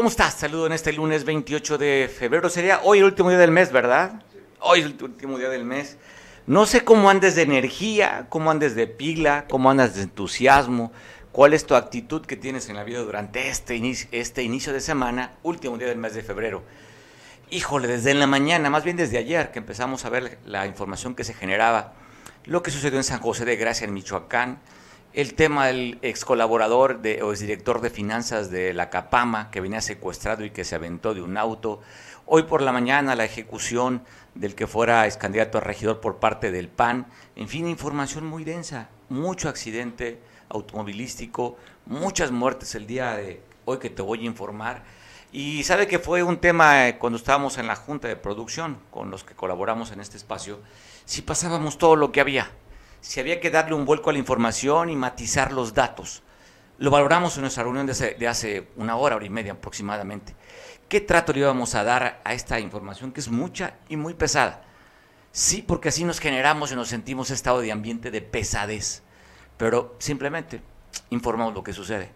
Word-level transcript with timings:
¿Cómo 0.00 0.08
estás? 0.08 0.32
Saludo 0.32 0.64
en 0.64 0.72
este 0.72 0.94
lunes 0.94 1.26
28 1.26 1.76
de 1.76 2.10
febrero. 2.10 2.48
Sería 2.48 2.80
hoy 2.84 3.00
el 3.00 3.04
último 3.04 3.28
día 3.28 3.38
del 3.38 3.50
mes, 3.50 3.70
¿verdad? 3.70 4.22
Hoy 4.60 4.80
es 4.80 4.86
el 4.86 4.96
último 4.98 5.36
día 5.36 5.50
del 5.50 5.66
mes. 5.66 5.98
No 6.46 6.64
sé 6.64 6.84
cómo 6.84 7.10
andes 7.10 7.34
de 7.34 7.42
energía, 7.42 8.24
cómo 8.30 8.50
andes 8.50 8.74
de 8.74 8.86
pila, 8.86 9.44
cómo 9.50 9.70
andas 9.70 9.96
de 9.96 10.04
entusiasmo, 10.04 10.90
cuál 11.32 11.52
es 11.52 11.66
tu 11.66 11.74
actitud 11.74 12.24
que 12.24 12.36
tienes 12.36 12.70
en 12.70 12.76
la 12.76 12.84
vida 12.84 13.00
durante 13.00 13.50
este 13.50 13.76
inicio, 13.76 14.08
este 14.10 14.42
inicio 14.42 14.72
de 14.72 14.80
semana, 14.80 15.32
último 15.42 15.76
día 15.76 15.88
del 15.88 15.98
mes 15.98 16.14
de 16.14 16.22
febrero. 16.22 16.62
Híjole, 17.50 17.86
desde 17.86 18.10
en 18.10 18.20
la 18.20 18.26
mañana, 18.26 18.70
más 18.70 18.84
bien 18.84 18.96
desde 18.96 19.18
ayer, 19.18 19.50
que 19.50 19.58
empezamos 19.58 20.06
a 20.06 20.08
ver 20.08 20.38
la 20.46 20.66
información 20.66 21.14
que 21.14 21.24
se 21.24 21.34
generaba, 21.34 21.92
lo 22.46 22.62
que 22.62 22.70
sucedió 22.70 22.96
en 22.96 23.04
San 23.04 23.20
José 23.20 23.44
de 23.44 23.56
Gracia, 23.56 23.84
en 23.84 23.92
Michoacán, 23.92 24.60
el 25.12 25.34
tema 25.34 25.66
del 25.66 25.98
ex 26.02 26.24
colaborador 26.24 27.00
de, 27.02 27.22
o 27.22 27.32
director 27.32 27.80
de 27.80 27.90
finanzas 27.90 28.50
de 28.50 28.72
la 28.72 28.90
Capama, 28.90 29.50
que 29.50 29.60
venía 29.60 29.80
secuestrado 29.80 30.44
y 30.44 30.50
que 30.50 30.64
se 30.64 30.76
aventó 30.76 31.14
de 31.14 31.22
un 31.22 31.36
auto. 31.36 31.80
Hoy 32.26 32.44
por 32.44 32.62
la 32.62 32.70
mañana 32.70 33.16
la 33.16 33.24
ejecución 33.24 34.04
del 34.36 34.54
que 34.54 34.68
fuera 34.68 35.06
ex 35.06 35.16
candidato 35.16 35.58
a 35.58 35.62
regidor 35.62 36.00
por 36.00 36.18
parte 36.18 36.52
del 36.52 36.68
PAN. 36.68 37.06
En 37.34 37.48
fin, 37.48 37.66
información 37.66 38.24
muy 38.24 38.44
densa, 38.44 38.88
mucho 39.08 39.48
accidente 39.48 40.20
automovilístico, 40.48 41.56
muchas 41.86 42.30
muertes 42.30 42.76
el 42.76 42.86
día 42.86 43.16
de 43.16 43.42
hoy 43.64 43.78
que 43.78 43.90
te 43.90 44.02
voy 44.02 44.20
a 44.20 44.26
informar. 44.26 44.84
Y 45.32 45.64
sabe 45.64 45.88
que 45.88 45.98
fue 45.98 46.22
un 46.22 46.38
tema 46.38 46.88
eh, 46.88 46.98
cuando 46.98 47.16
estábamos 47.16 47.58
en 47.58 47.66
la 47.66 47.76
junta 47.76 48.06
de 48.06 48.16
producción 48.16 48.78
con 48.90 49.10
los 49.10 49.24
que 49.24 49.34
colaboramos 49.34 49.90
en 49.90 50.00
este 50.00 50.16
espacio, 50.16 50.60
si 51.04 51.22
pasábamos 51.22 51.78
todo 51.78 51.96
lo 51.96 52.12
que 52.12 52.20
había 52.20 52.50
si 53.00 53.20
había 53.20 53.40
que 53.40 53.50
darle 53.50 53.74
un 53.74 53.84
vuelco 53.84 54.10
a 54.10 54.12
la 54.12 54.18
información 54.18 54.90
y 54.90 54.96
matizar 54.96 55.52
los 55.52 55.74
datos. 55.74 56.22
Lo 56.78 56.90
valoramos 56.90 57.36
en 57.36 57.42
nuestra 57.42 57.62
reunión 57.62 57.86
de 57.86 58.28
hace, 58.28 58.68
una 58.76 58.96
hora, 58.96 59.16
hora 59.16 59.26
y 59.26 59.30
media 59.30 59.52
aproximadamente. 59.52 60.34
¿Qué 60.88 61.00
trato 61.00 61.32
le 61.32 61.40
íbamos 61.40 61.74
a 61.74 61.84
dar 61.84 62.20
a 62.24 62.34
esta 62.34 62.58
información 62.58 63.12
que 63.12 63.20
es 63.20 63.28
mucha 63.28 63.74
y 63.88 63.96
muy 63.96 64.14
pesada? 64.14 64.62
Sí, 65.30 65.62
porque 65.62 65.90
así 65.90 66.04
nos 66.04 66.18
generamos 66.18 66.72
y 66.72 66.76
nos 66.76 66.88
sentimos 66.88 67.30
estado 67.30 67.60
de 67.60 67.70
ambiente 67.70 68.10
de 68.10 68.22
pesadez, 68.22 69.02
pero 69.56 69.94
simplemente 69.98 70.62
informamos 71.10 71.54
lo 71.54 71.62
que 71.62 71.72
sucede. 71.72 72.10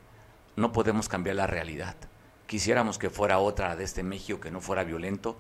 No 0.56 0.72
podemos 0.72 1.08
cambiar 1.08 1.36
la 1.36 1.46
realidad. 1.46 1.94
Quisiéramos 2.46 2.98
que 2.98 3.10
fuera 3.10 3.38
otra 3.38 3.76
de 3.76 3.84
este 3.84 4.02
México, 4.02 4.40
que 4.40 4.50
no 4.50 4.60
fuera 4.60 4.82
violento, 4.82 5.38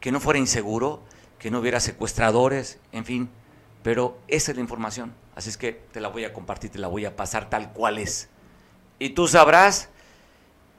que 0.00 0.10
no 0.10 0.18
fuera 0.18 0.38
inseguro, 0.40 1.02
que 1.38 1.50
no 1.50 1.60
hubiera 1.60 1.78
secuestradores, 1.78 2.80
en 2.90 3.04
fin, 3.04 3.30
pero 3.82 4.18
esa 4.28 4.52
es 4.52 4.56
la 4.56 4.62
información, 4.62 5.12
así 5.34 5.50
es 5.50 5.56
que 5.56 5.72
te 5.72 6.00
la 6.00 6.08
voy 6.08 6.24
a 6.24 6.32
compartir, 6.32 6.70
te 6.70 6.78
la 6.78 6.88
voy 6.88 7.04
a 7.04 7.16
pasar 7.16 7.50
tal 7.50 7.72
cual 7.72 7.98
es. 7.98 8.28
Y 8.98 9.10
tú 9.10 9.26
sabrás 9.26 9.88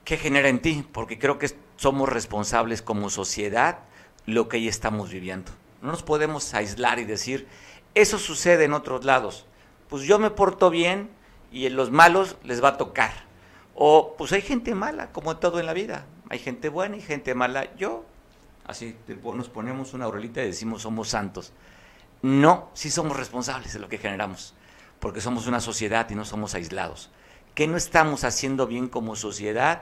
qué 0.05 0.17
genera 0.17 0.49
en 0.49 0.61
ti, 0.61 0.85
porque 0.91 1.19
creo 1.19 1.37
que 1.37 1.51
somos 1.75 2.09
responsables 2.09 2.81
como 2.81 3.09
sociedad 3.09 3.79
lo 4.25 4.47
que 4.47 4.57
ahí 4.57 4.67
estamos 4.67 5.11
viviendo. 5.11 5.51
No 5.81 5.91
nos 5.91 6.03
podemos 6.03 6.53
aislar 6.53 6.99
y 6.99 7.03
decir, 7.03 7.47
eso 7.93 8.17
sucede 8.17 8.65
en 8.65 8.73
otros 8.73 9.03
lados. 9.03 9.45
Pues 9.89 10.03
yo 10.03 10.17
me 10.17 10.31
porto 10.31 10.69
bien 10.69 11.09
y 11.51 11.65
en 11.65 11.75
los 11.75 11.91
malos 11.91 12.37
les 12.43 12.63
va 12.63 12.69
a 12.69 12.77
tocar. 12.77 13.11
O 13.75 14.15
pues 14.17 14.31
hay 14.31 14.41
gente 14.41 14.75
mala, 14.75 15.11
como 15.11 15.37
todo 15.37 15.59
en 15.59 15.65
la 15.65 15.73
vida. 15.73 16.05
Hay 16.29 16.39
gente 16.39 16.69
buena 16.69 16.97
y 16.97 17.01
gente 17.01 17.35
mala. 17.35 17.75
Yo, 17.75 18.05
así 18.65 18.95
nos 19.21 19.49
ponemos 19.49 19.93
una 19.93 20.05
aurelita 20.05 20.41
y 20.41 20.47
decimos 20.47 20.83
somos 20.83 21.09
santos. 21.09 21.51
No, 22.23 22.69
sí 22.73 22.89
somos 22.89 23.17
responsables 23.17 23.73
de 23.73 23.79
lo 23.79 23.89
que 23.89 23.97
generamos, 23.97 24.53
porque 25.01 25.19
somos 25.19 25.45
una 25.45 25.59
sociedad 25.59 26.09
y 26.09 26.15
no 26.15 26.23
somos 26.23 26.55
aislados. 26.55 27.11
¿Qué 27.53 27.67
no 27.67 27.75
estamos 27.75 28.23
haciendo 28.23 28.65
bien 28.65 28.87
como 28.87 29.17
sociedad 29.17 29.81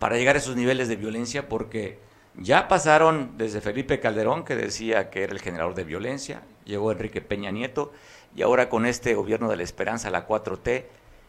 para 0.00 0.16
llegar 0.16 0.34
a 0.34 0.40
esos 0.40 0.56
niveles 0.56 0.88
de 0.88 0.96
violencia? 0.96 1.48
Porque 1.48 2.00
ya 2.34 2.66
pasaron 2.66 3.38
desde 3.38 3.60
Felipe 3.60 4.00
Calderón, 4.00 4.44
que 4.44 4.56
decía 4.56 5.10
que 5.10 5.22
era 5.22 5.32
el 5.32 5.40
generador 5.40 5.76
de 5.76 5.84
violencia, 5.84 6.42
llegó 6.64 6.90
Enrique 6.90 7.20
Peña 7.20 7.52
Nieto, 7.52 7.92
y 8.34 8.42
ahora 8.42 8.68
con 8.68 8.84
este 8.84 9.14
gobierno 9.14 9.48
de 9.48 9.56
la 9.56 9.62
esperanza, 9.62 10.10
la 10.10 10.26
4T, 10.26 10.86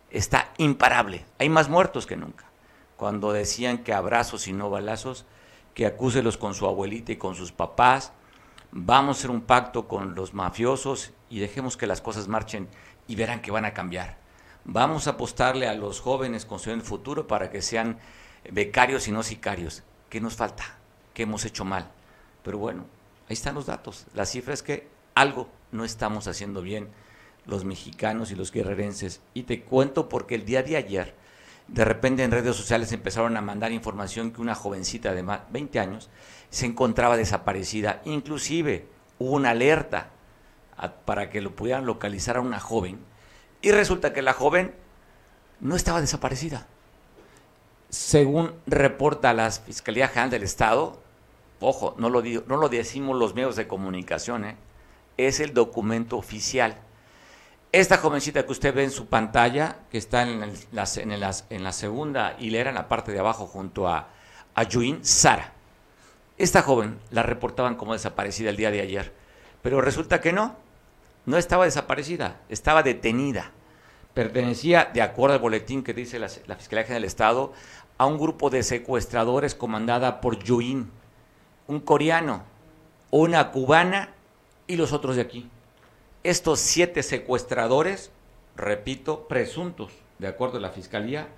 está 0.10 0.54
imparable. 0.58 1.24
Hay 1.38 1.50
más 1.50 1.70
muertos 1.70 2.08
que 2.08 2.18
nunca. 2.18 2.46
Cuando 2.96 3.32
decían 3.32 3.84
que 3.84 3.94
abrazos 3.94 4.48
y 4.48 4.54
no 4.54 4.72
balazos, 4.72 5.28
que 5.76 5.86
acúselos 5.86 6.36
con 6.36 6.56
su 6.56 6.66
abuelita 6.66 7.12
y 7.12 7.18
con 7.18 7.36
sus 7.36 7.52
papás, 7.52 8.12
vamos 8.72 9.18
a 9.18 9.20
hacer 9.20 9.32
un 9.32 9.42
pacto 9.42 9.88
con 9.88 10.16
los 10.16 10.34
mafiosos 10.34 11.12
y 11.30 11.40
dejemos 11.40 11.78
que 11.78 11.88
las 11.88 12.02
cosas 12.02 12.28
marchen 12.28 12.68
y 13.08 13.16
verán 13.16 13.42
que 13.42 13.52
van 13.52 13.66
a 13.66 13.74
cambiar. 13.74 14.18
Vamos 14.66 15.08
a 15.08 15.12
apostarle 15.12 15.68
a 15.68 15.74
los 15.74 16.02
jóvenes 16.02 16.46
con 16.46 16.60
su 16.60 16.78
futuro 16.82 17.28
para 17.28 17.50
que 17.50 17.62
sean 17.62 18.00
becarios 18.52 19.08
y 19.08 19.12
no 19.12 19.24
sicarios. 19.24 19.84
¿Qué 20.10 20.20
nos 20.20 20.36
falta? 20.36 20.78
¿Qué 21.14 21.24
hemos 21.24 21.46
hecho 21.46 21.66
mal? 21.66 21.90
Pero 22.44 22.58
bueno, 22.58 22.86
ahí 23.30 23.34
están 23.34 23.56
los 23.56 23.66
datos. 23.66 24.06
La 24.14 24.26
cifra 24.26 24.54
es 24.54 24.64
que 24.64 24.88
algo 25.16 25.50
no 25.72 25.84
estamos 25.86 26.28
haciendo 26.28 26.62
bien 26.62 26.90
los 27.46 27.66
mexicanos 27.66 28.32
y 28.32 28.36
los 28.36 28.52
guerrerenses. 28.52 29.22
Y 29.34 29.44
te 29.44 29.64
cuento 29.64 30.10
porque 30.10 30.36
el 30.36 30.46
día 30.46 30.64
de 30.64 30.78
ayer, 30.78 31.16
de 31.68 31.86
repente 31.86 32.24
en 32.24 32.32
redes 32.32 32.56
sociales 32.56 32.92
empezaron 32.92 33.38
a 33.38 33.42
mandar 33.42 33.72
información 33.72 34.32
que 34.32 34.42
una 34.42 34.56
jovencita 34.56 35.14
de 35.14 35.24
más 35.24 35.42
20 35.52 35.80
años 35.80 36.10
se 36.50 36.66
encontraba 36.66 37.18
desaparecida. 37.18 38.02
Inclusive 38.06 38.88
hubo 39.20 39.36
una 39.36 39.52
alerta 39.52 40.10
para 41.06 41.30
que 41.30 41.42
lo 41.42 41.56
pudieran 41.56 41.86
localizar 41.86 42.38
a 42.38 42.42
una 42.42 42.60
joven 42.60 43.00
y 43.62 43.72
resulta 43.72 44.14
que 44.14 44.22
la 44.22 44.34
joven 44.34 44.74
no 45.60 45.76
estaba 45.76 46.02
desaparecida. 46.02 46.68
Según 47.90 48.54
reporta 48.68 49.34
la 49.34 49.50
Fiscalía 49.50 50.08
General 50.08 50.30
del 50.30 50.44
Estado, 50.44 51.02
ojo, 51.60 51.96
no 51.98 52.10
lo, 52.10 52.22
no 52.22 52.58
lo 52.58 52.70
decimos 52.70 53.18
los 53.18 53.34
medios 53.34 53.56
de 53.56 53.68
comunicación, 53.68 54.46
¿eh? 54.46 54.58
es 55.16 55.40
el 55.40 55.54
documento 55.54 56.18
oficial. 56.18 56.78
Esta 57.72 57.98
jovencita 57.98 58.46
que 58.46 58.52
usted 58.52 58.74
ve 58.74 58.84
en 58.84 58.92
su 58.92 59.08
pantalla, 59.08 59.80
que 59.90 59.98
está 59.98 60.24
en, 60.24 60.44
en, 60.44 61.64
la 61.64 61.72
segunda 61.74 62.36
hilera, 62.40 62.70
en 62.70 62.76
la 62.76 62.88
parte 62.88 63.12
de 63.12 63.20
abajo, 63.20 63.48
junto 63.48 63.88
a, 63.88 64.10
a 64.54 64.64
Yuin, 64.64 65.04
Sara. 65.04 65.54
Esta 66.38 66.62
joven 66.62 67.00
la 67.10 67.24
reportaban 67.24 67.76
como 67.76 67.94
desaparecida 67.94 68.52
el 68.52 68.58
día 68.58 68.70
de 68.70 68.82
ayer, 68.82 69.12
pero 69.64 69.82
resulta 69.82 70.22
que 70.22 70.34
no, 70.34 70.56
no 71.26 71.38
estaba 71.38 71.66
desaparecida, 71.66 72.40
estaba 72.48 72.84
detenida. 72.84 73.52
Pertenecía, 74.14 74.90
de 74.94 75.02
acuerdo 75.02 75.36
al 75.36 75.42
boletín 75.42 75.84
que 75.84 75.94
dice 75.94 76.20
la, 76.20 76.30
Fiscalía 76.30 76.84
General 76.84 77.02
del 77.02 77.08
Estado, 77.08 77.54
a 77.98 78.06
un 78.06 78.20
grupo 78.20 78.52
de 78.52 78.62
secuestradores 78.62 79.56
comandada 79.56 80.22
por 80.22 80.38
Yuin, 80.44 80.92
un 81.66 81.80
coreano, 81.80 82.44
una 83.10 83.52
cubana 83.52 84.14
y 84.68 84.76
los 84.76 84.94
otros 84.94 85.16
de 85.16 85.24
aquí. 85.24 85.50
Estos 86.24 86.60
siete 86.60 87.02
secuestradores, 87.02 88.12
repito, 88.56 89.28
presuntos, 89.28 89.92
de 90.20 90.28
acuerdo 90.28 90.60
a 90.60 90.62
la 90.62 90.70
Fiscalía, 90.70 91.30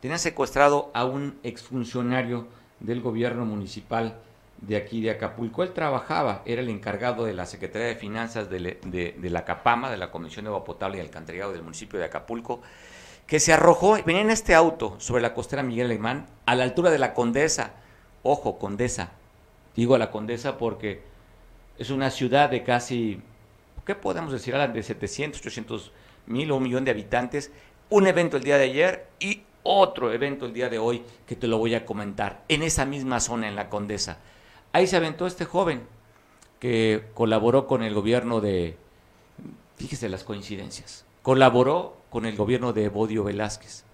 tenían 0.00 0.18
secuestrado 0.18 0.90
a 0.94 1.04
un 1.04 1.38
exfuncionario 1.44 2.48
del 2.80 3.00
gobierno 3.00 3.44
municipal 3.44 4.20
de 4.60 4.76
aquí 4.76 5.00
de 5.00 5.10
Acapulco. 5.10 5.62
Él 5.62 5.72
trabajaba, 5.72 6.42
era 6.44 6.60
el 6.60 6.68
encargado 6.68 7.24
de 7.24 7.34
la 7.34 7.46
Secretaría 7.46 7.88
de 7.88 7.96
Finanzas 7.96 8.50
de, 8.50 9.20
la 9.22 9.44
CAPAMA, 9.44 9.90
de 9.90 9.96
la 9.96 10.10
Comisión 10.10 10.44
de 10.44 10.50
Agua 10.50 10.64
Potable 10.64 10.98
y 10.98 11.00
Alcantarillado 11.00 11.52
del 11.52 11.62
municipio 11.62 11.98
de 11.98 12.06
Acapulco, 12.06 12.60
que 13.26 13.40
se 13.40 13.52
arrojó, 13.52 13.98
venía 14.04 14.22
en 14.22 14.30
este 14.30 14.54
auto 14.54 14.96
sobre 14.98 15.22
la 15.22 15.34
costera 15.34 15.62
Miguel 15.62 15.86
Alemán, 15.86 16.26
a 16.46 16.54
la 16.54 16.64
altura 16.64 16.90
de 16.90 16.98
la 16.98 17.14
Condesa. 17.14 17.72
Ojo, 18.22 18.58
Condesa. 18.58 19.12
Digo 19.76 19.94
a 19.94 19.98
la 19.98 20.10
Condesa 20.10 20.58
porque 20.58 21.02
es 21.78 21.90
una 21.90 22.10
ciudad 22.10 22.50
de 22.50 22.64
casi, 22.64 23.20
¿qué 23.86 23.94
podemos 23.94 24.32
decir? 24.32 24.56
De 24.56 24.82
700, 24.82 25.40
800 25.40 25.92
mil 26.26 26.50
o 26.50 26.56
un 26.56 26.62
millón 26.62 26.84
de 26.84 26.90
habitantes. 26.90 27.52
Un 27.90 28.06
evento 28.06 28.38
el 28.38 28.44
día 28.44 28.58
de 28.58 28.64
ayer 28.64 29.06
y 29.20 29.42
otro 29.62 30.12
evento 30.12 30.46
el 30.46 30.52
día 30.52 30.68
de 30.68 30.78
hoy 30.78 31.02
que 31.26 31.36
te 31.36 31.46
lo 31.46 31.58
voy 31.58 31.74
a 31.74 31.84
comentar 31.84 32.42
en 32.48 32.62
esa 32.62 32.86
misma 32.86 33.20
zona, 33.20 33.48
en 33.48 33.56
la 33.56 33.68
Condesa. 33.68 34.18
Ahí 34.72 34.86
se 34.86 34.96
aventó 34.96 35.26
este 35.26 35.44
joven 35.44 35.82
que 36.60 37.04
colaboró 37.14 37.66
con 37.66 37.82
el 37.82 37.94
gobierno 37.94 38.40
de, 38.40 38.76
fíjese 39.76 40.08
las 40.08 40.24
coincidencias, 40.24 41.04
colaboró 41.22 41.96
con 42.10 42.26
el 42.26 42.36
gobierno 42.36 42.72
de 42.72 42.84
Evodio 42.84 43.24
Velázquez, 43.24 43.84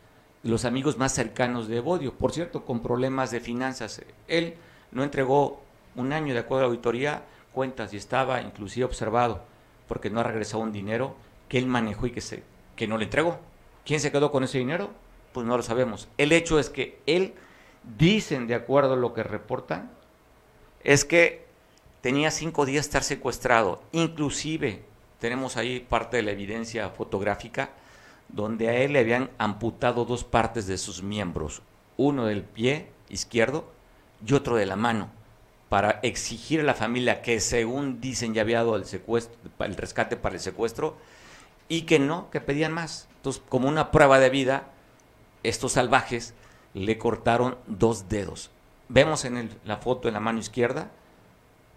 los 0.42 0.64
amigos 0.64 0.98
más 0.98 1.12
cercanos 1.12 1.68
de 1.68 1.78
Evodio, 1.78 2.14
por 2.14 2.32
cierto, 2.32 2.64
con 2.64 2.80
problemas 2.80 3.30
de 3.30 3.40
finanzas. 3.40 4.02
Él 4.28 4.54
no 4.92 5.02
entregó 5.02 5.62
un 5.96 6.12
año 6.12 6.34
de 6.34 6.40
acuerdo 6.40 6.64
a 6.64 6.66
la 6.66 6.70
auditoría 6.72 7.22
cuentas 7.52 7.94
y 7.94 7.96
estaba 7.96 8.42
inclusive 8.42 8.84
observado 8.84 9.42
porque 9.88 10.10
no 10.10 10.20
ha 10.20 10.24
regresado 10.24 10.62
un 10.62 10.72
dinero 10.72 11.14
que 11.48 11.58
él 11.58 11.66
manejó 11.66 12.06
y 12.06 12.10
que, 12.10 12.20
se, 12.20 12.42
que 12.76 12.86
no 12.86 12.98
le 12.98 13.04
entregó. 13.04 13.38
¿Quién 13.84 14.00
se 14.00 14.10
quedó 14.10 14.30
con 14.30 14.44
ese 14.44 14.58
dinero? 14.58 14.90
Pues 15.32 15.46
no 15.46 15.56
lo 15.56 15.62
sabemos. 15.62 16.08
El 16.18 16.32
hecho 16.32 16.58
es 16.58 16.70
que 16.70 17.00
él, 17.06 17.34
dicen 17.98 18.46
de 18.46 18.54
acuerdo 18.54 18.94
a 18.94 18.96
lo 18.96 19.12
que 19.12 19.22
reportan, 19.22 19.90
es 20.84 21.04
que 21.04 21.44
tenía 22.00 22.30
cinco 22.30 22.66
días 22.66 22.86
estar 22.86 23.02
secuestrado. 23.02 23.82
Inclusive 23.92 24.82
tenemos 25.18 25.56
ahí 25.56 25.80
parte 25.80 26.18
de 26.18 26.22
la 26.22 26.32
evidencia 26.32 26.90
fotográfica 26.90 27.70
donde 28.28 28.68
a 28.68 28.74
él 28.74 28.92
le 28.92 29.00
habían 29.00 29.30
amputado 29.38 30.04
dos 30.04 30.24
partes 30.24 30.66
de 30.66 30.78
sus 30.78 31.02
miembros, 31.02 31.62
uno 31.96 32.26
del 32.26 32.42
pie 32.42 32.88
izquierdo 33.08 33.64
y 34.26 34.32
otro 34.34 34.56
de 34.56 34.66
la 34.66 34.76
mano 34.76 35.10
para 35.68 35.98
exigir 36.02 36.60
a 36.60 36.62
la 36.64 36.74
familia 36.74 37.20
que 37.22 37.40
según 37.40 38.00
dicen 38.00 38.34
ya 38.34 38.42
había 38.42 38.58
dado 38.58 38.82
secuestro, 38.84 39.36
el 39.60 39.76
rescate 39.76 40.16
para 40.16 40.36
el 40.36 40.40
secuestro 40.40 40.96
y 41.68 41.82
que 41.82 41.98
no, 41.98 42.30
que 42.30 42.40
pedían 42.40 42.72
más. 42.72 43.08
Entonces, 43.16 43.42
como 43.48 43.68
una 43.68 43.90
prueba 43.90 44.18
de 44.18 44.30
vida, 44.30 44.68
estos 45.42 45.72
salvajes 45.72 46.34
le 46.74 46.98
cortaron 46.98 47.56
dos 47.66 48.08
dedos. 48.08 48.50
Vemos 48.88 49.24
en 49.24 49.50
la 49.64 49.78
foto 49.78 50.08
en 50.08 50.14
la 50.14 50.20
mano 50.20 50.38
izquierda 50.38 50.90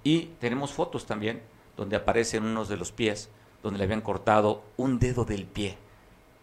y 0.03 0.25
tenemos 0.39 0.73
fotos 0.73 1.05
también 1.05 1.41
donde 1.75 1.95
aparecen 1.95 2.43
unos 2.43 2.69
de 2.69 2.77
los 2.77 2.91
pies 2.91 3.29
donde 3.63 3.77
le 3.77 3.85
habían 3.85 4.01
cortado 4.01 4.63
un 4.77 4.99
dedo 4.99 5.25
del 5.25 5.45
pie. 5.45 5.77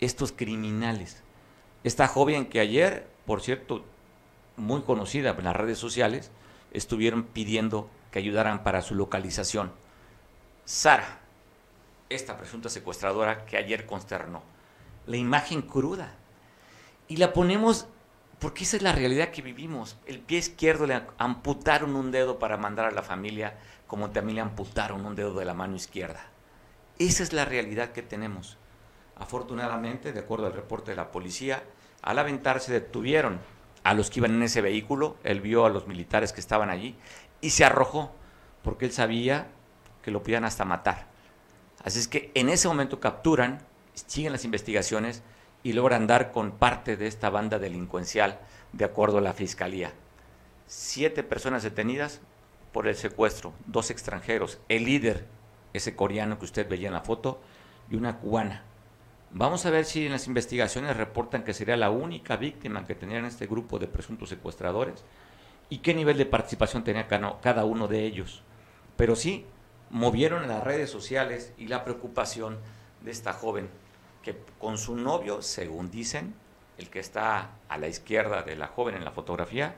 Estos 0.01 0.33
criminales. 0.33 1.23
Esta 1.85 2.09
joven 2.09 2.47
que 2.47 2.61
ayer, 2.61 3.07
por 3.27 3.41
cierto, 3.41 3.85
muy 4.57 4.83
conocida 4.83 5.31
en 5.31 5.45
las 5.45 5.57
redes 5.57 5.79
sociales, 5.79 6.31
estuvieron 6.73 7.25
pidiendo 7.25 7.89
que 8.11 8.19
ayudaran 8.19 8.63
para 8.63 8.83
su 8.83 8.95
localización. 8.95 9.73
Sara, 10.65 11.21
esta 12.09 12.37
presunta 12.37 12.69
secuestradora 12.69 13.45
que 13.45 13.57
ayer 13.57 13.87
consternó. 13.87 14.43
La 15.07 15.17
imagen 15.17 15.63
cruda. 15.63 16.15
Y 17.09 17.17
la 17.17 17.33
ponemos 17.33 17.87
porque 18.45 18.65
esa 18.65 18.77
es 18.77 18.83
la 18.83 18.93
realidad 18.93 19.31
que 19.31 19.41
vivimos. 19.41 19.97
El 20.05 20.21
pie 20.21 20.37
izquierdo 20.37 20.87
le 20.87 21.01
amputaron 21.17 21.97
un 21.97 22.11
dedo 22.11 22.39
para 22.39 22.59
mandar 22.59 22.85
a 22.85 22.91
la 22.91 23.01
familia, 23.01 23.57
como 23.87 24.11
también 24.11 24.37
le 24.37 24.43
amputaron 24.43 25.07
un 25.07 25.15
dedo 25.15 25.33
de 25.33 25.47
la 25.47 25.55
mano 25.55 25.77
izquierda. 25.77 26.27
Esa 26.99 27.23
es 27.23 27.33
la 27.33 27.47
realidad 27.47 27.93
que 27.93 28.03
tenemos. 28.03 28.59
Afortunadamente, 29.17 30.13
de 30.13 30.21
acuerdo 30.21 30.45
al 30.45 30.53
reporte 30.53 30.91
de 30.91 30.97
la 30.99 31.11
policía, 31.11 31.65
al 32.03 32.19
aventarse 32.19 32.71
detuvieron 32.71 33.41
a 33.83 33.95
los 33.95 34.11
que 34.11 34.21
iban 34.21 34.35
en 34.35 34.43
ese 34.43 34.61
vehículo, 34.61 35.17
él 35.25 35.41
vio 35.41 35.65
a 35.65 35.71
los 35.71 35.87
militares 35.87 36.35
que 36.35 36.43
estaban 36.43 36.69
allí 36.69 36.97
y 37.41 37.49
se 37.49 37.65
arrojó, 37.65 38.15
porque 38.63 38.85
él 38.85 38.93
sabía 38.93 39.47
que 40.03 40.11
lo 40.11 40.23
podían 40.23 40.45
hasta 40.45 40.67
matar. 40.67 41.07
Así 41.83 41.99
es 41.99 42.09
que 42.09 42.31
en 42.35 42.51
ese 42.51 42.69
momento 42.69 43.01
capturan, 43.01 43.63
siguen 43.95 44.33
las 44.33 44.45
investigaciones 44.45 45.23
y 45.65 45.73
logran 45.73 46.07
dar 46.07 46.31
con 46.31 46.53
parte 46.53 46.97
de 46.97 47.09
esta 47.09 47.31
banda 47.31 47.59
delincuencial, 47.59 48.39
de 48.73 48.85
acuerdo 48.85 49.19
a 49.19 49.23
la 49.23 49.33
fiscalía. 49.33 49.93
Siete 50.69 51.25
personas 51.25 51.65
detenidas 51.65 52.21
por 52.73 52.87
el 52.87 52.95
secuestro, 52.95 53.53
dos 53.67 53.91
extranjeros, 53.91 54.61
el 54.69 54.85
líder 54.85 55.27
ese 55.75 55.97
coreano 55.97 56.39
que 56.39 56.47
usted 56.47 56.69
veía 56.69 56.87
en 56.89 56.95
la 56.95 57.01
foto, 57.01 57.41
y 57.91 57.97
una 57.97 58.19
cubana. 58.19 58.63
Vamos 59.31 59.67
a 59.67 59.71
ver 59.71 59.85
si 59.85 60.07
en 60.07 60.13
las 60.13 60.27
investigaciones 60.27 60.97
reportan 60.97 61.43
que 61.43 61.53
sería 61.53 61.77
la 61.77 61.91
única 61.91 62.37
víctima 62.37 62.87
que 62.87 62.95
tenían 62.95 63.25
este 63.25 63.47
grupo 63.47 63.79
de 63.79 63.89
presuntos 63.89 64.29
secuestradores 64.29 65.05
y 65.69 65.79
qué 65.79 65.93
nivel 65.93 66.17
de 66.17 66.25
participación 66.25 66.85
tenía 66.85 67.09
cada 67.09 67.65
uno 67.65 67.89
de 67.89 68.05
ellos. 68.05 68.43
Pero 68.97 69.17
sí, 69.17 69.45
movieron 69.91 70.45
en 70.45 70.49
las 70.49 70.63
redes 70.63 70.89
sociales 70.89 71.53
y 71.59 71.67
la 71.67 71.85
preocupación 71.85 72.59
de 73.03 73.11
esta 73.11 73.33
joven 73.33 73.69
que 74.25 74.37
con 74.59 74.79
su 74.79 74.97
novio, 74.97 75.43
según 75.43 75.91
dicen, 75.91 76.35
el 76.79 76.91
que 76.91 76.99
está 76.99 77.51
a 77.69 77.79
la 77.79 77.87
izquierda 77.87 78.43
de 78.43 78.57
la 78.57 78.67
joven 78.67 78.97
en 78.97 79.05
la 79.05 79.13
fotografía, 79.13 79.77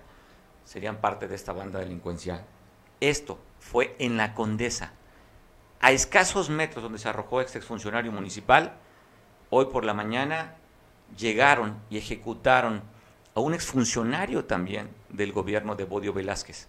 serían 0.64 0.96
parte 0.98 1.28
de 1.28 1.34
esta 1.34 1.52
banda 1.52 1.80
delincuencial. 1.80 2.44
Esto 3.00 3.38
fue 3.60 3.94
en 3.98 4.16
la 4.16 4.32
Condesa, 4.34 4.92
a 5.80 5.92
escasos 5.92 6.48
metros 6.48 6.82
donde 6.82 6.98
se 6.98 7.08
arrojó 7.08 7.40
este 7.40 7.58
exfuncionario 7.58 8.10
municipal, 8.10 8.78
hoy 9.50 9.66
por 9.66 9.84
la 9.84 9.92
mañana 9.92 10.54
llegaron 11.16 11.78
y 11.90 11.98
ejecutaron 11.98 12.82
a 13.34 13.40
un 13.40 13.52
exfuncionario 13.52 14.46
también 14.46 14.88
del 15.10 15.32
gobierno 15.32 15.76
de 15.76 15.84
Bodio 15.84 16.14
Velázquez. 16.14 16.68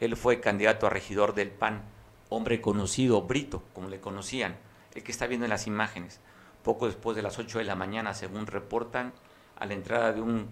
Él 0.00 0.16
fue 0.16 0.40
candidato 0.40 0.86
a 0.86 0.90
regidor 0.90 1.34
del 1.34 1.50
PAN, 1.50 1.82
hombre 2.28 2.60
conocido, 2.60 3.22
Brito, 3.22 3.62
como 3.72 3.88
le 3.88 4.00
conocían, 4.00 4.56
el 4.94 5.02
que 5.02 5.12
está 5.12 5.26
viendo 5.26 5.46
en 5.46 5.50
las 5.50 5.66
imágenes. 5.66 6.20
Poco 6.62 6.86
después 6.86 7.16
de 7.16 7.22
las 7.22 7.38
8 7.38 7.58
de 7.58 7.64
la 7.64 7.74
mañana, 7.74 8.14
según 8.14 8.46
reportan, 8.46 9.12
a 9.58 9.66
la 9.66 9.74
entrada 9.74 10.12
de 10.12 10.20
un, 10.20 10.46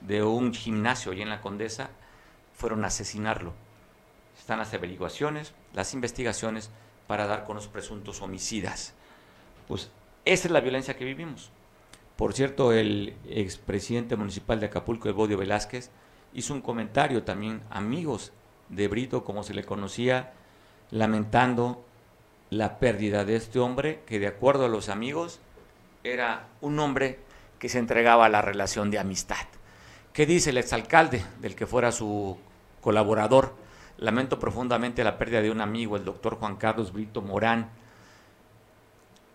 de 0.00 0.22
un 0.22 0.52
gimnasio 0.52 1.12
allí 1.12 1.22
en 1.22 1.30
la 1.30 1.40
Condesa, 1.40 1.90
fueron 2.54 2.84
a 2.84 2.88
asesinarlo. 2.88 3.52
Están 4.38 4.58
las 4.58 4.72
averiguaciones, 4.74 5.54
las 5.74 5.94
investigaciones, 5.94 6.70
para 7.06 7.26
dar 7.26 7.44
con 7.44 7.56
los 7.56 7.68
presuntos 7.68 8.22
homicidas. 8.22 8.94
Pues 9.66 9.90
esa 10.24 10.48
es 10.48 10.52
la 10.52 10.60
violencia 10.60 10.96
que 10.96 11.04
vivimos. 11.04 11.50
Por 12.16 12.34
cierto, 12.34 12.72
el 12.72 13.16
expresidente 13.28 14.16
municipal 14.16 14.60
de 14.60 14.66
Acapulco, 14.66 15.12
Bodio 15.12 15.38
Velázquez, 15.38 15.90
hizo 16.34 16.52
un 16.52 16.60
comentario 16.60 17.22
también, 17.22 17.62
amigos 17.70 18.32
de 18.68 18.88
Brito, 18.88 19.24
como 19.24 19.42
se 19.42 19.54
le 19.54 19.64
conocía, 19.64 20.32
lamentando 20.90 21.84
la 22.50 22.78
pérdida 22.78 23.24
de 23.24 23.36
este 23.36 23.58
hombre, 23.58 24.02
que 24.06 24.18
de 24.18 24.26
acuerdo 24.26 24.66
a 24.66 24.68
los 24.68 24.88
amigos, 24.88 25.40
era 26.04 26.46
un 26.60 26.78
hombre 26.78 27.18
que 27.58 27.68
se 27.68 27.78
entregaba 27.78 28.26
a 28.26 28.30
la 28.30 28.42
relación 28.42 28.90
de 28.90 28.98
amistad. 28.98 29.46
¿Qué 30.12 30.26
dice 30.26 30.50
el 30.50 30.58
exalcalde 30.58 31.22
del 31.40 31.54
que 31.54 31.66
fuera 31.66 31.92
su 31.92 32.38
colaborador? 32.80 33.54
Lamento 33.98 34.38
profundamente 34.38 35.04
la 35.04 35.18
pérdida 35.18 35.42
de 35.42 35.50
un 35.50 35.60
amigo, 35.60 35.96
el 35.96 36.04
doctor 36.04 36.36
Juan 36.36 36.56
Carlos 36.56 36.92
Brito 36.92 37.20
Morán, 37.20 37.68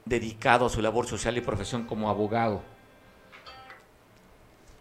dedicado 0.06 0.66
a 0.66 0.70
su 0.70 0.82
labor 0.82 1.06
social 1.06 1.38
y 1.38 1.42
profesión 1.42 1.84
como 1.84 2.10
abogado. 2.10 2.62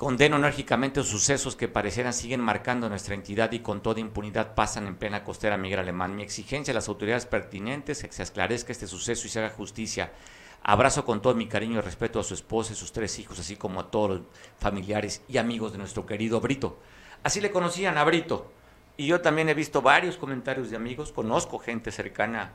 Condeno 0.03 0.35
enérgicamente 0.35 0.99
los 0.99 1.09
sucesos 1.09 1.55
que 1.55 1.69
parecieran 1.69 2.13
siguen 2.13 2.41
marcando 2.41 2.89
nuestra 2.89 3.15
entidad 3.15 3.53
y 3.53 3.61
con 3.61 3.85
toda 3.85 4.01
impunidad 4.01 4.57
pasan 4.57 4.89
en 4.89 4.97
plena 4.97 5.23
costera 5.23 5.57
Miguel 5.57 5.79
Alemán. 5.79 6.17
Mi 6.17 6.25
exigencia 6.25 6.73
a 6.73 6.75
las 6.75 6.89
autoridades 6.89 7.25
pertinentes 7.25 7.99
es 7.99 8.09
que 8.09 8.13
se 8.13 8.25
esclarezca 8.25 8.73
este 8.73 8.89
suceso 8.89 9.29
y 9.29 9.31
se 9.31 9.39
haga 9.39 9.51
justicia. 9.51 10.11
Abrazo 10.65 11.05
con 11.05 11.23
todo 11.23 11.37
mi 11.37 11.47
cariño 11.47 11.79
y 11.79 11.83
respeto 11.83 12.19
a 12.19 12.25
su 12.25 12.35
esposa 12.35 12.73
y 12.73 12.75
sus 12.75 12.91
tres 12.91 13.17
hijos, 13.21 13.39
así 13.39 13.55
como 13.55 13.79
a 13.79 13.93
todos 13.93 14.11
los 14.11 14.21
familiares 14.59 15.23
y 15.29 15.39
amigos 15.39 15.71
de 15.71 15.79
nuestro 15.79 16.05
querido 16.05 16.41
Brito. 16.41 16.81
Así 17.23 17.41
le 17.41 17.53
conocían 17.53 17.97
a 17.97 18.03
Brito 18.03 18.51
y 18.97 19.07
yo 19.07 19.21
también 19.21 19.51
he 19.51 19.55
visto 19.55 19.83
varios 19.83 20.17
comentarios 20.17 20.69
de 20.69 20.75
amigos, 20.75 21.13
conozco 21.13 21.61
gente 21.61 21.93
cercana 21.93 22.51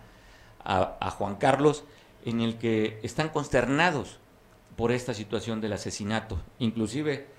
a, 0.65 1.09
Juan 1.11 1.38
Carlos, 1.38 1.85
en 2.25 2.41
el 2.41 2.57
que 2.57 3.00
están 3.03 3.29
consternados 3.29 4.19
por 4.75 4.91
esta 4.91 5.13
situación 5.13 5.62
del 5.62 5.72
asesinato. 5.72 6.41
Inclusive, 6.60 7.37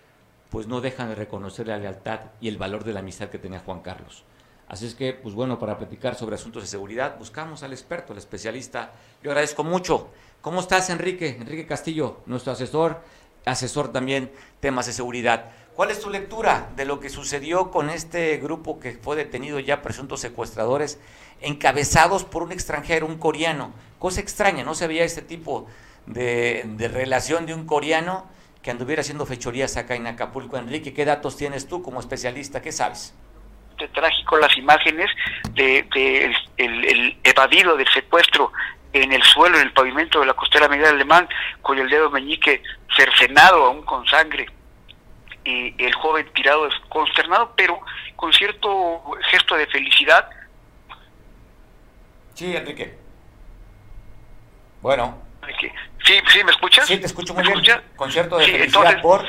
pues 0.51 0.67
no 0.67 0.81
dejan 0.81 1.09
de 1.09 1.15
reconocer 1.15 1.69
la 1.69 1.79
lealtad 1.79 2.21
y 2.41 2.49
el 2.49 2.59
valor 2.59 2.85
de 2.85 2.93
la 2.93 3.01
amistad 3.01 3.29
que 3.29 3.39
tenía 3.39 3.61
Juan 3.61 3.81
Carlos. 3.81 4.25
Así 4.69 4.87
es 4.87 4.95
que, 4.95 5.15
pues 5.15 5.35
bueno, 5.35 5.59
para 5.59 5.79
platicar 5.79 6.15
sobre 6.15 6.35
asuntos 6.35 6.63
de 6.63 6.69
seguridad, 6.69 7.19
buscamos 7.19 7.63
al 7.63 7.73
experto, 7.73 8.13
al 8.13 8.19
especialista. 8.19 8.93
Yo 9.23 9.31
agradezco 9.31 9.65
mucho. 9.65 10.09
¿Cómo 10.43 10.61
estás, 10.61 10.91
Enrique? 10.91 11.39
Enrique 11.41 11.67
Castillo, 11.67 12.21
nuestro 12.27 12.53
asesor, 12.53 13.01
asesor 13.47 13.93
también 13.93 14.31
temas 14.61 14.87
de 14.87 14.93
seguridad. 14.93 15.51
¿Cuál 15.75 15.91
es 15.91 16.01
tu 16.01 16.11
lectura 16.11 16.71
de 16.77 16.85
lo 16.85 17.01
que 17.01 17.09
sucedió 17.09 17.71
con 17.71 17.89
este 17.89 18.37
grupo 18.39 18.81
que 18.81 18.93
fue 18.93 19.17
detenido 19.17 19.61
ya 19.61 19.81
presuntos 19.81 20.21
secuestradores, 20.21 20.99
encabezados 21.41 22.25
por 22.25 22.43
un 22.43 22.53
extranjero, 22.53 23.07
un 23.07 23.17
coreano? 23.17 23.73
Cosa 23.99 24.21
extraña, 24.21 24.65
no 24.65 24.75
se 24.75 24.87
veía 24.87 25.05
este 25.05 25.23
tipo 25.23 25.67
de, 26.07 26.65
relación 26.93 27.47
de 27.47 27.55
un 27.55 27.65
coreano 27.65 28.27
que 28.63 28.71
anduviera 28.71 29.01
haciendo 29.01 29.27
fechorías 29.27 29.77
acá 29.77 29.95
en 29.95 30.07
Acapulco. 30.07 30.57
Enrique, 30.57 30.93
¿qué 30.93 31.05
datos 31.05 31.37
tienes 31.37 31.69
tú 31.69 31.83
como 31.83 32.01
especialista? 32.01 32.63
¿Qué 32.63 32.73
sabes? 32.73 33.15
trágico 33.95 34.37
las 34.39 34.57
imágenes 34.59 35.09
de, 35.53 35.87
el, 36.57 37.17
evadido 37.23 37.77
del 37.77 37.87
secuestro 37.89 38.53
en 38.93 39.13
el 39.13 39.23
suelo, 39.23 39.57
en 39.57 39.69
el 39.69 39.73
pavimento 39.73 40.19
de 40.19 40.27
la 40.27 40.35
costera 40.35 40.69
Miguel 40.69 40.87
Alemán, 40.87 41.29
con 41.63 41.79
el 41.79 41.89
dedo 41.89 42.11
meñique 42.11 42.61
cercenado 42.97 43.67
aún 43.67 43.83
con 43.83 44.05
sangre 44.09 44.49
el 45.45 45.95
joven 45.95 46.29
tirado 46.35 46.69
consternado, 46.89 47.53
pero 47.57 47.81
con 48.17 48.33
cierto 48.33 49.03
gesto 49.31 49.55
de 49.55 49.67
felicidad. 49.67 50.29
Sí, 52.35 52.55
Enrique. 52.55 52.99
Bueno. 54.83 55.28
Sí, 56.05 56.21
sí, 56.29 56.45
¿me 56.45 56.51
escuchas? 56.51 56.87
Sí, 56.87 56.99
te 56.99 57.07
escucho 57.07 57.35
muy 57.35 57.43
bien. 57.43 57.83
Con 57.97 58.11
cierto 58.11 58.39
de 58.39 58.47
felicidad 58.47 59.01
por... 59.01 59.27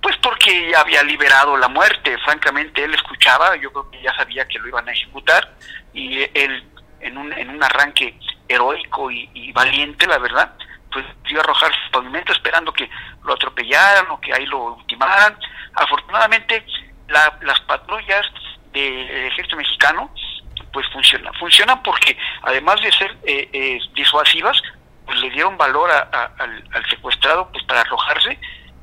Pues 0.00 0.16
porque 0.18 0.72
había 0.76 1.02
liberado 1.02 1.56
la 1.56 1.68
muerte, 1.68 2.16
francamente 2.24 2.84
él 2.84 2.94
escuchaba, 2.94 3.56
yo 3.56 3.72
creo 3.72 3.90
que 3.90 4.00
ya 4.00 4.14
sabía 4.14 4.46
que 4.46 4.58
lo 4.58 4.68
iban 4.68 4.88
a 4.88 4.92
ejecutar 4.92 5.54
y 5.92 6.22
él 6.34 6.64
en 7.00 7.18
un, 7.18 7.32
en 7.32 7.50
un 7.50 7.62
arranque 7.62 8.18
heroico 8.48 9.10
y 9.10 9.52
valiente, 9.52 10.06
la 10.06 10.18
verdad, 10.18 10.54
pues 10.90 11.04
iba 11.26 11.40
a 11.40 11.44
arrojar 11.44 11.72
su 11.84 11.90
pavimento 11.90 12.32
esperando 12.32 12.72
que 12.72 12.88
lo 13.24 13.34
atropellaran 13.34 14.10
o 14.10 14.20
que 14.20 14.32
ahí 14.32 14.46
lo 14.46 14.74
ultimaran. 14.74 15.38
Afortunadamente, 15.74 16.64
las 17.08 17.60
patrullas 17.60 18.26
del 18.72 19.26
ejército 19.26 19.56
mexicano 19.56 20.12
pues 20.72 20.86
funcionan. 20.92 21.32
Funcionan 21.34 21.82
porque 21.82 22.16
además 22.42 22.80
de 22.80 22.92
ser 22.92 23.16
eh, 23.24 23.48
eh, 23.52 23.78
disuasivas, 23.94 24.60
pues 25.06 25.18
le 25.20 25.30
dieron 25.30 25.56
valor 25.56 25.90
al, 25.90 26.88
secuestrado 26.90 27.50
pues 27.50 27.64
para 27.64 27.80
arrojarse 27.80 28.38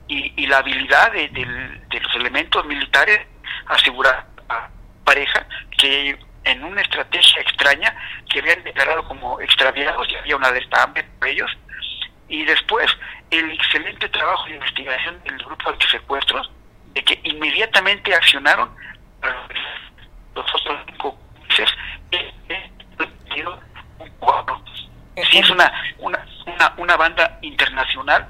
y, 0.08 0.46
la 0.48 0.58
habilidad 0.58 1.12
de, 1.12 1.30
de, 1.30 2.00
los 2.00 2.16
elementos 2.16 2.66
militares 2.66 3.28
asegurar 3.68 4.26
a 4.50 4.70
pareja 5.04 5.48
que 5.78 6.18
en 6.44 6.64
una 6.64 6.82
estrategia 6.82 7.42
extraña 7.42 7.96
que 8.30 8.40
habían 8.40 8.64
declarado 8.64 9.04
como 9.08 9.40
extraviados 9.42 10.08
y 10.10 10.16
había 10.16 10.36
una 10.36 10.52
hambre 10.82 11.04
por 11.20 11.28
ellos 11.28 11.52
y 12.28 12.44
después 12.46 12.92
el 13.32 13.52
excelente 13.52 14.10
trabajo 14.10 14.46
de 14.46 14.56
investigación 14.56 15.22
del 15.24 15.38
grupo 15.38 15.72
de 15.72 15.88
secuestros 15.88 16.52
de 16.94 17.04
que 17.04 17.20
inmediatamente 17.24 18.14
accionaron 18.14 18.70
los 20.34 20.46
otros 20.56 20.80
cinco 20.88 21.18
meses 21.56 21.76
sí 25.32 25.40
es 25.40 25.50
una, 25.50 25.72
una, 26.00 26.26
una, 26.46 26.74
una 26.78 26.98
banda 26.98 27.40
internacional 27.42 28.28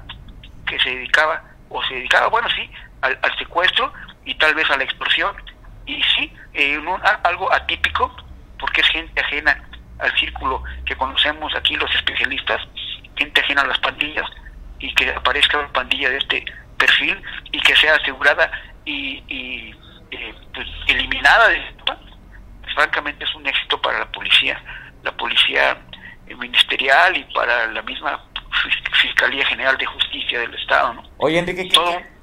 que 0.66 0.78
se 0.80 0.90
dedicaba 0.90 1.42
o 1.68 1.82
se 1.84 1.94
dedicaba 1.94 2.28
bueno 2.28 2.48
sí 2.50 2.70
al, 3.02 3.18
al 3.22 3.38
secuestro 3.38 3.92
y 4.24 4.34
tal 4.34 4.54
vez 4.54 4.68
a 4.70 4.76
la 4.76 4.84
extorsión 4.84 5.34
y 5.86 6.02
sí 6.02 6.32
eh, 6.54 6.80
algo 7.24 7.52
atípico 7.52 8.14
porque 8.58 8.80
es 8.80 8.88
gente 8.88 9.20
ajena 9.20 9.62
al 9.98 10.12
círculo 10.18 10.62
que 10.84 10.96
conocemos 10.96 11.54
aquí 11.54 11.76
los 11.76 11.92
especialistas 11.94 12.60
gente 13.16 13.40
ajena 13.40 13.62
a 13.62 13.66
las 13.66 13.78
pandillas 13.78 14.28
y 14.78 14.94
que 14.94 15.10
aparezca 15.10 15.58
una 15.58 15.72
pandilla 15.72 16.10
de 16.10 16.18
este 16.18 16.44
perfil 16.76 17.20
y 17.52 17.60
que 17.60 17.76
sea 17.76 17.94
asegurada 17.94 18.50
y, 18.84 19.22
y 19.28 19.74
eh, 20.10 20.34
pues, 20.54 20.66
eliminada 20.88 21.48
de 21.48 21.62
francamente 22.76 23.24
es 23.24 23.34
un 23.34 23.44
éxito 23.44 23.82
para 23.82 23.98
la 23.98 24.12
policía 24.12 24.62
la 25.02 25.16
policía 25.16 25.78
ministerial 26.38 27.16
y 27.16 27.24
para 27.34 27.66
la 27.66 27.82
misma 27.82 28.24
Fiscalía 29.02 29.44
General 29.46 29.76
de 29.76 29.86
Justicia 29.86 30.38
del 30.38 30.54
Estado 30.54 30.94
¿no? 30.94 31.02
oye 31.18 31.40
Enrique 31.40 31.68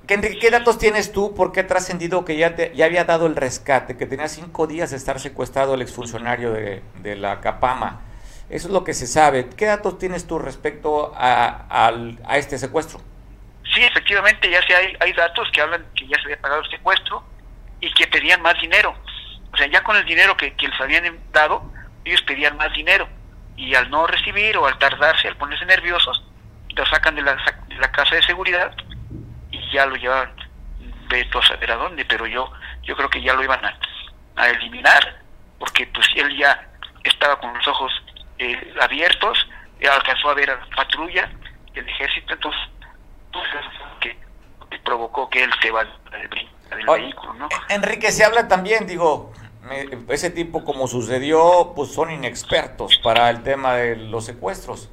¿qué, 0.08 0.38
¿qué 0.40 0.50
datos 0.50 0.78
tienes 0.78 1.12
tú? 1.12 1.36
¿Por 1.36 1.52
qué 1.52 1.62
ha 1.62 1.68
trascendido 1.68 2.26
que 2.26 2.38
ya, 2.38 2.56
ya 2.56 2.86
había 2.86 3.04
dado 3.06 3.26
el 3.28 3.36
rescate, 3.36 3.98
que 3.98 4.06
tenía 4.06 4.28
cinco 4.28 4.68
días 4.68 4.92
de 4.92 4.98
estar 4.98 5.20
secuestrado 5.20 5.74
el 5.76 5.82
exfuncionario 5.82 6.52
de, 6.52 6.82
de 7.00 7.16
la 7.16 7.42
Capama? 7.42 8.02
Eso 8.50 8.68
es 8.68 8.74
lo 8.74 8.84
que 8.84 8.94
se 8.94 9.08
sabe. 9.08 9.50
¿Qué 9.50 9.66
datos 9.66 9.98
tienes 9.98 10.28
tú 10.28 10.38
respecto 10.38 11.14
a, 11.16 11.66
a, 12.28 12.38
este 12.38 12.58
secuestro? 12.58 13.00
Sí, 13.74 13.82
efectivamente, 13.82 14.50
ya 14.50 14.62
se 14.62 14.76
hay, 14.76 14.96
hay 15.00 15.14
datos 15.14 15.50
que 15.52 15.62
hablan 15.62 15.86
que 15.96 16.06
ya 16.08 16.18
se 16.18 16.26
había 16.26 16.40
pagado 16.40 16.62
el 16.62 16.70
secuestro 16.70 17.24
y 17.80 17.92
que 17.94 18.06
pedían 18.08 18.42
más 18.42 18.60
dinero. 18.62 18.94
O 19.54 19.58
sea, 19.58 19.68
ya 19.68 19.84
con 19.84 19.96
el 19.96 20.06
dinero 20.06 20.36
que, 20.36 20.54
que 20.56 20.68
les 20.68 20.82
habían 20.82 21.20
dado, 21.32 21.72
ellos 22.04 22.22
pedían 22.24 22.58
más 22.58 22.74
dinero. 22.74 23.08
Y 23.56 23.76
al 23.76 23.90
no 23.90 24.08
recibir 24.08 24.58
o 24.58 24.66
al 24.66 24.78
tardarse, 24.80 25.28
al 25.28 25.38
ponerse 25.38 25.66
nerviosos, 25.66 26.24
lo 26.76 26.86
sacan 26.88 27.16
de 27.16 27.22
la, 27.22 27.36
de 27.68 27.76
la 27.76 27.92
casa 27.92 28.16
de 28.16 28.24
seguridad 28.24 28.76
y 29.52 29.60
ya 29.72 29.86
lo 29.86 29.96
llevan, 29.96 30.32
ve 31.08 31.30
a 31.32 31.48
saber 31.48 31.72
a 31.72 31.76
dónde, 31.76 32.04
pero 32.06 32.26
yo, 32.26 32.52
yo 32.82 32.96
creo 32.96 33.10
que 33.10 33.22
ya 33.22 33.34
lo 33.34 33.44
iban 33.44 33.64
a, 33.64 33.78
a 34.36 34.50
eliminar, 34.50 35.22
porque 35.60 35.86
pues 35.88 36.08
él 36.16 36.36
ya 36.36 36.68
estaba 37.04 37.40
con 37.40 37.54
los 37.54 37.68
ojos 37.68 37.92
eh, 38.40 38.74
abiertos, 38.82 39.48
alcanzó 39.92 40.30
a 40.30 40.34
ver 40.34 40.50
a 40.50 40.56
la 40.56 40.66
patrulla 40.76 41.30
del 41.74 41.88
ejército, 41.88 42.34
entonces, 42.34 43.62
que, 44.00 44.18
provocó 44.84 45.30
que 45.30 45.44
él 45.44 45.52
se 45.62 45.72
va 45.72 45.84
del, 45.84 46.30
vehículo, 46.86 47.34
¿no? 47.34 47.50
Enrique, 47.70 48.12
se 48.12 48.26
habla 48.26 48.48
también, 48.48 48.88
digo, 48.88 49.32
ese 50.10 50.30
tipo 50.30 50.64
como 50.64 50.88
sucedió, 50.88 51.74
pues 51.76 51.92
son 51.92 52.12
inexpertos 52.12 52.98
para 53.04 53.30
el 53.30 53.44
tema 53.44 53.76
de 53.76 53.96
los 53.96 54.26
secuestros. 54.26 54.90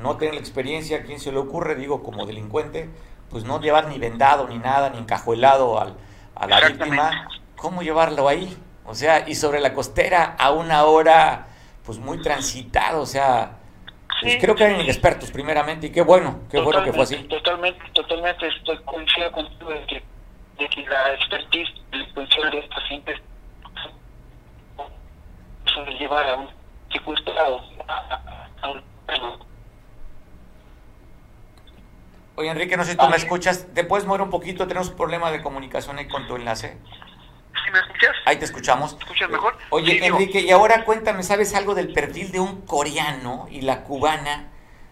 No 0.00 0.16
tienen 0.16 0.36
la 0.36 0.40
experiencia, 0.40 1.02
¿quién 1.04 1.20
se 1.20 1.32
le 1.32 1.38
ocurre? 1.38 1.74
Digo, 1.74 2.02
como 2.02 2.26
delincuente, 2.26 2.88
pues 3.30 3.44
no 3.44 3.60
llevar 3.60 3.88
ni 3.88 3.98
vendado, 3.98 4.48
ni 4.48 4.58
nada, 4.58 4.90
ni 4.90 4.98
encajuelado 4.98 5.80
al, 5.80 5.96
a 6.34 6.46
la 6.46 6.68
víctima. 6.68 7.28
¿Cómo 7.56 7.82
llevarlo 7.82 8.28
ahí? 8.28 8.56
O 8.84 8.94
sea, 8.94 9.28
y 9.28 9.34
sobre 9.34 9.60
la 9.60 9.74
costera 9.74 10.36
a 10.38 10.52
una 10.52 10.84
hora 10.84 11.48
pues 11.84 11.98
muy 11.98 12.20
transitado, 12.20 13.00
o 13.00 13.06
sea, 13.06 13.58
pues 14.20 14.38
creo 14.40 14.54
que 14.54 14.64
eran 14.64 14.80
expertos 14.80 15.30
primeramente 15.30 15.86
y 15.86 15.90
qué 15.90 16.02
bueno, 16.02 16.40
qué 16.50 16.60
bueno 16.60 16.82
que 16.82 16.92
fue 16.92 17.04
así. 17.04 17.16
Totalmente, 17.28 17.80
totalmente 17.92 18.48
estoy 18.48 18.78
coincido 18.78 19.30
contigo 19.30 19.70
de 19.70 19.86
que, 19.86 20.02
de 20.58 20.68
que 20.68 20.84
la 20.86 21.14
expertise 21.14 21.68
de 21.92 22.58
esta 22.58 22.80
gente 22.82 23.14
de 25.84 25.92
llevar 25.92 26.28
a 26.28 26.36
un 26.36 26.48
secuestrado 26.92 27.60
a, 27.88 28.70
un 28.70 28.82
Oye 32.36 32.50
Enrique, 32.50 32.76
no 32.76 32.84
sé 32.84 32.92
si 32.92 32.96
tú 32.98 33.08
me 33.08 33.16
escuchas, 33.16 33.66
¿te 33.74 33.82
puedes 33.82 34.06
mover 34.06 34.20
un 34.20 34.28
poquito? 34.28 34.66
Tenemos 34.66 34.90
un 34.90 34.96
problema 34.96 35.30
de 35.30 35.40
comunicación 35.42 35.96
ahí 35.98 36.06
con 36.06 36.26
tu 36.26 36.36
enlace. 36.36 36.76
me 37.72 37.78
escuchas? 37.78 38.14
Ahí 38.26 38.36
te 38.36 38.44
escuchamos. 38.44 38.92
¿Me 38.92 38.98
escuchas 38.98 39.30
mejor? 39.30 39.56
Oye, 39.70 40.04
Enrique, 40.06 40.40
y 40.40 40.50
ahora 40.50 40.84
cuéntame, 40.84 41.22
¿sabes 41.22 41.54
algo 41.54 41.74
del 41.74 41.94
perfil 41.94 42.32
de 42.32 42.40
un 42.40 42.60
coreano 42.62 43.46
y 43.50 43.62
la 43.62 43.84
cubana 43.84 44.50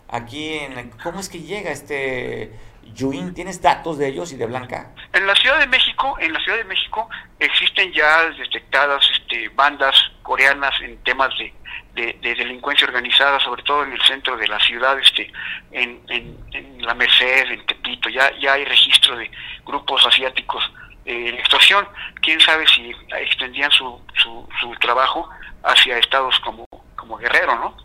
aquí 0.08 0.54
en... 0.54 0.90
¿Cómo 1.02 1.20
es 1.20 1.28
que 1.28 1.40
llega 1.40 1.70
este 1.70 2.52
Yuin? 2.94 3.34
¿Tienes 3.34 3.60
datos 3.60 3.98
de 3.98 4.08
ellos 4.08 4.32
y 4.32 4.36
de 4.36 4.46
Blanca? 4.46 4.90
En 5.12 5.26
la 5.26 5.34
Ciudad 5.34 5.58
de 5.58 5.66
México, 5.66 6.16
en 6.20 6.32
la 6.32 6.40
Ciudad 6.40 6.58
de 6.58 6.64
México 6.64 7.08
existen 7.38 7.92
ya 7.92 8.30
detectadas 8.30 9.04
este, 9.12 9.48
bandas 9.50 9.94
coreanas 10.22 10.74
en 10.80 10.96
temas 11.04 11.30
de, 11.38 11.52
de, 11.94 12.34
delincuencia 12.34 12.86
organizada, 12.86 13.38
sobre 13.40 13.62
todo 13.62 13.84
en 13.84 13.92
el 13.92 14.02
centro 14.02 14.36
de 14.36 14.48
la 14.48 14.58
ciudad, 14.60 14.98
este, 14.98 15.30
en, 15.72 16.00
en, 16.08 16.38
en 16.52 16.86
la 16.86 16.94
Merced, 16.94 17.50
en 17.50 17.66
Tepito, 17.66 18.08
ya, 18.08 18.30
ya 18.40 18.54
hay 18.54 18.64
registro 18.64 19.16
de 19.16 19.30
grupos 19.64 20.06
asiáticos 20.06 20.64
eh, 21.04 21.36
extorsión. 21.38 21.86
Quién 22.22 22.40
sabe 22.40 22.66
si 22.66 22.92
extendían 23.20 23.70
su, 23.72 24.00
su, 24.22 24.48
su, 24.60 24.70
trabajo 24.76 25.28
hacia 25.62 25.98
estados 25.98 26.38
como, 26.40 26.64
como 26.96 27.18
Guerrero, 27.18 27.56
¿no? 27.56 27.76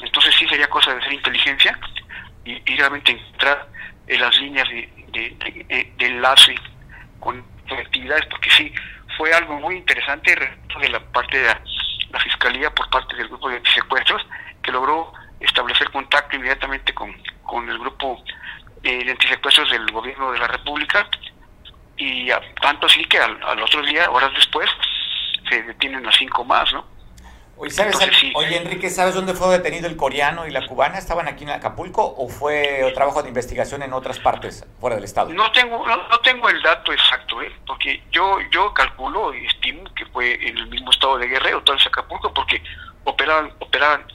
Entonces 0.00 0.34
sí 0.36 0.46
sería 0.48 0.68
cosa 0.68 0.92
de 0.92 1.00
hacer 1.00 1.12
inteligencia 1.12 1.78
y, 2.44 2.58
realmente 2.76 3.12
encontrar 3.12 3.68
en 4.06 4.20
las 4.20 4.38
líneas 4.40 4.68
de, 4.68 4.88
de, 5.98 6.06
enlace 6.06 6.54
con 7.20 7.44
actividades, 7.70 8.26
porque 8.26 8.50
sí, 8.50 8.72
fue 9.16 9.32
algo 9.32 9.58
muy 9.60 9.76
interesante 9.76 10.34
de 10.80 10.88
la 10.88 11.00
parte 11.00 11.38
de 11.38 11.46
la, 11.46 11.60
Fiscalía 12.18 12.74
por 12.74 12.88
parte 12.88 13.14
del 13.14 13.28
grupo 13.28 13.50
de 13.50 13.60
secuestros, 13.74 14.26
que 14.62 14.72
logró 14.72 15.12
establecer 15.38 15.90
contacto 15.90 16.36
inmediatamente 16.36 16.94
con, 16.94 17.14
con 17.42 17.68
el 17.68 17.78
grupo 17.78 18.24
eh, 18.82 19.04
de 19.04 19.10
antisecuestros 19.10 19.70
del 19.70 19.90
gobierno 19.92 20.32
de 20.32 20.38
la 20.38 20.46
República 20.46 21.06
y 21.96 22.30
tanto 22.60 22.86
así 22.86 23.04
que 23.04 23.18
al, 23.18 23.62
otro 23.62 23.82
día, 23.82 24.10
horas 24.10 24.32
después, 24.34 24.68
se 25.48 25.62
detienen 25.62 26.06
a 26.06 26.12
cinco 26.12 26.44
más, 26.44 26.72
¿no? 26.72 26.86
Oye, 27.58 27.70
¿sabes, 27.70 27.96
oye, 28.34 28.56
Enrique, 28.58 28.90
¿sabes 28.90 29.14
dónde 29.14 29.32
fue 29.32 29.48
detenido 29.48 29.86
el 29.86 29.96
coreano 29.96 30.46
y 30.46 30.50
la 30.50 30.66
cubana? 30.66 30.98
¿Estaban 30.98 31.26
aquí 31.26 31.44
en 31.44 31.50
Acapulco 31.50 32.02
o 32.04 32.28
fue 32.28 32.92
trabajo 32.94 33.22
de 33.22 33.28
investigación 33.28 33.82
en 33.82 33.94
otras 33.94 34.18
partes 34.18 34.66
fuera 34.78 34.96
del 34.96 35.04
estado? 35.04 35.32
No 35.32 35.50
tengo 35.52 35.86
no, 35.86 36.18
tengo 36.20 36.50
el 36.50 36.60
dato 36.62 36.92
exacto, 36.92 37.40
¿eh? 37.40 37.50
porque 37.66 38.02
yo 38.12 38.38
yo 38.50 38.74
calculo 38.74 39.34
y 39.34 39.46
estimo 39.46 39.84
que 39.94 40.04
fue 40.06 40.34
en 40.34 40.58
el 40.58 40.66
mismo 40.66 40.90
estado 40.90 41.16
de 41.16 41.28
Guerrero, 41.28 41.62
todo 41.62 41.76
ese 41.76 41.88
Acapulco, 41.88 42.32
porque 42.34 42.62
operaban 43.04 43.50
operaban 43.58 44.06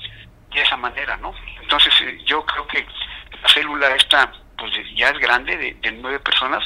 de 0.53 0.61
esa 0.61 0.77
manera, 0.77 1.17
¿no? 1.17 1.33
Entonces 1.61 1.93
eh, 2.01 2.19
yo 2.25 2.45
creo 2.45 2.67
que 2.67 2.85
la 3.41 3.49
célula 3.49 3.95
esta 3.95 4.31
pues 4.55 4.71
ya 4.95 5.09
es 5.09 5.17
grande, 5.17 5.57
de, 5.57 5.73
de 5.73 5.91
nueve 5.93 6.19
personas, 6.19 6.63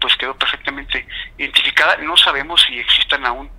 pues 0.00 0.16
quedó 0.16 0.36
perfectamente 0.36 1.04
identificada. 1.36 1.96
No 1.96 2.16
sabemos 2.16 2.62
si 2.62 2.78
existan 2.78 3.26
aún 3.26 3.50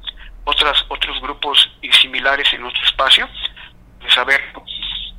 otras 0.44 0.84
otros 0.90 1.22
grupos 1.22 1.70
similares 2.02 2.52
en 2.54 2.62
nuestro 2.62 2.84
espacio, 2.84 3.28
de 4.02 4.10
saberlo 4.10 4.64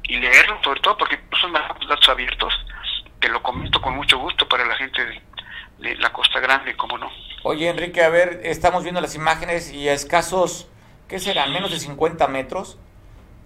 y 0.05 0.17
leerlo 0.17 0.59
sobre 0.63 0.81
todo 0.81 0.97
porque 0.97 1.19
son 1.41 1.53
datos 1.53 2.09
abiertos. 2.09 2.53
Te 3.21 3.29
lo 3.29 3.43
comento 3.43 3.81
con 3.81 3.95
mucho 3.95 4.19
gusto 4.19 4.49
para 4.49 4.67
la 4.67 4.75
gente 4.75 5.01
de, 5.79 5.97
la 5.97 6.13
Costa 6.13 6.41
Grande, 6.41 6.77
como 6.77 6.99
no. 6.99 7.11
Oye 7.45 7.69
Enrique, 7.69 8.03
a 8.03 8.09
ver, 8.09 8.41
estamos 8.45 8.83
viendo 8.83 9.01
las 9.01 9.15
imágenes 9.15 9.73
y 9.73 9.89
a 9.89 9.93
escasos, 9.93 10.69
¿qué 11.09 11.19
serán? 11.19 11.53
Menos 11.53 11.71
de 11.71 11.79
50 11.79 12.27
metros. 12.29 12.79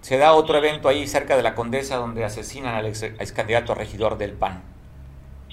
Se 0.01 0.17
da 0.17 0.33
otro 0.33 0.57
evento 0.57 0.87
ahí 0.87 1.07
cerca 1.07 1.35
de 1.35 1.43
la 1.43 1.55
Condesa 1.55 1.97
donde 1.97 2.23
asesinan 2.23 2.75
al 2.75 2.85
ex, 2.85 3.01
ex 3.01 3.31
candidato 3.31 3.71
a 3.71 3.75
regidor 3.75 4.17
del 4.17 4.33
PAN. 4.33 4.63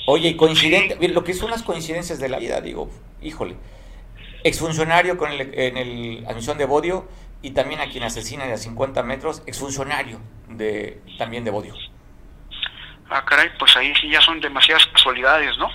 Oye, 0.06 0.36
coincidente, 0.36 1.08
lo 1.08 1.24
que 1.24 1.32
son 1.32 1.50
las 1.50 1.62
coincidencias 1.62 2.18
de 2.20 2.28
la 2.28 2.38
vida, 2.38 2.60
digo, 2.60 2.90
híjole, 3.22 3.56
exfuncionario 4.44 5.16
con 5.16 5.32
el, 5.32 5.52
en 5.54 5.76
el 5.76 6.24
admisión 6.28 6.58
de 6.58 6.66
Bodio 6.66 7.08
y 7.42 7.50
también 7.50 7.80
a 7.80 7.88
quien 7.88 8.04
asesina 8.04 8.44
a 8.44 8.56
50 8.56 9.02
metros, 9.02 9.42
exfuncionario 9.46 10.20
de, 10.48 11.02
también 11.18 11.44
de 11.44 11.50
Bodio. 11.50 11.74
Ah, 13.10 13.24
caray, 13.24 13.50
pues 13.58 13.76
ahí 13.76 13.94
sí 14.00 14.08
ya 14.08 14.20
son 14.20 14.40
demasiadas 14.40 14.86
casualidades, 14.86 15.56
¿no? 15.58 15.70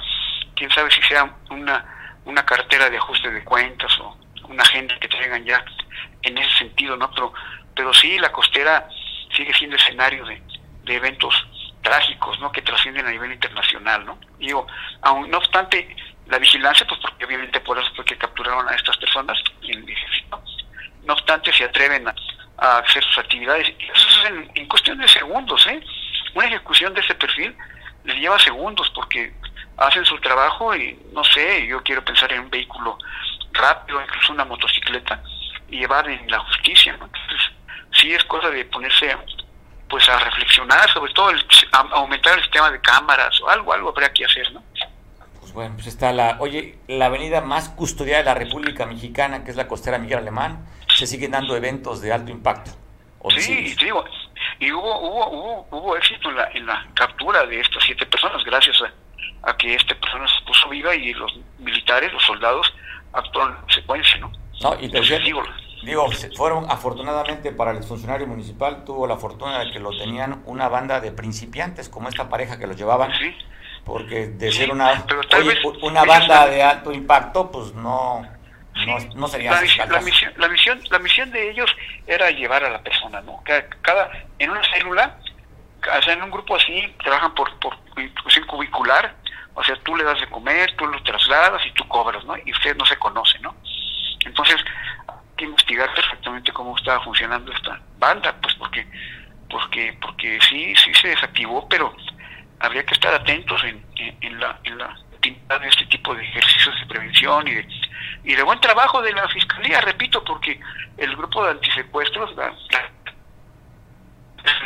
Quién 0.55 0.69
sabe 0.71 0.89
si 0.91 1.01
sea 1.03 1.35
una, 1.51 1.85
una 2.25 2.45
cartera 2.45 2.89
de 2.89 2.97
ajuste 2.97 3.29
de 3.29 3.43
cuentas 3.43 3.91
o 3.99 4.17
una 4.47 4.63
agenda 4.63 4.97
que 4.99 5.07
traigan 5.07 5.43
ya 5.45 5.63
en 6.23 6.37
ese 6.37 6.57
sentido, 6.57 6.95
¿no? 6.95 7.09
Pero, 7.11 7.33
pero 7.75 7.93
sí, 7.93 8.17
la 8.17 8.31
costera 8.31 8.89
sigue 9.35 9.53
siendo 9.53 9.75
escenario 9.75 10.25
de, 10.25 10.41
de 10.85 10.95
eventos 10.95 11.33
trágicos, 11.81 12.39
¿no? 12.39 12.51
Que 12.51 12.61
trascienden 12.61 13.05
a 13.05 13.11
nivel 13.11 13.31
internacional, 13.31 14.05
¿no? 14.05 14.17
Digo, 14.37 14.65
aun, 15.01 15.29
no 15.29 15.37
obstante, 15.37 15.95
la 16.29 16.37
vigilancia, 16.37 16.85
pues 16.87 16.99
porque 17.01 17.25
obviamente 17.25 17.59
por 17.61 17.77
eso 17.79 17.89
fue 17.95 18.05
que 18.05 18.17
capturaron 18.17 18.67
a 18.67 18.75
estas 18.75 18.97
personas 18.97 19.37
en 19.63 19.79
el 19.79 19.89
ejército, 19.89 20.41
no 21.03 21.13
obstante 21.13 21.51
se 21.51 21.63
atreven 21.63 22.07
a, 22.07 22.15
hacer 22.79 23.03
sus 23.03 23.17
actividades, 23.17 23.69
y 23.79 23.83
eso 23.85 24.07
es 24.09 24.25
en, 24.29 24.51
en, 24.55 24.67
cuestión 24.67 24.97
de 24.97 25.07
segundos, 25.07 25.65
¿eh? 25.67 25.81
Una 26.33 26.45
ejecución 26.45 26.93
de 26.93 26.99
ese 26.99 27.15
perfil 27.15 27.55
les 28.03 28.17
lleva 28.17 28.37
segundos 28.37 28.91
porque 28.93 29.33
hacen 29.77 30.03
su 30.05 30.19
trabajo 30.19 30.75
y 30.75 30.99
no 31.13 31.23
sé, 31.23 31.65
yo 31.67 31.81
quiero 31.83 32.03
pensar 32.03 32.31
en 32.33 32.41
un 32.41 32.49
vehículo 32.49 32.97
rápido, 33.53 34.01
incluso 34.01 34.33
una 34.33 34.45
motocicleta, 34.45 35.21
y 35.69 35.79
llevar 35.79 36.07
en 36.09 36.29
la 36.29 36.39
justicia, 36.39 36.95
¿no? 36.97 37.05
Entonces, 37.05 37.51
sí 37.93 38.13
es 38.13 38.23
cosa 38.25 38.49
de 38.49 38.65
ponerse 38.65 39.15
pues 39.87 40.07
a 40.07 40.19
reflexionar, 40.19 40.87
sobre 40.91 41.13
todo 41.13 41.31
el, 41.31 41.43
aumentar 41.71 42.37
el 42.37 42.43
sistema 42.43 42.69
de 42.69 42.79
cámaras 42.81 43.41
o 43.41 43.49
algo, 43.49 43.73
algo 43.73 43.89
habría 43.89 44.13
que 44.13 44.25
hacer, 44.25 44.51
¿no? 44.51 44.63
Pues 45.49 45.55
bueno, 45.55 45.75
pues 45.77 45.87
está 45.87 46.13
la, 46.13 46.37
oye, 46.41 46.77
la 46.87 47.07
avenida 47.07 47.41
más 47.41 47.69
custodiada 47.69 48.19
de 48.19 48.25
la 48.25 48.33
República 48.35 48.85
Mexicana, 48.85 49.43
que 49.43 49.49
es 49.49 49.57
la 49.57 49.67
costera 49.67 49.97
Miguel 49.97 50.19
Alemán, 50.19 50.63
se 50.93 51.07
siguen 51.07 51.31
dando 51.31 51.55
eventos 51.55 52.01
de 52.01 52.13
alto 52.13 52.29
impacto. 52.29 52.69
Sí, 53.35 53.75
digo, 53.81 54.05
y 54.59 54.71
hubo, 54.71 54.99
hubo, 54.99 55.27
hubo, 55.31 55.67
hubo 55.71 55.97
éxito 55.97 56.29
en 56.29 56.35
la, 56.35 56.51
en 56.53 56.67
la 56.67 56.85
captura 56.93 57.47
de 57.47 57.61
estas 57.61 57.83
siete 57.83 58.05
personas, 58.05 58.43
gracias 58.45 58.77
a, 59.41 59.57
que 59.57 59.73
esta 59.73 59.95
persona 59.95 60.27
se 60.27 60.45
puso 60.45 60.69
viva 60.69 60.93
y 60.93 61.13
los 61.15 61.39
militares, 61.57 62.13
los 62.13 62.23
soldados, 62.23 62.71
actuaron 63.13 63.57
en 63.67 63.73
secuencia, 63.73 64.17
¿no? 64.19 64.31
No, 64.61 64.77
y 64.79 64.87
te 64.87 65.01
digo, 65.01 65.41
digo, 65.83 66.05
fueron 66.35 66.69
afortunadamente 66.69 67.51
para 67.51 67.71
el 67.71 67.83
funcionario 67.83 68.27
municipal, 68.27 68.83
tuvo 68.85 69.07
la 69.07 69.17
fortuna 69.17 69.65
de 69.65 69.71
que 69.71 69.79
lo 69.79 69.97
tenían 69.97 70.43
una 70.45 70.69
banda 70.69 71.01
de 71.01 71.11
principiantes, 71.11 71.89
como 71.89 72.07
esta 72.07 72.29
pareja 72.29 72.59
que 72.59 72.67
los 72.67 72.77
llevaban. 72.77 73.11
Sí. 73.17 73.35
Porque 73.85 74.27
de 74.27 74.51
ser 74.51 74.71
una, 74.71 75.05
una 75.81 76.05
banda 76.05 76.47
de 76.47 76.61
alto 76.61 76.91
impacto, 76.91 77.51
pues 77.51 77.73
no, 77.73 78.25
no, 79.15 79.27
sería 79.27 79.51
la, 79.51 79.85
la, 79.85 80.01
misión, 80.01 80.33
la 80.37 80.47
misión 80.47 80.81
la 80.89 80.99
misión 80.99 81.31
de 81.31 81.51
ellos 81.51 81.69
era 82.07 82.29
llevar 82.31 82.63
a 82.63 82.69
la 82.69 82.81
persona 82.81 83.21
no 83.21 83.41
cada, 83.81 84.11
en 84.37 84.49
una 84.49 84.61
célula 84.73 85.17
o 85.97 86.01
sea, 86.01 86.13
en 86.13 86.23
un 86.23 86.31
grupo 86.31 86.55
así 86.55 86.93
trabajan 87.03 87.33
por 87.33 87.57
por 87.59 87.75
institución 87.97 88.45
cubicular 88.45 89.15
o 89.53 89.63
sea 89.63 89.75
tú 89.83 89.95
le 89.95 90.03
das 90.03 90.19
de 90.19 90.29
comer 90.29 90.75
tú 90.77 90.87
lo 90.87 91.01
trasladas 91.03 91.65
y 91.65 91.71
tú 91.71 91.87
cobras 91.87 92.23
no 92.25 92.37
y 92.37 92.51
usted 92.51 92.75
no 92.77 92.85
se 92.85 92.97
conoce 92.97 93.39
no 93.39 93.55
entonces 94.25 94.57
hay 95.07 95.15
que 95.35 95.45
investigar 95.45 95.93
perfectamente 95.93 96.51
cómo 96.53 96.77
estaba 96.77 97.03
funcionando 97.03 97.51
esta 97.51 97.81
banda 97.97 98.35
pues 98.41 98.55
porque 98.55 98.87
porque 99.49 99.97
porque 100.01 100.39
sí 100.47 100.73
sí 100.75 100.93
se 100.93 101.09
desactivó 101.09 101.67
pero 101.67 101.93
habría 102.59 102.85
que 102.85 102.93
estar 102.93 103.13
atentos 103.13 103.63
en, 103.63 103.83
en, 104.21 104.39
la 104.39 104.59
en 104.63 104.77
la 104.77 104.95
de 105.21 105.67
este 105.67 105.85
tipo 105.87 106.15
de 106.15 106.23
ejercicios 106.23 106.79
de 106.79 106.85
prevención 106.85 107.47
y 107.47 107.55
de 107.55 107.67
y 108.23 108.35
de 108.35 108.43
buen 108.43 108.59
trabajo 108.59 109.01
de 109.01 109.13
la 109.13 109.27
fiscalía, 109.29 109.81
repito, 109.81 110.23
porque 110.23 110.59
el 110.97 111.15
grupo 111.15 111.43
de 111.43 111.51
antisecuestros 111.51 112.35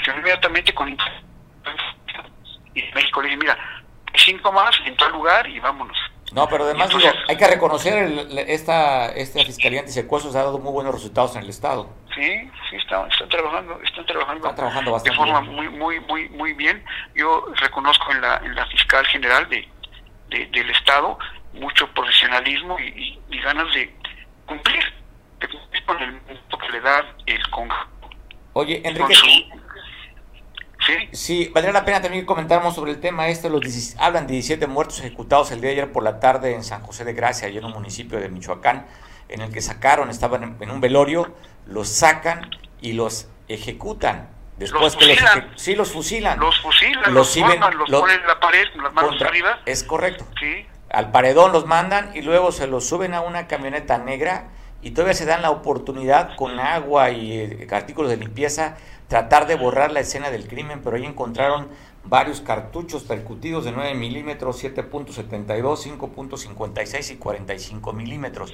inmediatamente 0.06 0.74
con 0.74 0.98
y 2.76 2.82
México 2.96 3.22
le 3.22 3.30
dice, 3.30 3.40
mira, 3.40 3.58
cinco 4.16 4.52
más 4.52 4.76
en 4.86 4.96
tal 4.98 5.12
lugar 5.12 5.48
y 5.48 5.60
vámonos. 5.60 5.98
No, 6.34 6.48
pero 6.50 6.64
además 6.64 6.90
hay 7.28 7.38
que 7.38 7.48
reconocer 7.48 8.28
esta 8.48 9.10
esta 9.12 9.44
fiscalía 9.44 9.82
antisecuestros 9.82 10.36
ha 10.36 10.44
dado 10.44 10.60
muy 10.60 10.72
buenos 10.72 10.94
resultados 10.94 11.36
en 11.36 11.44
el 11.44 11.50
estado. 11.50 11.90
Sí, 12.16 12.50
sí 12.70 12.76
están, 12.76 13.10
están 13.12 13.30
trabajando, 13.30 13.80
están 13.82 14.06
trabajando, 14.06 14.56
trabajando 14.56 15.00
de 15.00 15.12
forma 15.14 15.42
muy 15.42 15.70
muy 15.70 16.00
muy 16.02 16.30
muy 16.30 16.54
bien. 16.54 16.84
Yo 17.16 17.46
reconozco 17.58 18.12
en 18.12 18.22
la 18.22 18.38
en 18.38 18.56
la 18.56 18.66
fiscal 18.68 19.06
general 19.08 19.48
de, 19.50 19.68
del 20.48 20.70
estado 20.72 21.18
mucho 21.54 21.88
profesionalismo 21.94 22.78
y, 22.80 23.20
ganas 23.44 23.72
de 23.74 23.94
cumplir, 24.46 24.84
de 25.40 25.48
cumplir 25.48 25.86
con 25.86 26.02
el 26.02 26.14
punto 26.22 26.58
que 26.58 26.70
le 26.70 26.82
da 26.82 27.06
el. 27.26 27.44
Oye, 28.54 28.82
Enrique, 28.86 29.14
¿Sí? 30.86 31.10
sí, 31.12 31.52
valdría 31.54 31.74
la 31.74 31.86
pena 31.86 32.02
también 32.02 32.26
comentáramos 32.26 32.76
sobre 32.76 32.92
el 32.92 33.00
tema 33.00 33.28
este, 33.28 33.50
los 33.50 33.62
hablan 33.98 34.28
de 34.28 34.34
17 34.34 34.68
muertos 34.68 35.00
ejecutados 35.00 35.52
el 35.52 35.62
día 35.62 35.70
de 35.70 35.82
ayer 35.82 35.92
por 35.92 36.04
la 36.04 36.20
tarde 36.20 36.54
en 36.54 36.64
San 36.64 36.82
José 36.82 37.06
de 37.06 37.14
Gracia, 37.14 37.48
allá 37.48 37.60
en 37.60 37.66
un 37.66 37.74
municipio 37.74 38.20
de 38.20 38.30
Michoacán, 38.30 38.86
en 39.30 39.42
el 39.42 39.52
que 39.52 39.62
sacaron, 39.62 40.10
estaban 40.10 40.58
en, 40.60 40.72
un 40.72 40.82
velorio, 40.82 41.34
los 41.66 41.88
sacan 41.88 42.50
y 42.82 42.94
los 42.94 43.28
ejecutan. 43.48 44.30
Después 44.58 44.96
que 44.96 45.08
los, 45.08 45.20
sí, 45.56 45.76
los 45.76 45.92
fusilan. 45.92 46.40
Los 46.40 46.60
fusilan, 46.62 47.14
los, 47.14 47.36
los, 47.36 48.02
ponen 48.02 48.22
en 48.22 48.28
la 48.28 48.40
pared, 48.40 48.66
las 48.82 48.94
manos 48.94 49.22
arriba. 49.22 49.62
Es 49.66 49.84
correcto. 49.84 50.26
Sí 50.40 50.68
al 50.94 51.10
paredón 51.10 51.52
los 51.52 51.66
mandan 51.66 52.12
y 52.16 52.22
luego 52.22 52.52
se 52.52 52.68
los 52.68 52.88
suben 52.88 53.16
a 53.16 53.22
una 53.22 53.48
camioneta 53.48 53.98
negra 53.98 54.50
y 54.84 54.92
todavía 54.92 55.14
se 55.14 55.26
dan 55.26 55.42
la 55.42 55.50
oportunidad 55.50 56.36
con 56.36 56.60
agua 56.60 57.10
y 57.12 57.32
eh, 57.40 57.68
artículos 57.72 58.12
de 58.12 58.18
limpieza 58.18 58.76
tratar 59.08 59.48
de 59.48 59.56
borrar 59.56 59.92
la 59.92 60.00
escena 60.00 60.32
del 60.32 60.48
crimen, 60.48 60.82
pero 60.84 60.96
ahí 60.96 61.06
encontraron 61.06 61.70
varios 62.04 62.42
cartuchos 62.42 63.04
percutidos 63.04 63.64
de 63.64 63.72
9 63.72 63.94
milímetros, 63.94 64.64
7.72, 64.64 65.98
5.56 65.98 67.12
y 67.12 67.16
45 67.18 67.94
milímetros. 67.94 68.54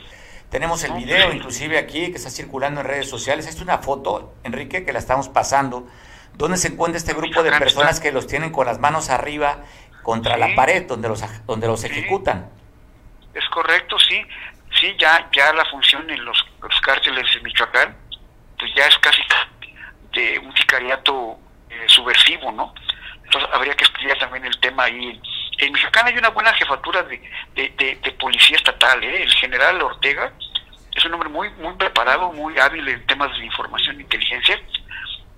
Tenemos 0.50 0.84
el 0.84 0.94
video 0.94 1.32
inclusive 1.32 1.78
aquí 1.78 2.12
que 2.12 2.18
está 2.18 2.30
circulando 2.30 2.82
en 2.82 2.88
redes 2.88 3.10
sociales. 3.10 3.46
Esta 3.46 3.58
es 3.58 3.64
una 3.64 3.78
foto, 3.78 4.34
Enrique, 4.44 4.84
que 4.84 4.94
la 4.94 5.00
estamos 5.00 5.30
pasando, 5.30 5.88
donde 6.36 6.58
se 6.58 6.70
encuentra 6.70 6.98
este 6.98 7.14
grupo 7.14 7.44
de 7.44 7.52
personas 7.52 8.00
que 8.00 8.12
los 8.12 8.28
tienen 8.28 8.52
con 8.52 8.66
las 8.66 8.80
manos 8.80 9.10
arriba 9.10 9.64
contra 10.04 10.38
la 10.38 10.56
pared 10.56 10.88
donde 10.88 11.08
los 11.08 11.24
donde 11.46 11.68
los 11.68 11.84
ejecutan. 11.84 12.50
Es 13.34 13.48
correcto, 13.50 13.98
sí. 14.00 14.22
Sí, 14.80 14.96
ya 14.98 15.28
ya 15.34 15.52
la 15.54 15.66
función 15.66 16.10
en 16.10 16.24
los, 16.24 16.46
los 16.62 16.82
cárceles 16.82 17.34
de 17.34 17.42
Michoacán 17.42 17.98
pues 18.58 18.72
ya 18.76 18.86
es 18.86 18.98
casi 19.00 19.22
de 20.14 20.40
un 20.40 20.56
sicariato 20.56 21.38
eh, 21.70 21.84
subversivo, 21.88 22.52
¿no? 22.52 22.74
Entonces 23.24 23.50
habría 23.54 23.76
que 23.76 23.86
estudiar 23.86 24.18
también 24.18 24.46
el 24.46 24.60
tema 24.60 24.84
ahí. 24.84 25.22
En 25.58 25.72
Michoacán 25.72 26.08
hay 26.08 26.18
una 26.18 26.30
buena 26.30 26.54
jefatura 26.54 27.04
de, 27.04 27.22
de, 27.56 28.12
policía 28.20 28.58
estatal, 28.58 29.04
¿eh? 29.04 29.24
El 29.24 29.32
general 29.34 29.82
Ortega 29.82 30.32
es 30.96 31.06
un 31.06 31.14
hombre 31.14 31.30
muy 31.30 31.50
muy 31.52 31.74
preparado, 31.76 32.32
muy 32.32 32.58
hábil 32.58 32.88
en 32.88 33.06
temas 33.06 33.32
de 33.38 33.46
información 33.46 33.98
e 33.98 34.02
inteligencia 34.02 34.60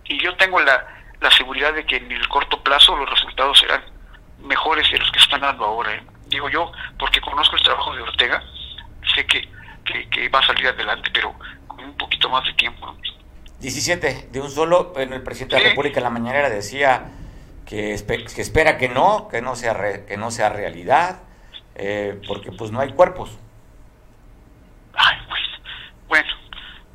y 0.06 0.20
yo 0.20 0.36
tengo 0.36 0.60
la, 0.60 0.86
la 1.20 1.32
seguridad 1.32 1.74
de 1.74 1.86
que 1.86 1.98
en 1.98 2.12
el 2.12 2.28
corto 2.28 2.62
plazo 2.64 2.96
los 2.96 3.10
resultados 3.10 3.60
serán 3.60 3.84
mejores 4.40 4.90
de 4.92 5.00
los 5.00 5.12
que 5.12 5.20
están 5.20 5.42
dando 5.42 5.66
ahora. 5.66 5.94
¿eh? 5.94 6.04
Digo 6.28 6.50
yo, 6.50 6.72
porque 6.98 7.22
conozco 7.22 7.56
el 7.56 7.64
trabajo 7.64 7.96
de 7.96 8.02
Ortega, 8.02 8.44
sé 9.14 9.26
que, 9.26 9.48
que, 10.10 10.30
va 10.30 10.40
a 10.40 10.48
salir 10.48 10.68
adelante, 10.68 11.10
pero 11.14 11.34
con 11.68 11.84
un 11.84 11.98
poquito 11.98 12.30
más 12.30 12.46
de 12.46 12.54
tiempo. 12.54 12.96
17, 13.60 14.30
de 14.32 14.42
un 14.42 14.50
solo, 14.50 14.94
en 14.98 15.14
el 15.14 15.22
presidente 15.22 15.56
de 15.56 15.64
la 15.64 15.70
República 15.70 16.00
en 16.00 16.04
la 16.04 16.10
mañanera 16.10 16.50
decía 16.50 17.12
que, 17.66 17.96
que 18.36 18.42
espera 18.42 18.78
que 18.78 18.90
no, 18.90 19.28
que 19.30 19.42
no 19.42 19.56
sea, 19.56 20.06
que 20.06 20.18
no 20.18 20.32
sea 20.32 20.50
realidad, 20.50 21.22
eh, 21.76 22.20
porque 22.28 22.52
pues 22.52 22.72
no 22.72 22.80
hay 22.80 22.92
cuerpos. 22.94 23.38
Ay, 24.94 25.18
pues, 25.30 25.42
bueno, 26.08 26.30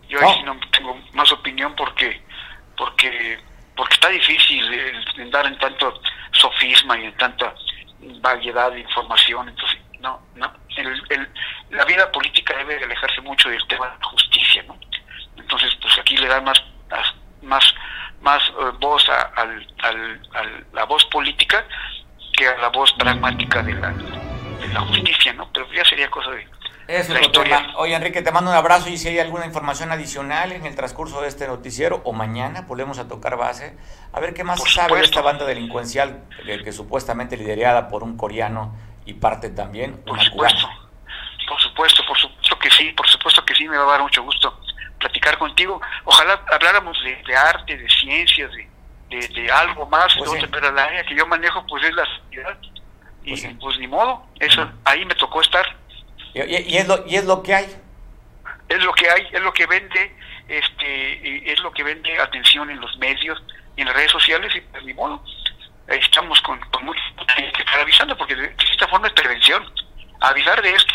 yo 0.08 0.20
ahí 0.20 0.42
no 0.42 0.58
tengo 0.72 0.98
más 1.14 1.30
opinión 1.32 1.74
porque, 1.76 2.20
porque, 2.76 3.38
porque 3.76 3.94
está 3.94 4.08
difícil 4.08 4.64
eh, 4.72 4.92
dar 5.30 5.46
en 5.46 5.58
tanto 5.58 6.00
sofisma 6.32 6.98
y 6.98 7.06
en 7.06 7.16
tanta 7.16 7.54
variedad 8.20 8.70
de 8.72 8.80
información. 8.80 9.48
Entonces, 9.48 9.78
no, 10.00 10.20
no. 10.34 10.52
El, 10.76 11.28
la 11.70 11.84
vida 11.84 12.10
política 12.12 12.56
debe 12.56 12.82
alejarse 12.82 13.20
mucho 13.22 13.48
del 13.48 13.66
tema 13.66 13.86
de 13.86 13.98
la 13.98 14.04
justicia, 14.04 14.62
¿no? 14.66 14.78
Entonces, 15.36 15.74
pues 15.80 15.98
aquí 15.98 16.16
le 16.16 16.28
da 16.28 16.40
más, 16.40 16.62
más, 17.42 17.64
más 18.20 18.42
eh, 18.48 18.72
voz 18.80 19.08
a, 19.08 19.22
al, 19.36 19.66
al, 19.82 20.66
la 20.72 20.84
voz 20.84 21.04
política 21.06 21.64
que 22.32 22.48
a 22.48 22.56
la 22.58 22.68
voz 22.68 22.92
pragmática 22.94 23.62
de 23.62 23.74
la, 23.74 23.90
de 23.90 24.68
la 24.72 24.80
justicia, 24.80 25.32
¿no? 25.32 25.50
Pero 25.52 25.70
ya 25.72 25.84
sería 25.84 26.10
cosa 26.10 26.30
de, 26.30 26.46
eso 26.88 27.16
es 27.16 27.32
tema. 27.32 27.74
Oye, 27.78 27.94
Enrique, 27.94 28.22
te 28.22 28.30
mando 28.30 28.50
un 28.50 28.56
abrazo 28.56 28.88
y 28.88 28.96
si 28.96 29.08
hay 29.08 29.18
alguna 29.18 29.44
información 29.44 29.90
adicional 29.90 30.52
en 30.52 30.66
el 30.66 30.76
transcurso 30.76 31.20
de 31.20 31.28
este 31.28 31.48
noticiero 31.48 32.00
o 32.04 32.12
mañana 32.12 32.62
volvemos 32.62 33.00
a 33.00 33.08
tocar 33.08 33.36
base, 33.36 33.76
a 34.12 34.20
ver 34.20 34.34
qué 34.34 34.44
más 34.44 34.62
sabe 34.72 35.02
esta 35.02 35.20
banda 35.20 35.44
delincuencial 35.46 36.22
que, 36.44 36.72
supuestamente 36.72 37.36
liderada 37.36 37.88
por 37.88 38.04
un 38.04 38.16
coreano 38.16 38.72
y 39.06 39.14
parte 39.14 39.50
también 39.50 40.02
por 40.04 40.22
supuesto. 40.22 40.68
Por 41.48 41.60
supuesto, 41.60 42.04
por 42.06 42.18
supuesto 42.18 42.58
que 42.58 42.70
sí, 42.70 42.92
por 42.92 43.08
supuesto 43.08 43.44
que 43.44 43.54
sí, 43.54 43.68
me 43.68 43.78
va 43.78 43.84
a 43.84 43.92
dar 43.92 44.02
mucho 44.02 44.22
gusto 44.22 44.60
platicar 44.98 45.38
contigo. 45.38 45.80
Ojalá 46.04 46.42
habláramos 46.50 46.98
de, 47.02 47.36
arte, 47.36 47.76
de 47.76 47.88
ciencias, 47.88 48.50
de, 48.52 49.28
de, 49.28 49.50
algo 49.50 49.86
más, 49.86 50.14
pues 50.16 50.30
pero 50.50 50.72
la 50.72 50.84
área 50.84 51.04
que 51.04 51.14
yo 51.14 51.26
manejo 51.26 51.64
pues 51.66 51.84
es 51.84 51.94
la 51.94 52.04
sociedad. 52.04 52.58
Y 53.22 53.30
pues, 53.30 53.54
pues 53.60 53.78
ni 53.78 53.86
modo, 53.86 54.26
eso 54.40 54.68
ahí 54.84 55.04
me 55.04 55.14
tocó 55.14 55.40
estar. 55.40 55.64
Y, 56.34 56.76
es 56.76 56.86
lo, 56.86 57.04
y 57.06 57.16
es 57.16 57.24
lo 57.24 57.42
que 57.42 57.54
hay. 57.54 57.66
Es 58.68 58.82
lo 58.82 58.92
que 58.92 59.08
hay, 59.08 59.26
es 59.32 59.40
lo 59.40 59.52
que 59.52 59.66
vende, 59.66 60.16
este, 60.48 61.52
es 61.52 61.60
lo 61.60 61.70
que 61.72 61.84
vende 61.84 62.18
atención 62.18 62.68
en 62.70 62.80
los 62.80 62.96
medios 62.98 63.42
y 63.76 63.82
en 63.82 63.86
las 63.86 63.96
redes 63.96 64.10
sociales 64.10 64.52
y 64.54 64.60
pues 64.60 64.84
ni 64.84 64.92
modo. 64.92 65.22
Estamos 65.88 66.40
con, 66.42 66.58
con 66.70 66.84
mucho 66.84 67.00
que 67.36 67.62
estar 67.62 67.80
avisando, 67.80 68.16
porque 68.16 68.34
de, 68.34 68.54
esta 68.70 68.88
forma 68.88 69.06
es 69.08 69.12
prevención. 69.12 69.64
Avisar 70.20 70.60
de 70.62 70.70
esto. 70.70 70.94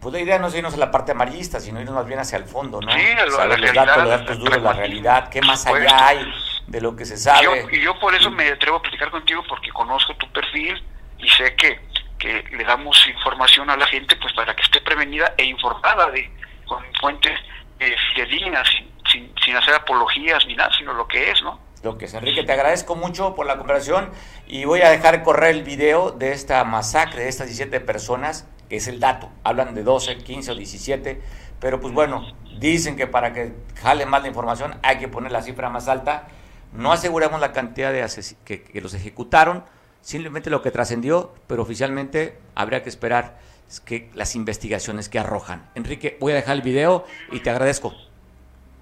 Pues 0.00 0.12
la 0.14 0.20
idea 0.20 0.38
no 0.38 0.46
es 0.48 0.54
irnos 0.54 0.74
a 0.74 0.76
la 0.76 0.90
parte 0.90 1.12
amarillista, 1.12 1.58
sino 1.58 1.80
irnos 1.80 1.94
más 1.96 2.06
bien 2.06 2.20
hacia 2.20 2.38
el 2.38 2.44
fondo, 2.44 2.80
¿no? 2.80 2.92
Sí, 2.92 3.00
a 3.00 3.26
lo- 3.26 3.40
a 3.40 3.46
la 3.46 3.46
los 3.56 3.60
realidad, 3.60 3.86
datos, 3.86 4.02
los 4.04 4.10
datos 4.20 4.38
duros, 4.38 4.62
la 4.62 4.72
realidad, 4.72 5.28
qué 5.30 5.40
más 5.42 5.66
allá 5.66 6.06
hay 6.08 6.32
de 6.66 6.80
lo 6.80 6.94
que 6.94 7.04
se 7.04 7.16
sabe. 7.16 7.42
yo, 7.44 7.52
y 7.70 7.80
yo 7.80 7.98
por 7.98 8.14
eso 8.14 8.30
me 8.30 8.48
atrevo 8.48 8.76
a 8.76 8.82
platicar 8.82 9.10
contigo, 9.10 9.42
porque 9.48 9.70
conozco 9.70 10.14
tu 10.16 10.30
perfil 10.32 10.82
y 11.18 11.28
sé 11.30 11.56
que, 11.56 11.80
que 12.18 12.44
le 12.52 12.64
damos 12.64 13.04
información 13.08 13.68
a 13.70 13.76
la 13.76 13.86
gente 13.86 14.14
pues 14.16 14.32
para 14.34 14.54
que 14.54 14.62
esté 14.62 14.80
prevenida 14.80 15.34
e 15.38 15.44
informada 15.44 16.10
de 16.10 16.30
con 16.66 16.84
fuentes 17.00 17.38
eh, 17.80 17.96
fidedignas, 18.14 18.68
sin, 18.68 18.90
sin, 19.10 19.34
sin 19.44 19.56
hacer 19.56 19.74
apologías 19.74 20.44
ni 20.46 20.54
nada, 20.54 20.70
sino 20.76 20.92
lo 20.92 21.06
que 21.08 21.30
es, 21.30 21.42
¿no? 21.42 21.58
Enrique, 21.90 22.42
te 22.42 22.52
agradezco 22.52 22.96
mucho 22.96 23.34
por 23.34 23.46
la 23.46 23.58
conversación 23.58 24.10
y 24.46 24.64
voy 24.64 24.80
a 24.80 24.90
dejar 24.90 25.22
correr 25.22 25.54
el 25.54 25.62
video 25.62 26.10
de 26.10 26.32
esta 26.32 26.64
masacre 26.64 27.22
de 27.22 27.28
estas 27.28 27.46
17 27.46 27.80
personas, 27.80 28.46
que 28.68 28.76
es 28.76 28.88
el 28.88 28.98
dato. 28.98 29.30
Hablan 29.44 29.74
de 29.74 29.82
12, 29.84 30.18
15 30.18 30.50
o 30.50 30.54
17, 30.54 31.20
pero 31.60 31.80
pues 31.80 31.94
bueno, 31.94 32.26
dicen 32.58 32.96
que 32.96 33.06
para 33.06 33.32
que 33.32 33.52
jale 33.80 34.06
más 34.06 34.22
la 34.22 34.28
información 34.28 34.78
hay 34.82 34.98
que 34.98 35.08
poner 35.08 35.30
la 35.30 35.42
cifra 35.42 35.70
más 35.70 35.86
alta. 35.88 36.28
No 36.72 36.92
aseguramos 36.92 37.40
la 37.40 37.52
cantidad 37.52 37.92
de 37.92 38.04
que, 38.44 38.62
que 38.62 38.80
los 38.80 38.92
ejecutaron, 38.94 39.64
simplemente 40.00 40.50
lo 40.50 40.62
que 40.62 40.70
trascendió, 40.70 41.34
pero 41.46 41.62
oficialmente 41.62 42.38
habría 42.54 42.82
que 42.82 42.88
esperar 42.88 43.38
que 43.84 44.10
las 44.14 44.34
investigaciones 44.34 45.08
que 45.08 45.18
arrojan. 45.18 45.68
Enrique, 45.74 46.16
voy 46.20 46.32
a 46.32 46.36
dejar 46.36 46.56
el 46.56 46.62
video 46.62 47.04
y 47.30 47.40
te 47.40 47.50
agradezco. 47.50 47.94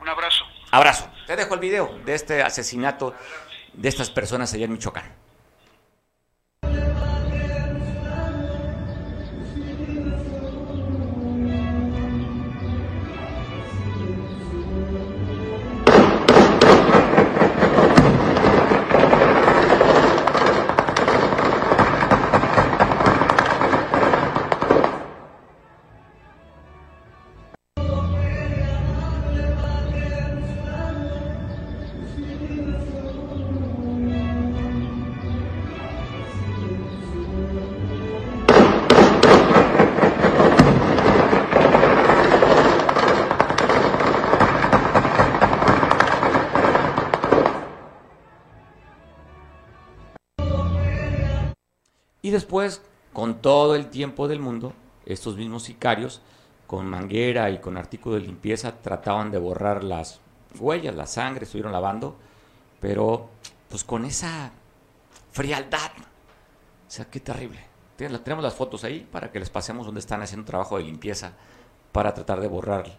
Un 0.00 0.08
abrazo. 0.08 0.44
Abrazo. 0.74 1.08
Te 1.28 1.36
dejo 1.36 1.54
el 1.54 1.60
video 1.60 2.00
de 2.04 2.14
este 2.14 2.42
asesinato 2.42 3.14
de 3.74 3.88
estas 3.88 4.10
personas 4.10 4.52
allá 4.54 4.64
en 4.64 4.72
Michoacán. 4.72 5.04
Después, 52.34 52.82
con 53.12 53.40
todo 53.40 53.74
el 53.74 53.88
tiempo 53.88 54.28
del 54.28 54.40
mundo, 54.40 54.72
estos 55.06 55.36
mismos 55.36 55.64
sicarios, 55.64 56.20
con 56.66 56.86
manguera 56.86 57.50
y 57.50 57.58
con 57.58 57.76
artículo 57.76 58.16
de 58.16 58.22
limpieza, 58.22 58.80
trataban 58.82 59.30
de 59.30 59.38
borrar 59.38 59.84
las 59.84 60.20
huellas, 60.58 60.94
la 60.94 61.06
sangre, 61.06 61.44
estuvieron 61.44 61.72
lavando, 61.72 62.16
pero 62.80 63.28
pues 63.68 63.84
con 63.84 64.04
esa 64.04 64.52
frialdad. 65.32 65.90
O 66.86 66.90
sea, 66.90 67.06
qué 67.06 67.20
terrible. 67.20 67.60
Tenemos 67.96 68.42
las 68.42 68.54
fotos 68.54 68.84
ahí 68.84 69.06
para 69.10 69.30
que 69.30 69.38
les 69.38 69.50
pasemos 69.50 69.86
donde 69.86 70.00
están 70.00 70.22
haciendo 70.22 70.44
trabajo 70.46 70.76
de 70.76 70.84
limpieza 70.84 71.32
para 71.92 72.12
tratar 72.12 72.40
de 72.40 72.48
borrar 72.48 72.98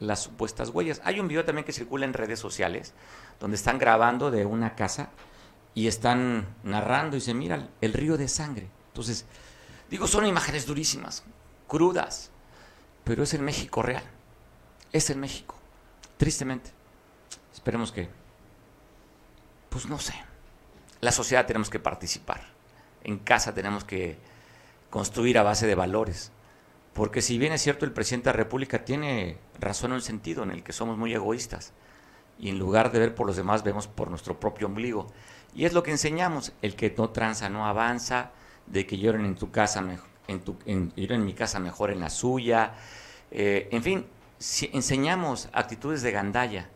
las 0.00 0.22
supuestas 0.22 0.70
huellas. 0.70 1.00
Hay 1.04 1.20
un 1.20 1.28
video 1.28 1.44
también 1.44 1.64
que 1.64 1.72
circula 1.72 2.06
en 2.06 2.14
redes 2.14 2.38
sociales 2.38 2.94
donde 3.40 3.56
están 3.56 3.78
grabando 3.78 4.30
de 4.30 4.46
una 4.46 4.74
casa 4.74 5.10
y 5.78 5.86
están 5.86 6.56
narrando 6.64 7.16
y 7.16 7.20
se 7.20 7.34
mira 7.34 7.68
el, 7.80 7.92
río 7.92 8.16
de 8.16 8.26
sangre. 8.26 8.68
Entonces, 8.88 9.26
digo, 9.88 10.08
son 10.08 10.26
imágenes 10.26 10.66
durísimas, 10.66 11.22
crudas, 11.68 12.32
pero 13.04 13.22
es 13.22 13.32
el 13.32 13.42
México 13.42 13.80
real. 13.80 14.02
Es 14.92 15.08
el 15.08 15.18
México. 15.18 15.54
Tristemente. 16.16 16.72
Esperemos 17.54 17.92
que, 17.92 18.08
pues 19.68 19.86
no 19.86 20.00
sé, 20.00 20.14
la 21.00 21.12
sociedad 21.12 21.46
tenemos 21.46 21.70
que 21.70 21.78
participar. 21.78 22.40
En 23.04 23.20
casa 23.20 23.54
tenemos 23.54 23.84
que 23.84 24.18
construir 24.90 25.38
a 25.38 25.44
base 25.44 25.68
de 25.68 25.76
valores. 25.76 26.32
Porque 26.92 27.22
si 27.22 27.38
bien 27.38 27.52
es 27.52 27.62
cierto, 27.62 27.84
el 27.84 27.92
presidente 27.92 28.30
de 28.30 28.32
la 28.32 28.42
República 28.42 28.84
tiene 28.84 29.38
razón 29.60 29.92
en 29.92 29.98
el 29.98 30.02
sentido 30.02 30.42
en 30.42 30.50
el 30.50 30.64
que 30.64 30.72
somos 30.72 30.98
muy 30.98 31.14
egoístas 31.14 31.72
y 32.36 32.48
en 32.48 32.58
lugar 32.58 32.90
de 32.90 32.98
ver 32.98 33.14
por 33.14 33.28
los 33.28 33.36
demás 33.36 33.62
vemos 33.62 33.86
por 33.86 34.10
nuestro 34.10 34.40
propio 34.40 34.66
ombligo. 34.66 35.06
Y 35.54 35.64
es 35.64 35.72
lo 35.72 35.82
que 35.82 35.90
enseñamos, 35.90 36.52
el 36.62 36.76
que 36.76 36.94
no 36.96 37.10
tranza 37.10 37.48
no 37.48 37.66
avanza, 37.66 38.30
de 38.66 38.86
que 38.86 38.98
lloren 38.98 39.24
en 39.24 39.34
tu 39.34 39.50
casa, 39.50 39.84
en, 40.26 40.40
tu, 40.40 40.56
en, 40.66 41.24
mi 41.24 41.32
casa 41.32 41.58
mejor 41.58 41.90
en 41.90 42.00
la 42.00 42.10
suya. 42.10 42.74
Eh, 43.30 43.68
en 43.72 43.82
fin, 43.82 44.06
si 44.38 44.70
enseñamos 44.72 45.48
actitudes 45.52 46.02
de 46.02 46.12
gandalla, 46.12 46.68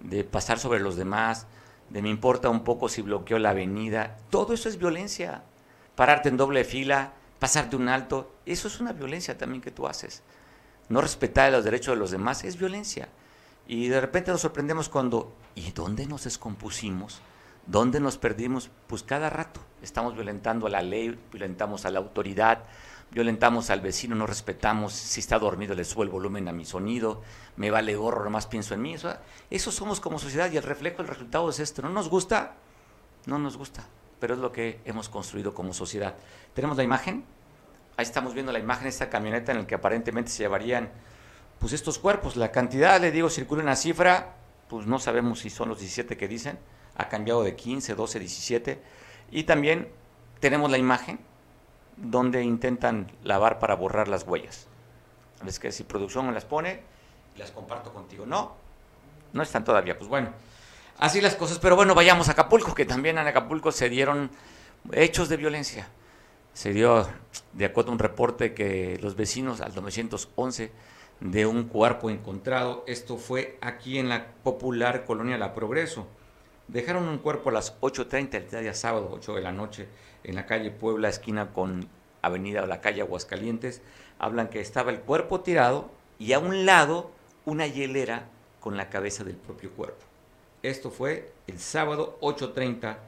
de 0.00 0.24
pasar 0.24 0.58
sobre 0.58 0.80
los 0.80 0.96
demás, 0.96 1.46
de 1.90 2.02
me 2.02 2.08
importa 2.08 2.48
un 2.48 2.64
poco 2.64 2.88
si 2.88 3.02
bloqueo 3.02 3.38
la 3.38 3.50
avenida. 3.50 4.16
Todo 4.30 4.54
eso 4.54 4.68
es 4.68 4.78
violencia. 4.78 5.42
Pararte 5.96 6.28
en 6.28 6.36
doble 6.36 6.64
fila, 6.64 7.12
pasarte 7.38 7.76
un 7.76 7.88
alto, 7.88 8.32
eso 8.46 8.68
es 8.68 8.80
una 8.80 8.92
violencia 8.92 9.36
también 9.36 9.60
que 9.60 9.70
tú 9.70 9.86
haces. 9.86 10.22
No 10.88 11.00
respetar 11.00 11.52
los 11.52 11.64
derechos 11.64 11.94
de 11.94 12.00
los 12.00 12.10
demás 12.10 12.44
es 12.44 12.56
violencia. 12.56 13.08
Y 13.66 13.88
de 13.88 14.00
repente 14.00 14.30
nos 14.30 14.40
sorprendemos 14.40 14.88
cuando, 14.88 15.32
¿y 15.54 15.72
dónde 15.72 16.06
nos 16.06 16.24
descompusimos? 16.24 17.20
¿Dónde 17.70 18.00
nos 18.00 18.18
perdimos? 18.18 18.68
Pues 18.88 19.04
cada 19.04 19.30
rato 19.30 19.60
estamos 19.80 20.16
violentando 20.16 20.66
a 20.66 20.70
la 20.70 20.82
ley, 20.82 21.16
violentamos 21.30 21.84
a 21.84 21.92
la 21.92 22.00
autoridad, 22.00 22.64
violentamos 23.12 23.70
al 23.70 23.80
vecino, 23.80 24.16
no 24.16 24.26
respetamos, 24.26 24.92
si 24.92 25.20
está 25.20 25.38
dormido 25.38 25.76
le 25.76 25.84
subo 25.84 26.02
el 26.02 26.08
volumen 26.08 26.48
a 26.48 26.52
mi 26.52 26.64
sonido, 26.64 27.22
me 27.54 27.70
vale 27.70 27.94
gorro, 27.94 28.24
nomás 28.24 28.48
pienso 28.48 28.74
en 28.74 28.82
mí. 28.82 28.96
Eso 29.50 29.70
somos 29.70 30.00
como 30.00 30.18
sociedad 30.18 30.50
y 30.50 30.56
el 30.56 30.64
reflejo, 30.64 31.02
el 31.02 31.06
resultado 31.06 31.48
es 31.48 31.60
esto. 31.60 31.80
¿No 31.82 31.90
nos 31.90 32.08
gusta? 32.08 32.56
No 33.26 33.38
nos 33.38 33.56
gusta, 33.56 33.86
pero 34.18 34.34
es 34.34 34.40
lo 34.40 34.50
que 34.50 34.80
hemos 34.84 35.08
construido 35.08 35.54
como 35.54 35.72
sociedad. 35.72 36.16
¿Tenemos 36.54 36.76
la 36.76 36.82
imagen? 36.82 37.24
Ahí 37.96 38.02
estamos 38.02 38.34
viendo 38.34 38.50
la 38.50 38.58
imagen 38.58 38.82
de 38.82 38.90
esta 38.90 39.08
camioneta 39.08 39.52
en 39.52 39.58
la 39.58 39.66
que 39.68 39.76
aparentemente 39.76 40.32
se 40.32 40.42
llevarían 40.42 40.90
pues 41.60 41.72
estos 41.72 42.00
cuerpos. 42.00 42.34
La 42.36 42.50
cantidad, 42.50 43.00
le 43.00 43.12
digo, 43.12 43.30
circula 43.30 43.62
una 43.62 43.76
cifra, 43.76 44.34
pues 44.68 44.88
no 44.88 44.98
sabemos 44.98 45.38
si 45.38 45.50
son 45.50 45.68
los 45.68 45.78
17 45.78 46.16
que 46.16 46.26
dicen, 46.26 46.58
ha 47.00 47.08
cambiado 47.08 47.42
de 47.42 47.56
15, 47.56 47.94
12, 47.94 48.18
17. 48.18 48.82
Y 49.30 49.44
también 49.44 49.88
tenemos 50.40 50.70
la 50.70 50.78
imagen 50.78 51.18
donde 51.96 52.42
intentan 52.42 53.10
lavar 53.22 53.58
para 53.58 53.74
borrar 53.74 54.08
las 54.08 54.26
huellas. 54.26 54.66
Es 55.46 55.58
que 55.58 55.72
si 55.72 55.84
producción 55.84 56.32
las 56.34 56.44
pone, 56.44 56.82
las 57.36 57.50
comparto 57.50 57.92
contigo. 57.92 58.26
No, 58.26 58.54
no 59.32 59.42
están 59.42 59.64
todavía. 59.64 59.96
Pues 59.96 60.08
bueno, 60.08 60.30
así 60.98 61.20
las 61.20 61.34
cosas. 61.34 61.58
Pero 61.58 61.76
bueno, 61.76 61.94
vayamos 61.94 62.28
a 62.28 62.32
Acapulco, 62.32 62.74
que 62.74 62.84
también 62.84 63.18
en 63.18 63.26
Acapulco 63.26 63.72
se 63.72 63.88
dieron 63.88 64.30
hechos 64.92 65.28
de 65.28 65.36
violencia. 65.36 65.88
Se 66.52 66.72
dio, 66.72 67.08
de 67.52 67.64
acuerdo 67.64 67.90
a 67.90 67.94
un 67.94 67.98
reporte, 67.98 68.54
que 68.54 68.98
los 69.00 69.14
vecinos 69.14 69.60
al 69.60 69.74
911 69.74 70.72
de 71.20 71.46
un 71.46 71.64
cuerpo 71.64 72.10
encontrado, 72.10 72.84
esto 72.86 73.16
fue 73.18 73.58
aquí 73.60 73.98
en 73.98 74.08
la 74.08 74.32
popular 74.42 75.04
colonia 75.04 75.38
La 75.38 75.54
Progreso. 75.54 76.06
Dejaron 76.72 77.08
un 77.08 77.18
cuerpo 77.18 77.50
a 77.50 77.52
las 77.52 77.80
8.30 77.80 78.34
el 78.34 78.62
día 78.62 78.74
sábado, 78.74 79.10
8 79.12 79.34
de 79.34 79.40
la 79.40 79.50
noche, 79.50 79.88
en 80.22 80.36
la 80.36 80.46
calle 80.46 80.70
Puebla, 80.70 81.08
esquina 81.08 81.52
con 81.52 81.88
Avenida 82.22 82.62
o 82.62 82.66
la 82.66 82.80
calle 82.80 83.00
Aguascalientes. 83.00 83.82
Hablan 84.20 84.50
que 84.50 84.60
estaba 84.60 84.92
el 84.92 85.00
cuerpo 85.00 85.40
tirado 85.40 85.90
y 86.20 86.32
a 86.32 86.38
un 86.38 86.66
lado 86.66 87.10
una 87.44 87.66
hielera 87.66 88.28
con 88.60 88.76
la 88.76 88.88
cabeza 88.88 89.24
del 89.24 89.34
propio 89.34 89.72
cuerpo. 89.72 90.04
Esto 90.62 90.92
fue 90.92 91.32
el 91.48 91.58
sábado 91.58 92.16
8.30 92.20 92.98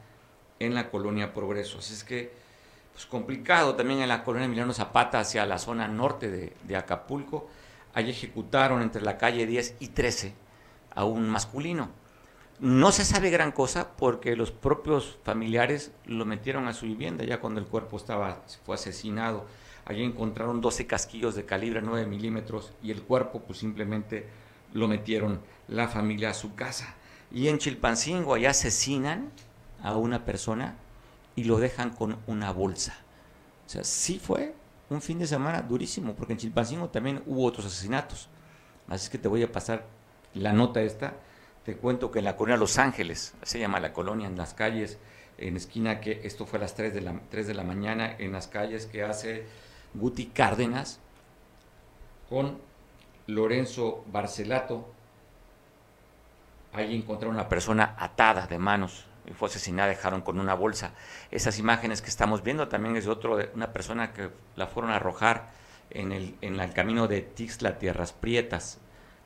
en 0.59 0.75
la 0.75 0.89
colonia 0.89 1.33
Progreso. 1.33 1.77
Así 1.79 1.93
es 1.93 2.03
que, 2.03 2.33
pues 2.91 3.05
complicado 3.05 3.75
también 3.75 4.01
en 4.01 4.09
la 4.09 4.25
colonia 4.25 4.47
Emiliano 4.47 4.73
Zapata 4.73 5.21
hacia 5.21 5.45
la 5.45 5.57
zona 5.57 5.87
norte 5.87 6.29
de, 6.29 6.51
de 6.63 6.75
Acapulco. 6.75 7.47
Allí 7.93 8.09
ejecutaron 8.09 8.81
entre 8.81 9.03
la 9.03 9.17
calle 9.17 9.45
10 9.45 9.77
y 9.79 9.87
13 9.87 10.33
a 10.93 11.05
un 11.05 11.29
masculino. 11.29 12.02
No 12.63 12.93
se 12.93 13.03
sabe 13.03 13.29
gran 13.29 13.51
cosa 13.51 13.89
porque 13.97 14.37
los 14.37 14.51
propios 14.51 15.17
familiares 15.25 15.91
lo 16.05 16.23
metieron 16.23 16.69
a 16.69 16.73
su 16.73 16.85
vivienda 16.85 17.25
ya 17.25 17.41
cuando 17.41 17.59
el 17.59 17.65
cuerpo 17.65 17.97
estaba, 17.97 18.41
fue 18.65 18.75
asesinado. 18.75 19.45
Allí 19.83 20.01
encontraron 20.01 20.61
12 20.61 20.87
casquillos 20.87 21.35
de 21.35 21.43
calibre 21.43 21.81
9 21.81 22.05
milímetros 22.05 22.71
y 22.81 22.91
el 22.91 23.01
cuerpo 23.01 23.41
pues 23.41 23.59
simplemente 23.59 24.29
lo 24.71 24.87
metieron 24.87 25.41
la 25.67 25.89
familia 25.89 26.29
a 26.29 26.33
su 26.33 26.55
casa. 26.55 26.95
Y 27.33 27.49
en 27.49 27.57
Chilpancingo 27.57 28.33
allá 28.33 28.51
asesinan 28.51 29.29
a 29.81 29.97
una 29.97 30.23
persona 30.23 30.77
y 31.35 31.43
lo 31.43 31.59
dejan 31.59 31.89
con 31.89 32.17
una 32.27 32.53
bolsa. 32.53 32.95
O 33.67 33.69
sea, 33.69 33.83
sí 33.83 34.21
fue 34.23 34.55
un 34.89 35.01
fin 35.01 35.19
de 35.19 35.27
semana 35.27 35.61
durísimo, 35.63 36.15
porque 36.15 36.31
en 36.31 36.39
Chilpancingo 36.39 36.87
también 36.87 37.23
hubo 37.25 37.43
otros 37.43 37.65
asesinatos. 37.65 38.29
Así 38.87 39.11
que 39.11 39.17
te 39.17 39.27
voy 39.27 39.43
a 39.43 39.51
pasar 39.51 39.85
la 40.33 40.53
nota 40.53 40.81
esta. 40.81 41.15
Te 41.65 41.77
cuento 41.77 42.11
que 42.11 42.19
en 42.19 42.25
la 42.25 42.35
colonia 42.35 42.57
Los 42.57 42.77
Ángeles, 42.77 43.33
se 43.41 43.59
llama 43.59 43.79
la 43.79 43.93
colonia, 43.93 44.27
en 44.27 44.37
las 44.37 44.53
calles, 44.53 44.97
en 45.37 45.55
esquina 45.55 46.01
que 46.01 46.21
esto 46.23 46.45
fue 46.45 46.59
a 46.59 46.61
las 46.61 46.75
3 46.75 46.93
de 46.93 47.01
la, 47.01 47.19
3 47.29 47.47
de 47.47 47.53
la 47.53 47.63
mañana, 47.63 48.15
en 48.17 48.33
las 48.33 48.47
calles 48.47 48.85
que 48.85 49.03
hace 49.03 49.45
Guti 49.93 50.27
Cárdenas 50.27 50.99
con 52.29 52.59
Lorenzo 53.27 54.03
Barcelato. 54.11 54.91
Ahí 56.73 56.95
encontraron 56.95 57.35
una 57.35 57.47
persona 57.47 57.95
atada 57.97 58.47
de 58.47 58.57
manos 58.57 59.05
y 59.25 59.31
fue 59.31 59.47
asesinada, 59.47 59.89
dejaron 59.89 60.21
con 60.21 60.39
una 60.39 60.55
bolsa. 60.55 60.93
Esas 61.31 61.59
imágenes 61.59 62.01
que 62.01 62.09
estamos 62.09 62.43
viendo 62.43 62.67
también 62.67 62.97
es 62.97 63.05
de 63.05 63.11
otro, 63.11 63.37
una 63.53 63.71
persona 63.71 64.11
que 64.11 64.31
la 64.55 64.67
fueron 64.67 64.91
a 64.91 64.97
arrojar 64.97 65.51
en 65.91 66.11
el, 66.11 66.35
en 66.41 66.59
el 66.59 66.73
camino 66.73 67.07
de 67.07 67.21
Tixla, 67.21 67.77
Tierras 67.77 68.11
Prietas. 68.11 68.79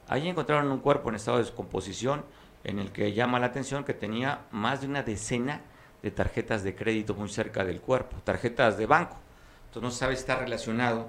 Ahí 0.08 0.30
encontraron 0.30 0.72
un 0.72 0.80
cuerpo 0.80 1.10
en 1.10 1.16
estado 1.16 1.38
de 1.38 1.44
descomposición 1.44 2.24
en 2.64 2.80
el 2.80 2.92
que 2.92 3.14
llama 3.14 3.40
la 3.40 3.48
atención 3.48 3.84
que 3.84 3.94
tenía 3.94 4.46
más 4.52 4.82
de 4.82 4.88
una 4.88 5.04
decena 5.04 5.62
de 6.02 6.12
tarjetas 6.12 6.64
de 6.64 6.76
crédito 6.76 7.14
muy 7.14 7.30
cerca 7.30 7.66
del 7.66 7.82
cuerpo, 7.82 8.18
tarjetas 8.24 8.78
de 8.78 8.86
banco. 8.86 9.18
Entonces 9.66 9.84
no 9.84 9.92
se 9.92 9.98
sabe 9.98 10.16
si 10.16 10.22
está 10.22 10.38
relacionado 10.38 11.08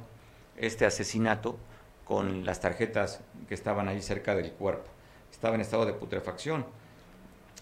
este 0.57 0.85
asesinato 0.85 1.57
con 2.05 2.45
las 2.45 2.61
tarjetas 2.61 3.21
que 3.49 3.55
estaban 3.55 3.87
ahí 3.87 4.03
cerca 4.03 4.35
del 4.35 4.53
cuerpo. 4.53 4.91
Estaba 5.31 5.55
en 5.55 5.61
estado 5.61 5.87
de 5.87 5.93
putrefacción. 5.93 6.67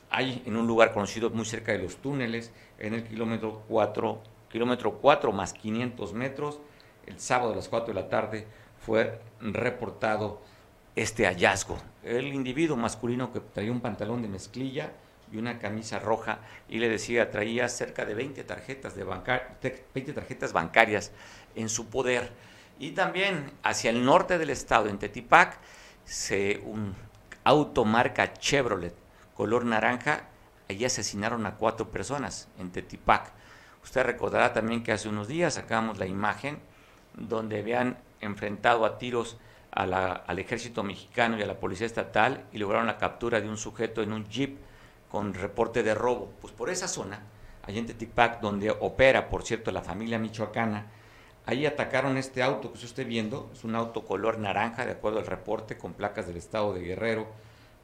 Hay 0.08 0.42
en 0.46 0.56
un 0.56 0.66
lugar 0.66 0.94
conocido 0.94 1.30
muy 1.30 1.44
cerca 1.44 1.72
de 1.72 1.78
los 1.78 1.96
túneles, 1.96 2.52
en 2.78 2.94
el 2.94 3.04
kilómetro 3.04 3.64
4, 3.68 4.22
kilómetro 4.48 4.98
4 4.98 5.32
más 5.32 5.52
500 5.52 6.14
metros, 6.14 6.60
el 7.06 7.20
sábado 7.20 7.52
a 7.52 7.56
las 7.56 7.68
4 7.68 7.92
de 7.92 8.00
la 8.00 8.08
tarde 8.08 8.46
fue 8.78 9.20
reportado 9.40 10.40
este 10.96 11.26
hallazgo. 11.26 11.78
El 12.02 12.34
individuo 12.34 12.76
masculino 12.76 13.32
que 13.32 13.40
traía 13.40 13.70
un 13.70 13.80
pantalón 13.80 14.22
de 14.22 14.28
mezclilla 14.28 14.90
y 15.30 15.36
una 15.36 15.58
camisa 15.58 15.98
roja 15.98 16.38
y 16.68 16.78
le 16.78 16.88
decía 16.88 17.30
traía 17.30 17.68
cerca 17.68 18.04
de 18.04 18.14
20 18.14 18.42
tarjetas, 18.44 18.96
de 18.96 19.04
20 19.04 20.12
tarjetas 20.12 20.52
bancarias 20.52 21.12
en 21.54 21.68
su 21.68 21.86
poder. 21.86 22.32
Y 22.78 22.90
también 22.92 23.52
hacia 23.62 23.90
el 23.90 24.04
norte 24.04 24.38
del 24.38 24.50
estado, 24.50 24.88
en 24.88 24.98
Tetipac, 24.98 25.58
se, 26.04 26.60
un 26.64 26.94
auto 27.44 27.84
marca 27.84 28.32
Chevrolet 28.34 29.06
color 29.36 29.66
naranja, 29.66 30.24
allí 30.68 30.84
asesinaron 30.84 31.46
a 31.46 31.56
cuatro 31.56 31.90
personas 31.90 32.48
en 32.58 32.70
Tetipac. 32.72 33.32
Usted 33.84 34.02
recordará 34.02 34.52
también 34.52 34.82
que 34.82 34.92
hace 34.92 35.08
unos 35.08 35.28
días 35.28 35.54
sacamos 35.54 35.98
la 35.98 36.06
imagen 36.06 36.58
donde 37.14 37.60
habían 37.60 37.98
enfrentado 38.20 38.84
a 38.84 38.98
tiros 38.98 39.36
al 39.76 40.38
ejército 40.38 40.82
mexicano 40.82 41.38
y 41.38 41.42
a 41.42 41.46
la 41.46 41.60
policía 41.60 41.86
estatal 41.86 42.46
y 42.50 42.58
lograron 42.58 42.86
la 42.86 42.96
captura 42.96 43.42
de 43.42 43.48
un 43.48 43.58
sujeto 43.58 44.02
en 44.02 44.12
un 44.12 44.26
jeep 44.26 44.56
con 45.10 45.34
reporte 45.34 45.82
de 45.82 45.94
robo. 45.94 46.32
Pues 46.40 46.52
por 46.54 46.70
esa 46.70 46.88
zona, 46.88 47.20
allá 47.62 47.78
en 47.78 47.86
Tetipac, 47.86 48.40
donde 48.40 48.70
opera, 48.70 49.28
por 49.28 49.42
cierto, 49.42 49.70
la 49.70 49.82
familia 49.82 50.18
michoacana, 50.18 50.86
ahí 51.44 51.66
atacaron 51.66 52.16
este 52.16 52.42
auto 52.42 52.72
que 52.72 52.84
usted 52.84 53.06
viendo, 53.06 53.50
es 53.52 53.64
un 53.64 53.74
auto 53.76 54.06
color 54.06 54.38
naranja, 54.38 54.86
de 54.86 54.92
acuerdo 54.92 55.18
al 55.18 55.26
reporte, 55.26 55.76
con 55.76 55.92
placas 55.92 56.26
del 56.26 56.38
estado 56.38 56.72
de 56.72 56.80
Guerrero, 56.80 57.26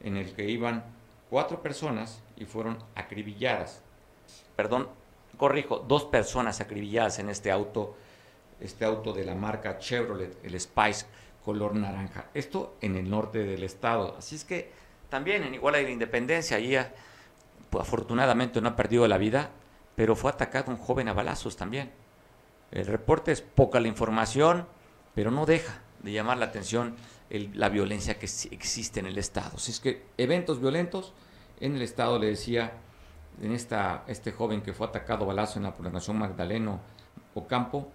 en 0.01 0.17
el 0.17 0.33
que 0.33 0.49
iban 0.49 0.83
cuatro 1.29 1.61
personas 1.61 2.23
y 2.37 2.45
fueron 2.45 2.79
acribilladas. 2.95 3.81
Perdón, 4.55 4.89
corrijo, 5.37 5.77
dos 5.87 6.05
personas 6.05 6.59
acribilladas 6.59 7.19
en 7.19 7.29
este 7.29 7.51
auto, 7.51 7.95
este 8.59 8.83
auto 8.83 9.13
de 9.13 9.25
la 9.25 9.35
marca 9.35 9.77
Chevrolet, 9.77 10.43
el 10.43 10.59
Spice 10.59 11.05
color 11.43 11.75
naranja. 11.75 12.25
Esto 12.33 12.77
en 12.81 12.95
el 12.95 13.09
norte 13.09 13.39
del 13.39 13.63
estado. 13.63 14.15
Así 14.17 14.35
es 14.35 14.45
que 14.45 14.71
también 15.09 15.43
en 15.43 15.53
Iguala 15.53 15.77
de 15.77 15.83
la 15.85 15.89
Independencia, 15.91 16.57
allí 16.57 16.75
pues, 17.69 17.81
afortunadamente 17.81 18.61
no 18.61 18.69
ha 18.69 18.75
perdido 18.75 19.07
la 19.07 19.17
vida, 19.17 19.51
pero 19.95 20.15
fue 20.15 20.31
atacado 20.31 20.71
un 20.71 20.77
joven 20.77 21.07
a 21.07 21.13
balazos 21.13 21.55
también. 21.55 21.91
El 22.71 22.87
reporte 22.87 23.31
es 23.31 23.41
poca 23.41 23.79
la 23.79 23.87
información, 23.87 24.65
pero 25.13 25.29
no 25.29 25.45
deja 25.45 25.81
de 26.01 26.11
llamar 26.11 26.37
la 26.37 26.45
atención 26.45 26.95
la 27.29 27.69
violencia 27.69 28.19
que 28.19 28.25
existe 28.25 28.99
en 28.99 29.07
el 29.07 29.17
Estado. 29.17 29.51
Así 29.55 29.71
es 29.71 29.79
que 29.79 30.05
eventos 30.17 30.59
violentos 30.59 31.13
en 31.59 31.75
el 31.75 31.81
Estado, 31.81 32.19
le 32.19 32.27
decía, 32.27 32.73
en 33.41 33.51
esta, 33.53 34.03
este 34.07 34.31
joven 34.31 34.61
que 34.61 34.73
fue 34.73 34.87
atacado 34.87 35.23
a 35.23 35.27
balazo 35.27 35.57
en 35.57 35.63
la 35.63 35.73
población 35.73 36.17
Magdaleno 36.17 36.79
Ocampo, 37.33 37.91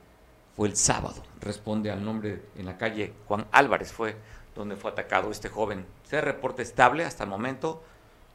fue 0.59 0.67
el 0.67 0.75
sábado, 0.75 1.23
responde 1.41 1.89
al 1.89 2.05
nombre 2.05 2.43
en 2.57 2.67
la 2.67 2.77
calle 2.77 3.15
Juan 3.29 3.47
Álvarez, 3.53 3.93
fue 3.93 4.17
donde 4.57 4.75
fue 4.75 4.91
atacado 4.91 5.31
este 5.31 5.49
joven. 5.49 5.87
Se 6.03 6.21
reporte 6.21 6.63
estable 6.63 7.05
hasta 7.05 7.23
el 7.23 7.31
momento 7.31 7.85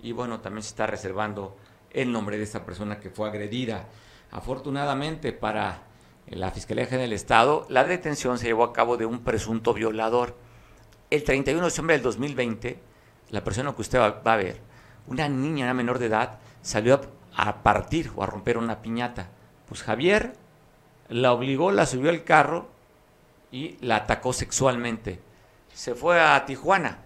y 0.01 0.13
bueno, 0.13 0.39
también 0.39 0.63
se 0.63 0.69
está 0.69 0.87
reservando 0.87 1.57
el 1.91 2.13
nombre 2.13 2.37
de 2.37 2.43
esta 2.43 2.65
persona 2.65 3.01
que 3.01 3.09
fue 3.09 3.27
agredida. 3.27 3.89
Afortunadamente 4.31 5.33
para 5.33 5.81
la 6.27 6.49
Fiscalía 6.51 6.85
General 6.85 7.09
del 7.09 7.13
Estado, 7.17 7.65
la 7.67 7.83
detención 7.83 8.37
se 8.37 8.45
llevó 8.45 8.63
a 8.63 8.71
cabo 8.71 8.95
de 8.95 9.05
un 9.05 9.25
presunto 9.25 9.73
violador. 9.73 10.37
El 11.09 11.25
31 11.25 11.59
de 11.59 11.67
diciembre 11.67 11.95
del 11.97 12.03
2020, 12.03 12.79
la 13.31 13.43
persona 13.43 13.75
que 13.75 13.81
usted 13.81 13.99
va, 13.99 14.21
a 14.23 14.37
ver, 14.37 14.61
una 15.07 15.27
niña, 15.27 15.65
una 15.65 15.73
menor 15.73 15.99
de 15.99 16.05
edad, 16.05 16.39
salió 16.61 17.01
a, 17.35 17.63
partir 17.63 18.11
o 18.15 18.23
a 18.23 18.27
romper 18.27 18.57
una 18.57 18.81
piñata. 18.81 19.27
Pues 19.67 19.83
Javier 19.83 20.41
la 21.21 21.33
obligó, 21.33 21.71
la 21.71 21.85
subió 21.85 22.09
al 22.09 22.23
carro 22.23 22.67
y 23.51 23.77
la 23.81 23.97
atacó 23.97 24.33
sexualmente 24.33 25.19
se 25.73 25.95
fue 25.95 26.21
a 26.21 26.45
Tijuana, 26.45 26.99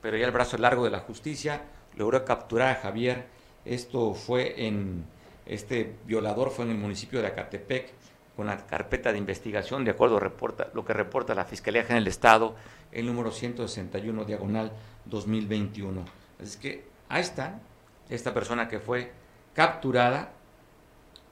pero 0.00 0.16
ya 0.16 0.26
el 0.26 0.32
brazo 0.32 0.56
largo 0.56 0.84
de 0.84 0.90
la 0.90 1.00
justicia 1.00 1.62
logró 1.96 2.24
capturar 2.24 2.70
a 2.70 2.80
Javier. 2.80 3.26
Esto 3.64 4.14
fue 4.14 4.66
en, 4.66 5.04
este 5.46 5.96
violador 6.06 6.50
fue 6.50 6.64
en 6.64 6.72
el 6.72 6.78
municipio 6.78 7.20
de 7.20 7.28
Acatepec, 7.28 7.92
con 8.36 8.46
la 8.46 8.66
carpeta 8.66 9.12
de 9.12 9.18
investigación, 9.18 9.84
de 9.84 9.92
acuerdo 9.92 10.18
reporta, 10.18 10.68
lo 10.74 10.84
que 10.84 10.92
reporta 10.92 11.34
la 11.34 11.44
Fiscalía 11.44 11.82
General 11.82 12.02
del 12.04 12.10
Estado, 12.10 12.56
el 12.90 13.06
número 13.06 13.30
161, 13.30 14.24
diagonal 14.24 14.72
2021. 15.04 16.04
Así 16.42 16.58
que 16.58 16.84
ahí 17.08 17.20
está 17.20 17.60
esta 18.08 18.34
persona 18.34 18.68
que 18.68 18.80
fue 18.80 19.12
capturada 19.54 20.32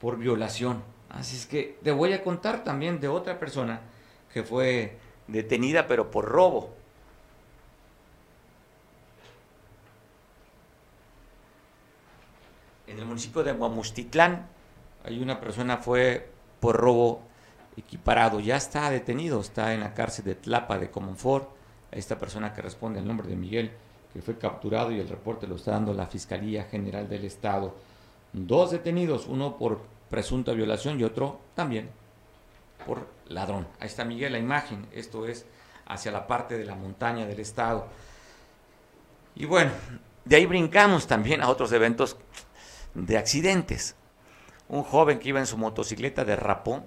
por 0.01 0.17
violación. 0.17 0.85
Así 1.13 1.37
es 1.37 1.47
que 1.47 1.79
te 1.83 1.91
voy 1.91 2.13
a 2.15 2.23
contar 2.23 2.65
también 2.65 2.99
de 2.99 3.09
otra 3.09 3.39
persona 3.39 3.81
que 4.33 4.43
fue 4.43 4.97
detenida 5.29 5.87
pero 5.87 6.11
por 6.11 6.25
robo. 6.25 6.71
En 12.87 12.99
el 12.99 13.05
municipio 13.05 13.45
de 13.45 13.53
Guamustitlán 13.53 14.47
hay 15.05 15.21
una 15.21 15.39
persona 15.39 15.77
fue 15.77 16.31
por 16.61 16.77
robo 16.77 17.21
equiparado, 17.77 18.41
ya 18.41 18.57
está 18.57 18.91
detenido, 18.91 19.41
está 19.41 19.75
en 19.75 19.81
la 19.81 19.95
cárcel 19.95 20.25
de 20.25 20.35
Tlapa 20.35 20.79
de 20.79 20.91
Comonfort. 20.91 21.49
Esta 21.91 22.19
persona 22.19 22.55
que 22.55 22.63
responde 22.63 23.01
al 23.01 23.07
nombre 23.07 23.29
de 23.29 23.37
Miguel, 23.37 23.71
que 24.13 24.23
fue 24.23 24.39
capturado 24.39 24.91
y 24.91 25.01
el 25.01 25.09
reporte 25.09 25.47
lo 25.47 25.57
está 25.57 25.73
dando 25.73 25.93
la 25.93 26.07
Fiscalía 26.07 26.65
General 26.65 27.07
del 27.09 27.25
Estado. 27.25 27.75
Dos 28.33 28.71
detenidos, 28.71 29.27
uno 29.27 29.59
por 29.59 29.81
presunta 30.13 30.53
violación 30.53 31.01
y 31.01 31.05
otro 31.05 31.41
también 31.55 31.89
por 32.87 33.09
ladrón. 33.29 33.67
Ahí 33.81 33.87
está 33.87 34.05
Miguel, 34.05 34.33
la 34.33 34.39
imagen. 34.39 34.87
Esto 34.93 35.27
es 35.27 35.47
hacia 35.87 36.13
la 36.13 36.27
parte 36.27 36.59
de 36.59 36.67
la 36.67 36.75
montaña 36.75 37.25
del 37.25 37.41
estado. 37.41 37.87
Y 39.35 39.47
bueno, 39.47 39.71
de 40.27 40.37
ahí 40.37 40.45
brincamos 40.45 41.07
también 41.07 41.41
a 41.41 41.49
otros 41.49 41.73
eventos 41.73 42.19
de 42.93 43.17
accidentes. 43.17 43.97
Un 44.69 44.83
joven 44.83 45.19
que 45.19 45.31
iba 45.31 45.41
en 45.41 45.47
su 45.47 45.57
motocicleta 45.57 46.27
derrapó 46.27 46.85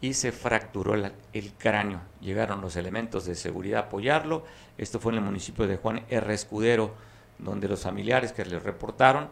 y 0.00 0.14
se 0.14 0.32
fracturó 0.32 0.94
el, 0.94 1.52
cráneo. 1.58 2.00
Llegaron 2.20 2.60
los 2.60 2.74
elementos 2.74 3.26
de 3.26 3.36
seguridad 3.36 3.84
a 3.84 3.86
apoyarlo. 3.86 4.44
Esto 4.76 4.98
fue 4.98 5.12
en 5.12 5.18
el 5.18 5.24
municipio 5.24 5.68
de 5.68 5.76
Juan 5.76 6.04
R. 6.08 6.34
Escudero, 6.34 6.94
donde 7.38 7.68
los 7.68 7.82
familiares 7.82 8.32
que 8.32 8.44
le 8.44 8.58
reportaron 8.58 9.30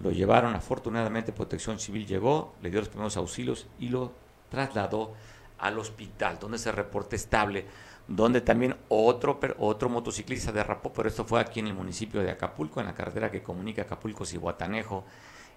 lo 0.00 0.10
llevaron. 0.10 0.54
Afortunadamente, 0.54 1.32
Protección 1.32 1.78
Civil 1.78 2.06
llegó, 2.06 2.54
le 2.62 2.70
dio 2.70 2.80
los 2.80 2.88
primeros 2.88 3.16
auxilios 3.16 3.66
y 3.78 3.88
lo 3.88 4.12
trasladó 4.50 5.14
al 5.58 5.78
hospital, 5.78 6.38
donde 6.40 6.58
se 6.58 6.72
reporte 6.72 7.16
estable, 7.16 7.66
donde 8.08 8.40
también 8.40 8.76
otro, 8.88 9.38
otro 9.58 9.88
motociclista 9.88 10.50
derrapó, 10.50 10.92
pero 10.92 11.08
esto 11.08 11.24
fue 11.24 11.40
aquí 11.40 11.60
en 11.60 11.68
el 11.68 11.74
municipio 11.74 12.20
de 12.20 12.30
Acapulco, 12.30 12.80
en 12.80 12.86
la 12.86 12.94
carretera 12.94 13.30
que 13.30 13.42
comunica 13.42 13.82
Acapulco 13.82 14.24
y 14.30 14.36
Guatanejo, 14.36 15.04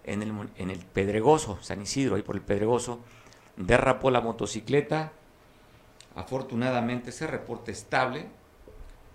en 0.04 0.21
el, 0.21 0.32
en 0.58 0.69
el 0.69 0.80
Pedregoso, 0.80 1.58
San 1.62 1.82
Isidro, 1.82 2.15
ahí 2.15 2.21
por 2.21 2.36
el 2.36 2.43
Pedregoso, 2.43 3.00
derrapó 3.58 4.12
la 4.12 4.21
motocicleta, 4.21 5.12
afortunadamente 6.15 7.12
se 7.12 7.26
reporte 7.26 7.71
estable, 7.71 8.28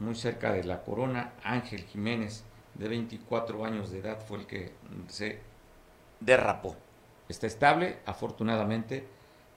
muy 0.01 0.17
cerca 0.17 0.53
de 0.53 0.65
la 0.65 0.83
corona, 0.83 1.35
Ángel 1.45 1.85
Jiménez, 1.85 2.45
de 2.75 2.89
24 2.89 3.65
años 3.65 3.91
de 3.91 3.99
edad, 3.99 4.19
fue 4.27 4.39
el 4.39 4.47
que 4.47 4.73
se 5.09 5.41
derrapó. 6.21 6.77
Está 7.29 7.47
estable, 7.47 7.99
afortunadamente, 8.07 9.07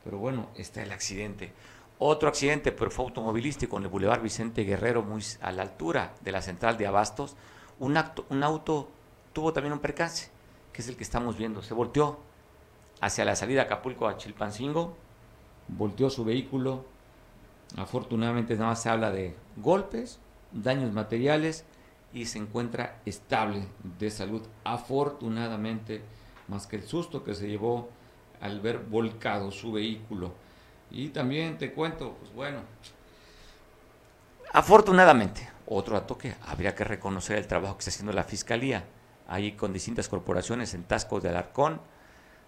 pero 0.04 0.18
bueno, 0.18 0.50
está 0.56 0.84
el 0.84 0.92
accidente. 0.92 1.54
Otro 2.00 2.28
accidente, 2.28 2.72
pero 2.72 2.92
fue 2.92 3.06
automovilístico 3.06 3.78
en 3.78 3.84
el 3.84 3.90
Boulevard 3.90 4.22
Vicente 4.22 4.64
Guerrero, 4.64 5.04
muy 5.04 5.24
a 5.42 5.52
la 5.52 5.62
altura 5.62 6.14
de 6.22 6.32
la 6.32 6.42
central 6.42 6.78
de 6.78 6.88
Abastos. 6.88 7.36
Un, 7.80 7.98
acto, 7.98 8.26
un 8.30 8.44
auto 8.44 8.90
tuvo 9.32 9.54
también 9.54 9.74
un 9.74 9.80
percance, 9.80 10.30
que 10.72 10.82
es 10.82 10.88
el 10.88 10.98
que 10.98 11.04
estamos 11.04 11.38
viendo. 11.38 11.62
Se 11.62 11.74
volteó 11.74 12.20
hacia 13.02 13.26
la 13.26 13.36
salida 13.36 13.62
de 13.62 13.68
Acapulco 13.68 14.08
a 14.08 14.18
Chilpancingo, 14.18 14.96
volteó 15.68 16.10
su 16.10 16.26
vehículo. 16.26 16.86
Afortunadamente 17.78 18.56
nada 18.56 18.68
más 18.68 18.82
se 18.82 18.90
habla 18.90 19.10
de 19.12 19.36
golpes, 19.58 20.20
daños 20.52 20.92
materiales 20.92 21.66
y 22.14 22.26
se 22.26 22.38
encuentra 22.38 23.02
estable 23.06 23.66
de 24.00 24.12
salud. 24.12 24.42
Afortunadamente, 24.64 26.02
más 26.48 26.68
que 26.68 26.76
el 26.76 26.84
susto 26.84 27.24
que 27.24 27.34
se 27.34 27.48
llevó 27.48 27.90
al 28.40 28.60
ver 28.62 28.80
volcado 28.80 29.52
su 29.52 29.72
vehículo. 29.72 30.34
Y 30.92 31.10
también 31.10 31.58
te 31.58 31.74
cuento, 31.74 32.16
pues 32.20 32.34
bueno, 32.34 32.60
afortunadamente, 34.52 35.50
otro 35.66 35.96
dato 35.96 36.18
que 36.18 36.36
habría 36.46 36.76
que 36.76 36.84
reconocer 36.84 37.38
el 37.38 37.48
trabajo 37.48 37.76
que 37.76 37.80
está 37.80 37.90
haciendo 37.90 38.14
la 38.14 38.24
Fiscalía. 38.24 38.86
Ahí 39.28 39.54
con 39.54 39.74
distintas 39.74 40.08
corporaciones 40.08 40.74
en 40.74 40.84
Tasco 40.84 41.20
de 41.20 41.30
Alarcón 41.30 41.82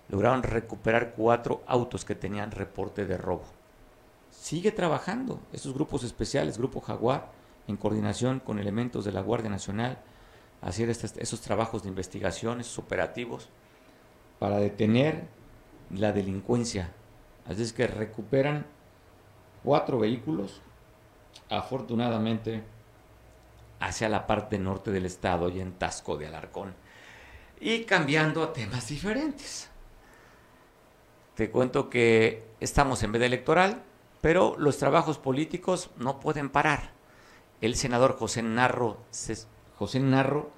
lograron 0.10 0.44
recuperar 0.44 1.14
cuatro 1.16 1.64
autos 1.66 2.06
que 2.06 2.14
tenían 2.14 2.52
reporte 2.52 3.06
de 3.06 3.18
robo. 3.18 3.46
Sigue 4.30 4.72
trabajando 4.72 5.40
esos 5.52 5.74
grupos 5.74 6.04
especiales, 6.04 6.58
Grupo 6.58 6.82
Jaguar, 6.82 7.32
en 7.68 7.78
coordinación 7.78 8.40
con 8.40 8.60
elementos 8.60 9.06
de 9.06 9.12
la 9.12 9.22
Guardia 9.22 9.50
Nacional, 9.50 10.00
hacer 10.62 10.90
esos 10.90 11.42
trabajos 11.42 11.84
de 11.84 11.90
investigación, 11.90 12.60
esos 12.60 12.80
operativos, 12.80 13.50
para 14.40 14.58
detener 14.58 15.28
la 15.92 16.12
delincuencia. 16.12 16.92
Así 17.48 17.62
es 17.62 17.74
que 17.74 17.88
recuperan 17.88 18.66
cuatro 19.64 20.00
vehículos, 20.00 20.62
afortunadamente, 21.50 22.64
hacia 23.80 24.10
la 24.10 24.26
parte 24.26 24.58
norte 24.58 24.92
del 24.92 25.06
estado 25.06 25.50
y 25.50 25.60
en 25.60 25.74
Tasco 25.74 26.18
de 26.18 26.28
Alarcón. 26.28 26.74
Y 27.60 27.84
cambiando 27.84 28.44
a 28.44 28.54
temas 28.54 28.88
diferentes. 28.88 29.70
Te 31.36 31.52
cuento 31.52 31.90
que 31.90 32.48
estamos 32.60 33.04
en 33.04 33.12
veda 33.12 33.26
electoral, 33.26 33.84
pero 34.22 34.56
los 34.58 34.78
trabajos 34.78 35.18
políticos 35.18 35.92
no 35.98 36.20
pueden 36.20 36.50
parar 36.50 36.95
el 37.62 37.76
senador 37.76 38.18
José 38.18 38.42
Narro, 38.42 38.98
José 39.78 40.00
Narro 40.00 40.52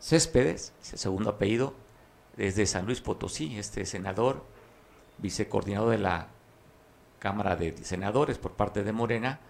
Céspedes, 0.00 0.72
segundo 0.80 1.30
apellido, 1.30 1.74
desde 2.36 2.66
San 2.66 2.86
Luis 2.86 3.00
Potosí, 3.00 3.58
este 3.58 3.84
senador, 3.84 4.44
vicecoordinador 5.18 5.90
de 5.90 5.98
la 5.98 6.28
Cámara 7.18 7.56
de 7.56 7.76
Senadores 7.84 8.38
por 8.38 8.52
parte 8.52 8.84
de 8.84 8.92
Morena, 8.92 9.40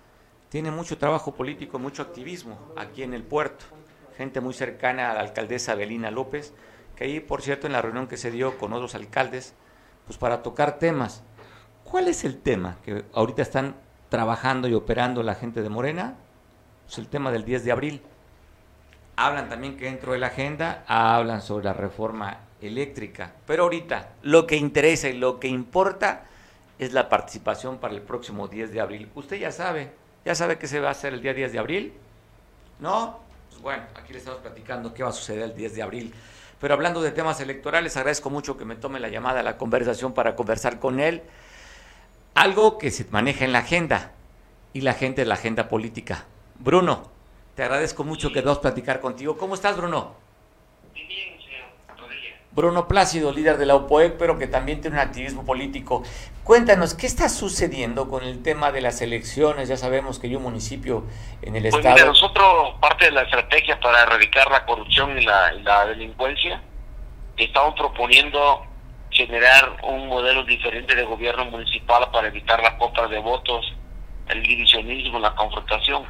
tiene 0.48 0.70
mucho 0.70 0.96
trabajo 0.96 1.34
político, 1.34 1.78
mucho 1.78 2.00
activismo 2.02 2.58
aquí 2.76 3.02
en 3.02 3.12
el 3.12 3.22
puerto. 3.22 3.66
Gente 4.16 4.40
muy 4.40 4.54
cercana 4.54 5.10
a 5.10 5.14
la 5.14 5.20
alcaldesa 5.20 5.74
Belina 5.74 6.10
López, 6.10 6.54
que 6.96 7.04
ahí, 7.04 7.20
por 7.20 7.42
cierto, 7.42 7.66
en 7.66 7.74
la 7.74 7.82
reunión 7.82 8.08
que 8.08 8.16
se 8.16 8.30
dio 8.30 8.56
con 8.58 8.72
otros 8.72 8.94
alcaldes, 8.94 9.54
pues 10.06 10.18
para 10.18 10.42
tocar 10.42 10.78
temas. 10.78 11.22
¿Cuál 11.84 12.08
es 12.08 12.24
el 12.24 12.38
tema 12.38 12.78
que 12.82 13.04
ahorita 13.12 13.42
están 13.42 13.76
trabajando 14.08 14.68
y 14.68 14.74
operando 14.74 15.22
la 15.22 15.34
gente 15.34 15.62
de 15.62 15.68
Morena? 15.68 16.14
Pues 16.86 16.98
el 16.98 17.08
tema 17.08 17.30
del 17.30 17.44
10 17.44 17.64
de 17.64 17.72
abril. 17.72 18.02
Hablan 19.16 19.48
también 19.48 19.76
que 19.76 19.86
dentro 19.86 20.12
de 20.12 20.18
la 20.18 20.28
agenda 20.28 20.84
hablan 20.86 21.42
sobre 21.42 21.64
la 21.64 21.72
reforma 21.72 22.38
eléctrica. 22.60 23.32
Pero 23.46 23.64
ahorita 23.64 24.10
lo 24.22 24.46
que 24.46 24.56
interesa 24.56 25.08
y 25.08 25.18
lo 25.18 25.40
que 25.40 25.48
importa 25.48 26.24
es 26.78 26.92
la 26.92 27.08
participación 27.08 27.78
para 27.78 27.94
el 27.94 28.02
próximo 28.02 28.48
10 28.48 28.72
de 28.72 28.80
abril. 28.80 29.10
Usted 29.14 29.36
ya 29.38 29.52
sabe, 29.52 29.90
ya 30.24 30.34
sabe 30.34 30.58
que 30.58 30.66
se 30.66 30.80
va 30.80 30.88
a 30.88 30.92
hacer 30.92 31.14
el 31.14 31.20
día 31.20 31.34
10 31.34 31.52
de 31.52 31.58
abril. 31.58 31.92
¿No? 32.78 33.18
Pues 33.50 33.60
bueno, 33.60 33.82
aquí 33.96 34.12
le 34.12 34.20
estamos 34.20 34.40
platicando 34.40 34.94
qué 34.94 35.02
va 35.02 35.08
a 35.08 35.12
suceder 35.12 35.42
el 35.42 35.54
10 35.54 35.74
de 35.74 35.82
abril. 35.82 36.14
Pero 36.60 36.74
hablando 36.74 37.02
de 37.02 37.10
temas 37.10 37.40
electorales, 37.40 37.96
agradezco 37.96 38.30
mucho 38.30 38.56
que 38.56 38.64
me 38.64 38.76
tome 38.76 39.00
la 39.00 39.08
llamada 39.08 39.40
a 39.40 39.42
la 39.42 39.56
conversación 39.56 40.12
para 40.12 40.36
conversar 40.36 40.78
con 40.78 41.00
él 41.00 41.22
algo 42.38 42.78
que 42.78 42.90
se 42.90 43.04
maneja 43.10 43.44
en 43.44 43.52
la 43.52 43.60
agenda 43.60 44.12
y 44.72 44.82
la 44.82 44.92
gente 44.92 45.22
de 45.22 45.26
la 45.26 45.34
agenda 45.34 45.68
política. 45.68 46.26
Bruno, 46.58 47.10
te 47.56 47.64
agradezco 47.64 48.04
mucho 48.04 48.32
que 48.32 48.42
dos 48.42 48.58
platicar 48.58 49.00
contigo. 49.00 49.36
¿Cómo 49.36 49.54
estás, 49.54 49.76
Bruno? 49.76 50.14
Bien, 50.94 51.06
Bruno 52.52 52.88
Plácido, 52.88 53.32
líder 53.32 53.56
de 53.56 53.66
la 53.66 53.74
OPOEC, 53.74 54.16
pero 54.16 54.38
que 54.38 54.46
también 54.46 54.80
tiene 54.80 54.96
un 54.96 55.02
activismo 55.02 55.44
político. 55.44 56.02
Cuéntanos, 56.44 56.94
¿qué 56.94 57.06
está 57.06 57.28
sucediendo 57.28 58.08
con 58.08 58.22
el 58.24 58.42
tema 58.42 58.72
de 58.72 58.80
las 58.80 59.00
elecciones? 59.02 59.68
Ya 59.68 59.76
sabemos 59.76 60.18
que 60.18 60.28
hay 60.28 60.36
un 60.36 60.42
municipio 60.44 61.04
en 61.42 61.56
el 61.56 61.68
pues 61.70 61.84
estado. 61.84 62.06
nosotros, 62.06 62.74
parte 62.80 63.06
de 63.06 63.10
la 63.12 63.22
estrategia 63.22 63.78
para 63.80 64.02
erradicar 64.02 64.50
la 64.50 64.64
corrupción 64.64 65.18
y 65.18 65.24
la, 65.24 65.54
y 65.54 65.62
la 65.62 65.86
delincuencia, 65.86 66.62
estamos 67.36 67.74
proponiendo 67.74 68.67
generar 69.18 69.78
un 69.82 70.06
modelo 70.06 70.44
diferente 70.44 70.94
de 70.94 71.02
gobierno 71.02 71.44
municipal 71.46 72.08
para 72.12 72.28
evitar 72.28 72.62
la 72.62 72.78
compra 72.78 73.08
de 73.08 73.18
votos, 73.18 73.66
el 74.28 74.42
divisionismo, 74.44 75.18
la 75.18 75.34
confrontación. 75.34 76.04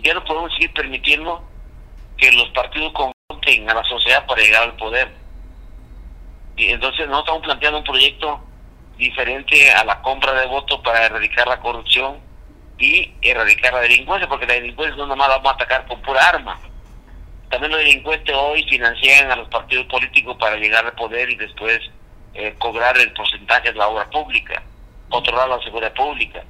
Ya 0.00 0.12
no 0.12 0.22
podemos 0.22 0.52
seguir 0.52 0.74
permitiendo 0.74 1.42
que 2.18 2.30
los 2.32 2.50
partidos 2.50 2.92
confronten 2.92 3.70
a 3.70 3.74
la 3.74 3.84
sociedad 3.84 4.26
para 4.26 4.42
llegar 4.42 4.64
al 4.64 4.76
poder. 4.76 5.08
Y 6.58 6.68
entonces 6.68 7.08
no 7.08 7.20
estamos 7.20 7.42
planteando 7.42 7.78
un 7.78 7.84
proyecto 7.84 8.38
diferente 8.98 9.72
a 9.72 9.82
la 9.84 10.02
compra 10.02 10.34
de 10.34 10.46
votos 10.46 10.80
para 10.84 11.06
erradicar 11.06 11.46
la 11.48 11.58
corrupción 11.58 12.18
y 12.78 13.14
erradicar 13.22 13.72
la 13.72 13.80
delincuencia, 13.80 14.28
porque 14.28 14.46
la 14.46 14.54
delincuencia 14.54 14.94
no 14.96 15.06
nomás 15.06 15.28
la 15.28 15.36
vamos 15.36 15.52
a 15.52 15.54
atacar 15.54 15.86
con 15.86 16.02
pura 16.02 16.20
arma 16.28 16.60
también 17.54 17.70
los 17.70 17.80
delincuentes 17.82 18.34
hoy 18.36 18.64
financian 18.68 19.30
a 19.30 19.36
los 19.36 19.48
partidos 19.48 19.86
políticos 19.86 20.36
para 20.40 20.56
llegar 20.56 20.84
al 20.84 20.92
poder 20.94 21.30
y 21.30 21.36
después 21.36 21.78
eh, 22.34 22.52
cobrar 22.58 22.98
el 22.98 23.12
porcentaje 23.12 23.70
de 23.70 23.78
la 23.78 23.86
obra 23.86 24.10
pública, 24.10 24.60
controlar 25.08 25.48
la 25.48 25.62
seguridad 25.62 25.94
pública. 25.94 26.42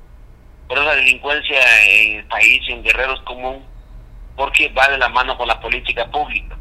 Pero 0.67 0.83
la 0.83 0.95
delincuencia 0.95 1.61
en 1.91 2.21
el 2.21 2.25
país, 2.25 2.63
en 2.71 2.83
Guerrero, 2.83 3.13
es 3.13 3.21
común 3.21 3.63
porque 4.35 4.71
va 4.71 4.89
de 4.89 4.97
la 4.97 5.11
mano 5.11 5.37
con 5.37 5.47
la 5.47 5.61
política 5.61 6.11
pública. 6.11 6.57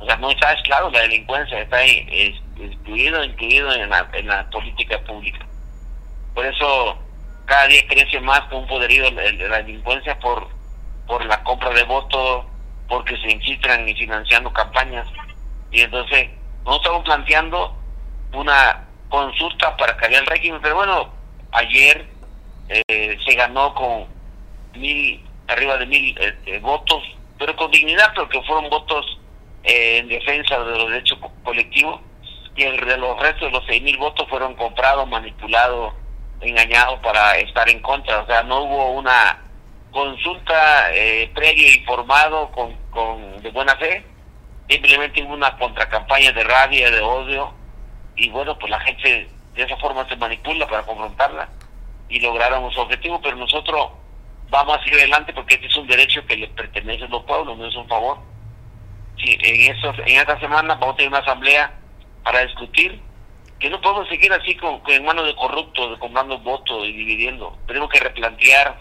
O 0.00 0.04
sea, 0.04 0.16
no 0.16 0.30
está 0.30 0.54
claro 0.64 0.90
la 0.90 1.00
delincuencia, 1.00 1.58
está 1.60 1.82
incluido, 1.86 3.24
incluido 3.24 3.72
en 3.72 3.88
la, 3.88 4.06
en 4.12 4.26
la 4.26 4.50
política 4.50 5.02
pública. 5.04 5.46
Por 6.34 6.44
eso 6.44 6.98
cada 7.46 7.68
día 7.68 7.86
crece 7.88 8.20
más 8.20 8.42
con 8.50 8.58
un 8.58 8.66
poderío 8.66 9.10
la 9.12 9.62
delincuencia 9.62 10.18
por, 10.18 10.46
por 11.06 11.24
la 11.24 11.42
compra 11.42 11.70
de 11.70 11.84
votos, 11.84 12.51
porque 12.88 13.16
se 13.18 13.30
infiltran 13.30 13.88
y 13.88 13.94
financiando 13.94 14.52
campañas. 14.52 15.06
Y 15.70 15.80
entonces, 15.80 16.30
no 16.64 16.76
estamos 16.76 17.04
planteando 17.04 17.76
una 18.32 18.84
consulta 19.08 19.76
para 19.76 19.96
cambiar 19.96 20.22
el 20.22 20.28
régimen, 20.28 20.60
pero 20.62 20.76
bueno, 20.76 21.12
ayer 21.52 22.06
eh, 22.68 23.18
se 23.24 23.34
ganó 23.34 23.74
con 23.74 24.06
mil, 24.74 25.24
arriba 25.48 25.76
de 25.76 25.86
mil 25.86 26.16
este, 26.18 26.58
votos, 26.60 27.02
pero 27.38 27.54
con 27.56 27.70
dignidad, 27.70 28.12
porque 28.14 28.42
fueron 28.42 28.70
votos 28.70 29.18
eh, 29.64 29.98
en 29.98 30.08
defensa 30.08 30.58
de 30.58 30.78
los 30.78 30.90
derechos 30.90 31.18
colectivos, 31.42 32.00
y 32.56 32.62
el 32.64 32.76
de 32.84 32.96
los 32.98 33.18
restos 33.20 33.50
de 33.50 33.58
los 33.58 33.64
seis 33.66 33.82
mil 33.82 33.96
votos 33.98 34.28
fueron 34.28 34.54
comprados, 34.54 35.08
manipulados, 35.08 35.94
engañados 36.40 36.98
para 37.00 37.36
estar 37.38 37.68
en 37.68 37.80
contra, 37.80 38.20
o 38.20 38.26
sea, 38.26 38.42
no 38.42 38.62
hubo 38.62 38.92
una 38.92 39.38
consulta 39.92 40.92
eh, 40.94 41.30
previa 41.34 41.74
informado 41.74 42.50
con, 42.50 42.74
con 42.90 43.40
de 43.42 43.50
buena 43.50 43.76
fe, 43.76 44.04
simplemente 44.68 45.22
hubo 45.22 45.34
una 45.34 45.56
contracampaña 45.58 46.32
de 46.32 46.42
rabia, 46.42 46.90
de 46.90 47.00
odio, 47.00 47.52
y 48.16 48.30
bueno, 48.30 48.58
pues 48.58 48.70
la 48.70 48.80
gente 48.80 49.28
de 49.54 49.62
esa 49.62 49.76
forma 49.76 50.08
se 50.08 50.16
manipula 50.16 50.66
para 50.66 50.84
confrontarla 50.84 51.48
y 52.08 52.20
lograron 52.20 52.70
su 52.72 52.80
objetivo, 52.80 53.20
pero 53.22 53.36
nosotros 53.36 53.90
vamos 54.50 54.78
a 54.78 54.82
seguir 54.82 54.98
adelante 54.98 55.32
porque 55.32 55.54
este 55.54 55.66
es 55.66 55.76
un 55.76 55.86
derecho 55.86 56.24
que 56.26 56.36
le 56.36 56.48
pertenece 56.48 57.04
a 57.04 57.08
los 57.08 57.24
pueblos, 57.24 57.56
no 57.56 57.66
es 57.66 57.76
un 57.76 57.88
favor. 57.88 58.18
Sí, 59.18 59.36
en, 59.40 59.74
eso, 59.76 59.92
en 60.06 60.18
esta 60.18 60.38
semana 60.40 60.74
vamos 60.74 60.94
a 60.94 60.96
tener 60.96 61.10
una 61.10 61.20
asamblea 61.20 61.72
para 62.22 62.44
discutir 62.44 63.00
que 63.58 63.70
no 63.70 63.80
podemos 63.80 64.08
seguir 64.08 64.32
así 64.32 64.56
con, 64.56 64.82
en 64.88 65.04
manos 65.04 65.26
de 65.26 65.36
corruptos, 65.36 65.98
comprando 65.98 66.38
votos 66.38 66.84
y 66.84 66.92
dividiendo. 66.92 67.56
Tenemos 67.66 67.88
que 67.90 68.00
replantear 68.00 68.76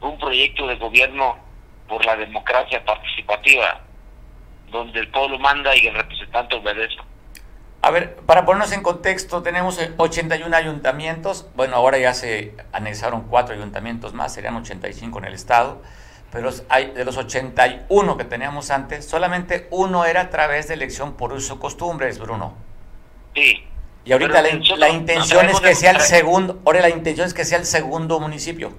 un 0.00 0.18
proyecto 0.18 0.66
de 0.66 0.76
gobierno 0.76 1.36
por 1.88 2.04
la 2.04 2.16
democracia 2.16 2.84
participativa, 2.84 3.80
donde 4.70 5.00
el 5.00 5.08
pueblo 5.08 5.38
manda 5.38 5.74
y 5.76 5.86
el 5.86 5.94
representante 5.94 6.56
obedece. 6.56 6.96
A 7.82 7.90
ver, 7.90 8.16
para 8.26 8.44
ponernos 8.44 8.72
en 8.72 8.82
contexto, 8.82 9.42
tenemos 9.42 9.78
81 9.96 10.56
ayuntamientos, 10.56 11.46
bueno, 11.54 11.76
ahora 11.76 11.98
ya 11.98 12.14
se 12.14 12.54
anexaron 12.72 13.28
cuatro 13.28 13.54
ayuntamientos 13.54 14.12
más, 14.12 14.34
serían 14.34 14.56
85 14.56 15.18
en 15.20 15.24
el 15.26 15.34
estado, 15.34 15.82
pero 16.32 16.50
hay, 16.68 16.90
de 16.90 17.04
los 17.04 17.16
81 17.16 18.16
que 18.16 18.24
teníamos 18.24 18.70
antes, 18.70 19.06
solamente 19.06 19.68
uno 19.70 20.04
era 20.04 20.22
a 20.22 20.30
través 20.30 20.66
de 20.66 20.74
elección 20.74 21.14
por 21.14 21.32
uso 21.32 21.60
costumbres, 21.60 22.18
Bruno. 22.18 22.54
Sí. 23.34 23.64
Y 24.04 24.12
ahorita 24.12 24.42
la, 24.42 24.48
la, 24.78 24.88
intención 24.88 25.48
es 25.48 25.60
que 25.60 25.74
sea 25.74 25.92
el 25.92 26.00
segundo, 26.00 26.60
ahora 26.64 26.80
la 26.80 26.90
intención 26.90 27.26
es 27.26 27.34
que 27.34 27.44
sea 27.44 27.58
el 27.58 27.66
segundo 27.66 28.18
municipio. 28.18 28.72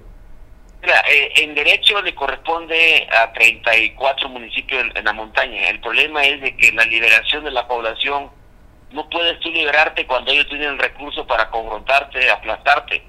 Mira, 0.80 1.02
eh, 1.08 1.32
en 1.36 1.54
derecho 1.54 2.00
le 2.02 2.14
corresponde 2.14 3.08
a 3.10 3.32
34 3.32 4.28
municipios 4.28 4.86
en, 4.94 5.04
la 5.04 5.12
montaña. 5.12 5.68
El 5.68 5.80
problema 5.80 6.22
es 6.22 6.40
de 6.40 6.56
que 6.56 6.72
la 6.72 6.84
liberación 6.84 7.44
de 7.44 7.50
la 7.50 7.66
población 7.66 8.30
no 8.90 9.08
puedes 9.10 9.38
tú 9.40 9.50
liberarte 9.50 10.06
cuando 10.06 10.30
ellos 10.30 10.48
tienen 10.48 10.70
el 10.70 10.78
recurso 10.78 11.26
para 11.26 11.50
confrontarte, 11.50 12.30
aplastarte. 12.30 13.02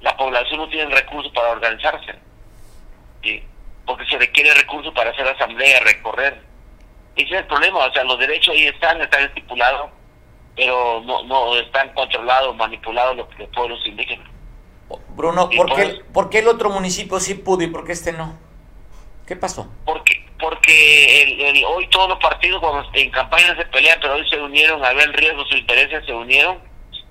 La 0.00 0.16
población 0.16 0.60
no 0.60 0.68
tiene 0.68 0.84
el 0.84 0.96
recurso 0.96 1.32
para 1.32 1.50
organizarse. 1.50 2.14
¿sí? 3.22 3.42
Porque 3.84 4.06
se 4.06 4.18
requiere 4.18 4.54
recursos 4.54 4.94
para 4.94 5.10
hacer 5.10 5.26
asamblea, 5.26 5.80
recorrer. 5.80 6.40
Ese 7.16 7.34
es 7.34 7.40
el 7.40 7.46
problema. 7.46 7.78
O 7.86 7.92
sea, 7.92 8.04
los 8.04 8.18
derechos 8.18 8.54
ahí 8.54 8.66
están, 8.66 9.00
están 9.02 9.24
estipulados 9.24 9.90
pero 10.56 11.02
no, 11.04 11.22
no 11.24 11.56
están 11.56 11.88
controlados, 11.94 12.54
manipulados 12.56 13.16
los, 13.16 13.26
pueblos 13.54 13.80
indígenas. 13.86 14.28
Bruno, 15.16 15.48
¿por, 15.50 15.74
qué, 15.74 16.00
¿por 16.12 16.30
qué 16.30 16.40
el 16.40 16.48
otro 16.48 16.70
municipio 16.70 17.20
sí 17.20 17.34
pudo 17.34 17.62
y 17.62 17.68
por 17.68 17.84
qué 17.84 17.92
este 17.92 18.12
no? 18.12 18.38
¿Qué 19.26 19.36
pasó? 19.36 19.68
Porque 19.84 20.22
porque 20.38 21.50
el, 21.50 21.64
hoy 21.64 21.86
todos 21.88 22.08
los 22.08 22.18
partidos 22.18 22.60
cuando 22.60 22.88
en 22.94 23.10
campaña 23.10 23.54
se 23.56 23.64
pelean, 23.66 23.98
pero 24.00 24.14
hoy 24.14 24.28
se 24.28 24.40
unieron 24.40 24.84
a 24.84 24.92
ver 24.92 25.12
riesgo, 25.12 25.44
sus 25.44 25.58
intereses 25.58 26.04
se 26.04 26.12
unieron 26.12 26.58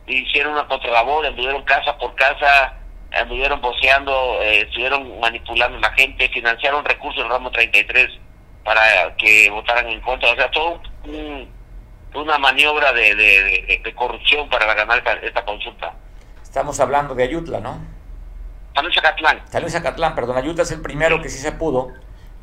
y 0.06 0.18
hicieron 0.18 0.52
una 0.54 0.68
contralabor, 0.68 1.26
anduvieron 1.26 1.64
casa 1.64 1.98
por 1.98 2.14
casa, 2.16 2.78
anduvieron 3.14 3.62
voceando, 3.62 4.42
eh, 4.42 4.64
estuvieron 4.64 5.18
manipulando 5.22 5.78
a 5.78 5.82
la 5.82 5.94
gente, 5.94 6.28
financiaron 6.30 6.84
recursos 6.84 7.24
del 7.24 7.32
ramo 7.32 7.52
33 7.52 8.10
para 8.66 9.16
que 9.16 9.50
votaran 9.50 9.88
en 9.88 10.02
contra, 10.02 10.32
o 10.32 10.36
sea, 10.36 10.52
todo 10.52 10.82
un 11.06 11.62
una 12.14 12.38
maniobra 12.38 12.92
de, 12.94 13.16
de, 13.16 13.96
corrupción 13.96 14.50
para 14.50 14.74
ganar 14.74 15.04
esta, 15.24 15.46
consulta. 15.46 15.94
Estamos 16.52 16.82
hablando 16.82 17.16
de 17.16 17.24
Ayutla, 17.24 17.62
¿no? 17.62 17.80
Luis 19.62 19.74
Acatlán, 19.74 20.14
perdón, 20.16 20.36
Ayutla 20.36 20.64
es 20.64 20.72
el 20.72 20.82
primero 20.82 21.22
que 21.22 21.30
sí 21.30 21.38
se 21.38 21.54
pudo. 21.54 21.94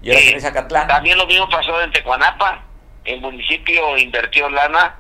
Y 0.01 0.09
ahora 0.11 0.31
Luis 0.33 0.47
Acatlán. 0.47 0.89
También 0.89 1.19
lo 1.19 1.27
mismo 1.27 1.47
pasó 1.51 1.79
en 1.83 1.93
Tecuanapa. 1.93 2.63
El 3.05 3.21
municipio 3.21 3.99
invirtió 3.99 4.49
lana 4.49 4.97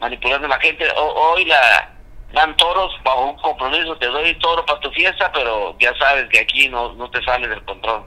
manipulando 0.00 0.46
a 0.46 0.48
la 0.48 0.60
gente. 0.60 0.86
hoy 0.96 1.44
la 1.44 1.90
dan 2.32 2.56
toros 2.56 2.94
bajo 3.04 3.32
un 3.32 3.36
compromiso. 3.36 3.94
Te 3.98 4.06
doy 4.06 4.34
toro 4.38 4.64
para 4.64 4.80
tu 4.80 4.90
fiesta, 4.92 5.30
pero 5.34 5.76
ya 5.78 5.92
sabes 5.98 6.26
que 6.30 6.38
aquí 6.38 6.66
no, 6.70 6.94
no 6.94 7.10
te 7.10 7.22
sale 7.24 7.48
del 7.48 7.62
control. 7.62 8.06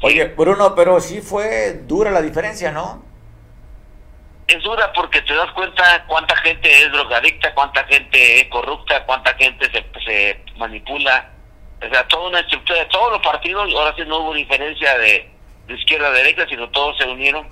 Oye, 0.00 0.26
Bruno, 0.26 0.76
pero 0.76 1.00
sí 1.00 1.22
fue 1.22 1.72
dura 1.88 2.12
la 2.12 2.22
diferencia, 2.22 2.70
¿no? 2.70 3.02
Es 4.48 4.62
dura 4.62 4.90
porque 4.94 5.20
te 5.22 5.34
das 5.34 5.50
cuenta 5.52 6.04
cuánta 6.06 6.34
gente 6.38 6.70
es 6.70 6.90
drogadicta, 6.90 7.52
cuánta 7.54 7.84
gente 7.84 8.40
es 8.40 8.48
corrupta, 8.48 9.04
cuánta 9.04 9.34
gente 9.34 9.70
se, 9.70 9.84
se 10.04 10.40
manipula. 10.56 11.30
O 11.84 11.88
sea, 11.88 12.08
toda 12.08 12.28
una 12.28 12.40
estructura 12.40 12.78
de 12.78 12.86
todos 12.86 13.12
los 13.12 13.20
partidos, 13.20 13.72
ahora 13.74 13.94
sí 13.94 14.02
no 14.06 14.18
hubo 14.18 14.34
diferencia 14.34 14.96
de, 14.98 15.30
izquierda 15.68 16.08
a 16.08 16.12
derecha, 16.12 16.46
sino 16.48 16.68
todos 16.70 16.96
se 16.96 17.06
unieron 17.06 17.46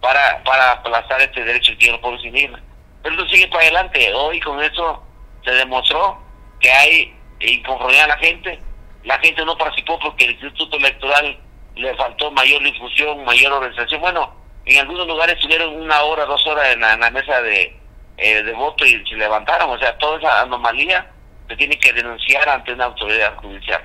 para, 0.00 0.42
para 0.44 0.72
aplazar 0.72 1.20
este 1.20 1.42
derecho 1.42 1.72
que 1.72 1.78
tienen 1.78 1.94
los 1.94 2.02
pueblos 2.02 2.24
indígenas. 2.24 2.62
Pero 3.02 3.16
eso 3.16 3.26
sigue 3.26 3.48
para 3.48 3.64
adelante. 3.64 4.14
Hoy 4.14 4.38
con 4.38 4.62
eso 4.62 5.02
se 5.44 5.50
demostró 5.50 6.22
que 6.60 6.70
hay 6.70 7.14
inconformidad 7.40 8.04
a 8.04 8.08
la 8.08 8.18
gente. 8.18 8.60
La 9.02 9.18
gente 9.18 9.44
no 9.44 9.58
participó 9.58 9.98
porque 9.98 10.26
el 10.26 10.30
Instituto 10.32 10.76
Electoral 10.76 11.36
le 11.74 11.96
faltó 11.96 12.30
mayor 12.30 12.62
difusión, 12.62 13.24
mayor 13.24 13.52
organización. 13.54 14.00
Bueno, 14.00 14.38
en 14.74 14.80
algunos 14.80 15.06
lugares 15.06 15.36
estuvieron 15.36 15.74
una 15.80 16.02
hora, 16.02 16.24
dos 16.26 16.46
horas 16.46 16.68
en 16.72 16.80
la, 16.80 17.10
mesa 17.10 17.40
de, 17.42 17.76
eh, 18.16 18.42
de 18.42 18.52
voto 18.52 18.84
y 18.84 19.04
se 19.06 19.16
levantaron. 19.16 19.70
O 19.70 19.78
sea, 19.78 19.96
toda 19.98 20.18
esa 20.18 20.42
anomalía 20.42 21.10
se 21.48 21.56
tiene 21.56 21.78
que 21.78 21.92
denunciar 21.92 22.48
ante 22.48 22.72
una 22.72 22.86
autoridad 22.86 23.36
judicial. 23.36 23.82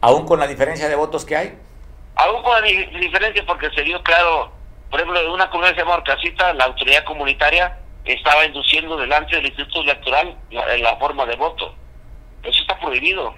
¿Aún 0.00 0.26
con 0.26 0.38
la 0.40 0.46
diferencia 0.46 0.88
de 0.88 0.94
votos 0.94 1.24
que 1.24 1.36
hay? 1.36 1.58
Aún 2.16 2.42
con 2.42 2.52
la 2.52 2.66
diferencia 2.66 3.44
porque 3.46 3.70
se 3.70 3.82
dio 3.82 4.02
claro, 4.02 4.52
por 4.90 5.00
ejemplo, 5.00 5.20
en 5.20 5.30
una 5.30 5.50
comunidad 5.50 5.74
se 5.74 5.82
llama 5.82 6.54
la 6.54 6.64
autoridad 6.64 7.04
comunitaria 7.04 7.76
estaba 8.06 8.44
induciendo 8.46 8.96
delante 8.96 9.36
del 9.36 9.46
Instituto 9.46 9.82
Electoral 9.82 10.36
la, 10.50 10.76
la 10.76 10.96
forma 10.96 11.26
de 11.26 11.36
voto. 11.36 11.74
Eso 12.42 12.60
está 12.60 12.78
prohibido. 12.78 13.34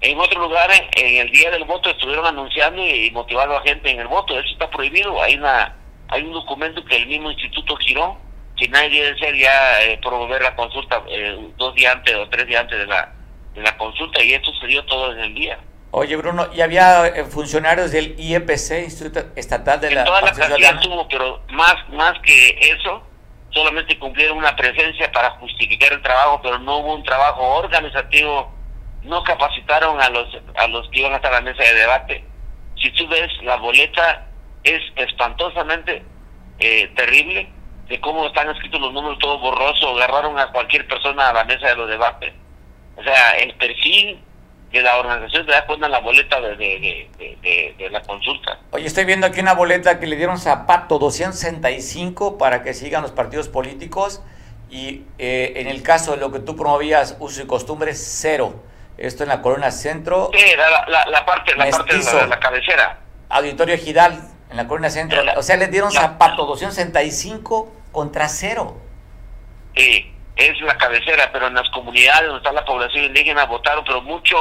En 0.00 0.18
otros 0.18 0.42
lugares, 0.42 0.80
en 0.96 1.26
el 1.26 1.30
día 1.30 1.50
del 1.50 1.64
voto, 1.64 1.90
estuvieron 1.90 2.26
anunciando 2.26 2.84
y 2.84 3.10
motivando 3.12 3.56
a 3.56 3.62
gente 3.62 3.90
en 3.90 4.00
el 4.00 4.08
voto. 4.08 4.38
Eso 4.38 4.48
está 4.52 4.68
prohibido. 4.70 5.20
Hay 5.22 5.36
una 5.36 5.74
hay 6.08 6.22
un 6.22 6.32
documento 6.32 6.84
que 6.84 6.96
el 6.96 7.06
mismo 7.06 7.30
instituto 7.30 7.76
giró, 7.76 8.18
que 8.56 8.68
nadie 8.68 9.04
debe 9.04 9.18
ser 9.18 9.36
ya 9.36 9.82
eh, 9.82 9.98
promover 10.02 10.42
la 10.42 10.56
consulta 10.56 11.02
eh, 11.08 11.38
dos 11.56 11.74
días 11.74 11.94
antes 11.94 12.14
o 12.16 12.28
tres 12.28 12.46
días 12.46 12.62
antes 12.62 12.78
de 12.78 12.86
la, 12.86 13.12
de 13.54 13.62
la 13.62 13.76
consulta 13.76 14.22
y 14.22 14.32
esto 14.32 14.50
se 14.60 14.66
dio 14.66 14.84
todo 14.86 15.12
en 15.12 15.20
el 15.20 15.34
día. 15.34 15.58
Oye, 15.90 16.16
Bruno, 16.16 16.48
¿y 16.54 16.60
había 16.60 17.06
eh, 17.06 17.24
funcionarios 17.24 17.92
del 17.92 18.14
IEPC, 18.18 18.84
Instituto 18.84 19.20
Estatal 19.36 19.80
de 19.80 19.88
en 19.88 19.94
la 19.94 20.04
toda 20.04 20.20
la 20.20 20.32
cantidad 20.32 20.80
tuvo, 20.80 21.08
pero 21.08 21.40
más, 21.50 21.76
más 21.90 22.18
que 22.20 22.58
eso, 22.60 23.02
solamente 23.50 23.98
cumplieron 23.98 24.36
una 24.36 24.54
presencia 24.54 25.10
para 25.12 25.30
justificar 25.32 25.92
el 25.92 26.02
trabajo, 26.02 26.40
pero 26.42 26.58
no 26.58 26.78
hubo 26.78 26.94
un 26.94 27.04
trabajo 27.04 27.42
organizativo, 27.56 28.52
no 29.02 29.22
capacitaron 29.24 30.00
a 30.00 30.10
los, 30.10 30.28
a 30.56 30.66
los 30.66 30.88
que 30.90 31.00
iban 31.00 31.12
a 31.12 31.16
estar 31.16 31.32
a 31.32 31.36
la 31.36 31.42
mesa 31.42 31.62
de 31.62 31.74
debate. 31.74 32.24
Si 32.76 32.90
tú 32.92 33.08
ves 33.08 33.30
la 33.42 33.56
boleta, 33.56 34.27
es 34.64 34.80
espantosamente 34.96 36.02
eh, 36.58 36.90
terrible 36.96 37.48
de 37.88 38.00
cómo 38.00 38.26
están 38.26 38.50
escritos 38.50 38.80
los 38.80 38.92
números 38.92 39.18
todos 39.18 39.40
borrosos, 39.40 39.96
agarraron 39.96 40.38
a 40.38 40.48
cualquier 40.48 40.86
persona 40.86 41.30
a 41.30 41.32
la 41.32 41.44
mesa 41.44 41.68
de 41.68 41.76
los 41.76 41.88
debates. 41.88 42.34
O 42.96 43.02
sea, 43.02 43.30
el 43.38 43.54
perfil 43.54 44.20
de 44.72 44.82
la 44.82 44.98
organización 44.98 45.46
te 45.46 45.52
da 45.52 45.64
cuenta 45.64 45.86
en 45.86 45.92
la 45.92 46.00
boleta 46.00 46.40
de, 46.40 46.56
de, 46.58 47.90
la 47.90 48.02
consulta. 48.02 48.58
Oye, 48.72 48.86
estoy 48.86 49.04
viendo 49.06 49.26
aquí 49.26 49.40
una 49.40 49.54
boleta 49.54 49.98
que 49.98 50.06
le 50.06 50.16
dieron 50.16 50.38
Zapato 50.38 50.98
265 50.98 52.36
para 52.36 52.62
que 52.62 52.74
sigan 52.74 53.02
los 53.02 53.12
partidos 53.12 53.48
políticos 53.48 54.22
y 54.70 55.04
eh, 55.18 55.54
en 55.56 55.68
el 55.68 55.82
caso 55.82 56.10
de 56.12 56.18
lo 56.18 56.30
que 56.30 56.40
tú 56.40 56.54
promovías, 56.54 57.16
uso 57.20 57.42
y 57.42 57.46
costumbres, 57.46 57.98
cero. 58.20 58.62
Esto 58.98 59.22
en 59.22 59.28
la 59.28 59.40
corona 59.40 59.70
centro. 59.70 60.30
Sí, 60.34 60.44
la, 60.56 61.06
la, 61.06 61.24
parte, 61.24 61.54
la 61.54 61.70
parte 61.70 61.96
de 61.96 62.26
la, 62.26 62.40
cabecera. 62.40 62.98
Auditorio 63.28 63.78
Gidal, 63.78 64.20
en 64.50 64.56
la 64.56 64.66
Corona 64.66 64.90
Centro. 64.90 65.22
o 65.36 65.42
sea, 65.42 65.56
les 65.56 65.70
dieron 65.70 65.90
zapato 65.90 66.46
265 66.46 67.72
contra 67.92 68.28
cero. 68.28 68.76
Sí, 69.76 70.12
es 70.36 70.60
la 70.60 70.76
cabecera, 70.76 71.30
pero 71.32 71.48
en 71.48 71.54
las 71.54 71.68
comunidades 71.70 72.22
donde 72.22 72.38
está 72.38 72.52
la 72.52 72.64
población 72.64 73.04
indígena 73.04 73.44
votaron, 73.46 73.84
pero 73.84 74.00
mucho, 74.02 74.36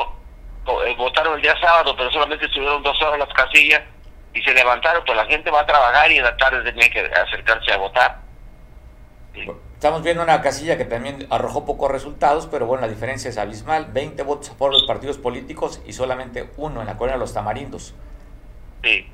eh, 0.86 0.96
votaron 0.98 1.36
el 1.36 1.42
día 1.42 1.56
sábado, 1.60 1.96
pero 1.96 2.12
solamente 2.12 2.46
estuvieron 2.46 2.84
dos 2.84 3.02
horas 3.02 3.20
las 3.20 3.34
casillas 3.34 3.82
y 4.34 4.42
se 4.42 4.54
levantaron, 4.54 5.04
pues 5.06 5.18
la 5.18 5.26
gente 5.26 5.50
va 5.50 5.62
a 5.62 5.66
trabajar 5.66 6.12
y 6.12 6.18
en 6.18 6.24
la 6.24 6.38
tarde 6.38 6.64
tenía 6.64 6.90
que 6.90 7.00
acercarse 7.00 7.72
a 7.72 7.78
votar. 7.78 8.28
Estamos 9.74 10.02
viendo 10.02 10.24
una 10.24 10.42
casilla 10.42 10.78
que 10.78 10.86
también 10.86 11.28
arrojó 11.30 11.66
pocos 11.66 11.92
resultados, 11.92 12.48
pero 12.48 12.66
bueno, 12.66 12.82
la 12.82 12.88
diferencia 12.88 13.30
es 13.30 13.38
abismal. 13.38 13.86
20 13.92 14.24
votos 14.24 14.50
por 14.50 14.72
los 14.72 14.84
partidos 14.86 15.20
políticos 15.20 15.82
y 15.86 15.94
solamente 15.94 16.50
uno 16.58 16.82
en 16.82 16.88
la 16.88 16.98
Corona 16.98 17.14
de 17.14 17.20
los 17.20 17.34
Tamarindos. 17.34 17.94
Sí. 18.84 19.08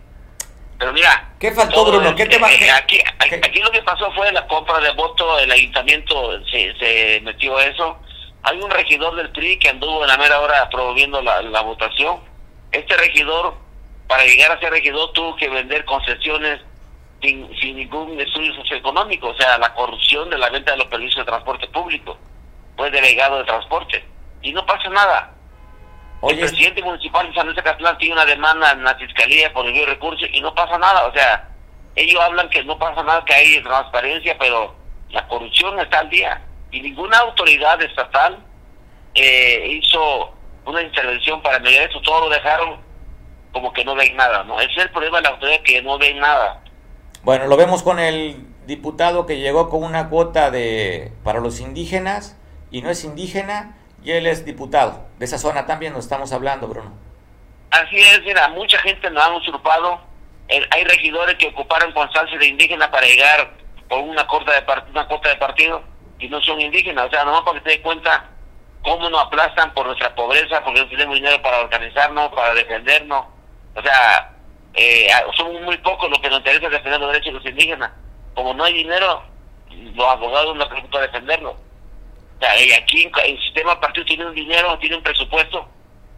Pero 0.84 0.92
mira. 0.92 1.30
¿Qué 1.40 1.50
faltó, 1.54 1.86
Bruno? 1.86 2.14
¿Qué 2.14 2.24
Aquí, 2.24 3.00
aquí, 3.18 3.60
lo 3.62 3.72
que 3.72 3.82
pasó 3.84 4.12
fue 4.12 4.30
la 4.34 4.46
compra 4.48 4.82
de 4.82 4.92
voto, 4.92 5.40
el 5.40 5.50
ayuntamiento 5.50 6.46
se, 6.52 6.76
se 6.78 7.22
metió 7.24 7.58
eso. 7.58 8.00
Hay 8.42 8.60
un 8.60 8.70
regidor 8.70 9.16
del 9.16 9.30
PRI 9.30 9.60
que 9.60 9.70
anduvo 9.70 10.02
en 10.02 10.10
la 10.10 10.18
mera 10.18 10.42
hora 10.42 10.70
promoviendo 10.70 11.22
la, 11.22 11.42
la 11.42 11.62
votación. 11.62 12.20
Este 12.74 12.98
regidor, 12.98 13.56
para 14.10 14.26
llegar 14.26 14.52
a 14.52 14.60
ser 14.60 14.72
regidor, 14.72 15.14
tuvo 15.14 15.38
que 15.38 15.48
vender 15.48 15.86
concesiones 15.86 16.60
sin, 17.22 17.48
sin 17.62 17.78
ningún 17.78 18.20
estudio 18.20 18.54
socioeconómico, 18.56 19.30
o 19.30 19.38
sea, 19.38 19.58
la 19.60 19.74
corrupción 19.76 20.30
de 20.30 20.38
la 20.38 20.50
venta 20.50 20.74
de 20.74 20.80
los 20.80 20.88
permisos 20.88 21.20
de 21.20 21.32
transporte 21.32 21.66
público. 21.68 22.18
Fue 22.76 22.92
delegado 22.92 23.38
de 23.38 23.46
transporte. 23.46 24.04
Y 24.42 24.52
no 24.52 24.66
pasa 24.66 24.90
nada 24.90 25.34
el 26.30 26.40
presidente 26.40 26.82
municipal 26.82 27.28
de 27.28 27.34
San 27.34 27.46
Luis 27.46 27.56
de 27.56 27.64
Castellán 27.64 27.98
tiene 27.98 28.14
una 28.14 28.26
demanda 28.26 28.72
en 28.72 28.84
la 28.84 28.96
fiscalía 28.96 29.52
por 29.52 29.66
el 29.66 29.86
recursos 29.86 30.28
y 30.32 30.40
no 30.42 30.54
pasa 30.56 30.78
nada. 30.78 31.06
O 31.08 31.14
sea, 31.14 31.50
ellos 31.96 32.20
hablan 32.22 32.50
que 32.50 32.64
no 32.64 32.78
pasa 32.78 33.04
nada, 33.04 33.24
que 33.26 33.34
hay 33.34 33.62
transparencia, 33.62 34.38
pero 34.40 34.74
la 35.10 35.28
corrupción 35.28 35.80
está 35.80 36.00
al 36.00 36.10
día. 36.10 36.42
Y 36.72 36.82
ninguna 36.82 37.18
autoridad 37.20 37.82
estatal 37.82 38.40
eh, 39.14 39.68
hizo 39.70 40.34
una 40.66 40.82
intervención 40.82 41.42
para 41.42 41.60
mediar 41.60 41.90
eso. 41.90 42.02
Todo 42.02 42.22
lo 42.22 42.30
dejaron 42.30 42.80
como 43.52 43.72
que 43.74 43.86
no 43.86 43.94
ven 43.96 44.16
nada. 44.16 44.44
¿no? 44.44 44.60
Ese 44.60 44.72
es 44.72 44.84
el 44.84 44.90
problema 44.92 45.18
de 45.18 45.24
la 45.24 45.30
autoridad, 45.30 45.62
que 45.62 45.82
no 45.82 45.98
ven 45.98 46.20
nada. 46.20 46.64
Bueno, 47.24 47.48
lo 47.48 47.58
vemos 47.58 47.84
con 47.84 48.00
el 48.00 48.48
diputado 48.66 49.26
que 49.26 49.40
llegó 49.40 49.70
con 49.70 49.84
una 49.84 50.10
cuota 50.10 50.52
de 50.52 51.12
para 51.24 51.40
los 51.40 51.60
indígenas 51.60 52.38
y 52.72 52.82
no 52.82 52.90
es 52.90 53.04
indígena 53.04 53.78
y 54.04 54.12
él 54.12 54.28
es 54.28 54.46
diputado. 54.46 55.06
De 55.18 55.26
esa 55.26 55.38
zona 55.38 55.66
también 55.66 55.94
nos 55.94 56.06
estamos 56.06 56.32
hablando, 56.34 56.68
Bruno. 56.68 56.92
Así 57.72 57.98
es, 58.00 58.22
mira, 58.24 58.50
mucha 58.50 58.78
gente 58.80 59.10
nos 59.10 59.24
han 59.24 59.34
usurpado. 59.34 60.02
hay 60.48 60.84
regidores 60.84 61.36
que 61.38 61.48
ocuparon 61.48 61.92
constancia 61.94 62.38
de 62.38 62.48
indígena 62.48 62.92
para 62.92 63.08
llegar 63.08 63.54
con 63.90 64.10
una 64.10 64.28
corta 64.28 64.52
de, 64.52 64.64
una 64.92 65.08
corta 65.08 65.30
de 65.30 65.36
partido 65.38 65.82
y 66.20 66.28
no 66.28 66.42
son 66.42 66.62
indígenas. 66.62 67.08
O 67.08 67.10
sea, 67.10 67.24
nomás 67.24 67.42
para 67.42 67.60
que 67.60 67.64
te 67.64 67.70
des 67.72 67.80
cuenta 67.80 68.30
cómo 68.84 69.10
nos 69.10 69.26
aplastan 69.26 69.74
por 69.74 69.86
nuestra 69.86 70.14
pobreza, 70.14 70.64
porque 70.64 70.82
no 70.82 70.90
tenemos 70.90 71.16
dinero 71.16 71.42
para 71.42 71.62
organizarnos, 71.62 72.32
para 72.34 72.54
defendernos. 72.54 73.26
O 73.76 73.82
sea, 73.82 74.32
eh, 74.74 75.08
somos 75.36 75.62
muy 75.62 75.78
pocos 75.78 76.10
los 76.10 76.20
que 76.20 76.30
nos 76.30 76.40
interesa 76.40 76.70
defender 76.70 77.00
los 77.00 77.12
derechos 77.12 77.34
de 77.34 77.40
los 77.40 77.46
indígenas. 77.46 77.92
Como 78.36 78.54
no 78.54 78.64
hay 78.66 78.74
dinero, 78.74 79.24
los 79.96 80.08
abogados 80.08 80.56
no 80.56 80.68
preocupa 80.68 81.02
defenderlos. 81.02 81.56
O 82.44 82.46
sea, 82.46 82.62
y 82.62 82.74
aquí 82.74 83.10
el 83.26 83.40
sistema 83.40 83.80
partido 83.80 84.06
tiene 84.06 84.26
un 84.26 84.36
dinero, 84.36 84.78
tiene 84.80 84.98
un 84.98 85.04
presupuesto, 85.04 85.66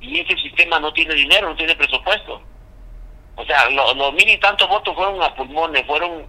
y 0.01 0.21
ese 0.21 0.35
sistema 0.37 0.79
no 0.79 0.91
tiene 0.91 1.13
dinero, 1.13 1.49
no 1.49 1.55
tiene 1.55 1.75
presupuesto. 1.75 2.41
O 3.35 3.45
sea, 3.45 3.69
los 3.69 4.13
mil 4.13 4.27
y 4.27 4.37
tantos 4.39 4.67
votos 4.67 4.95
fueron 4.95 5.21
a 5.21 5.35
pulmones, 5.35 5.85
fueron 5.85 6.25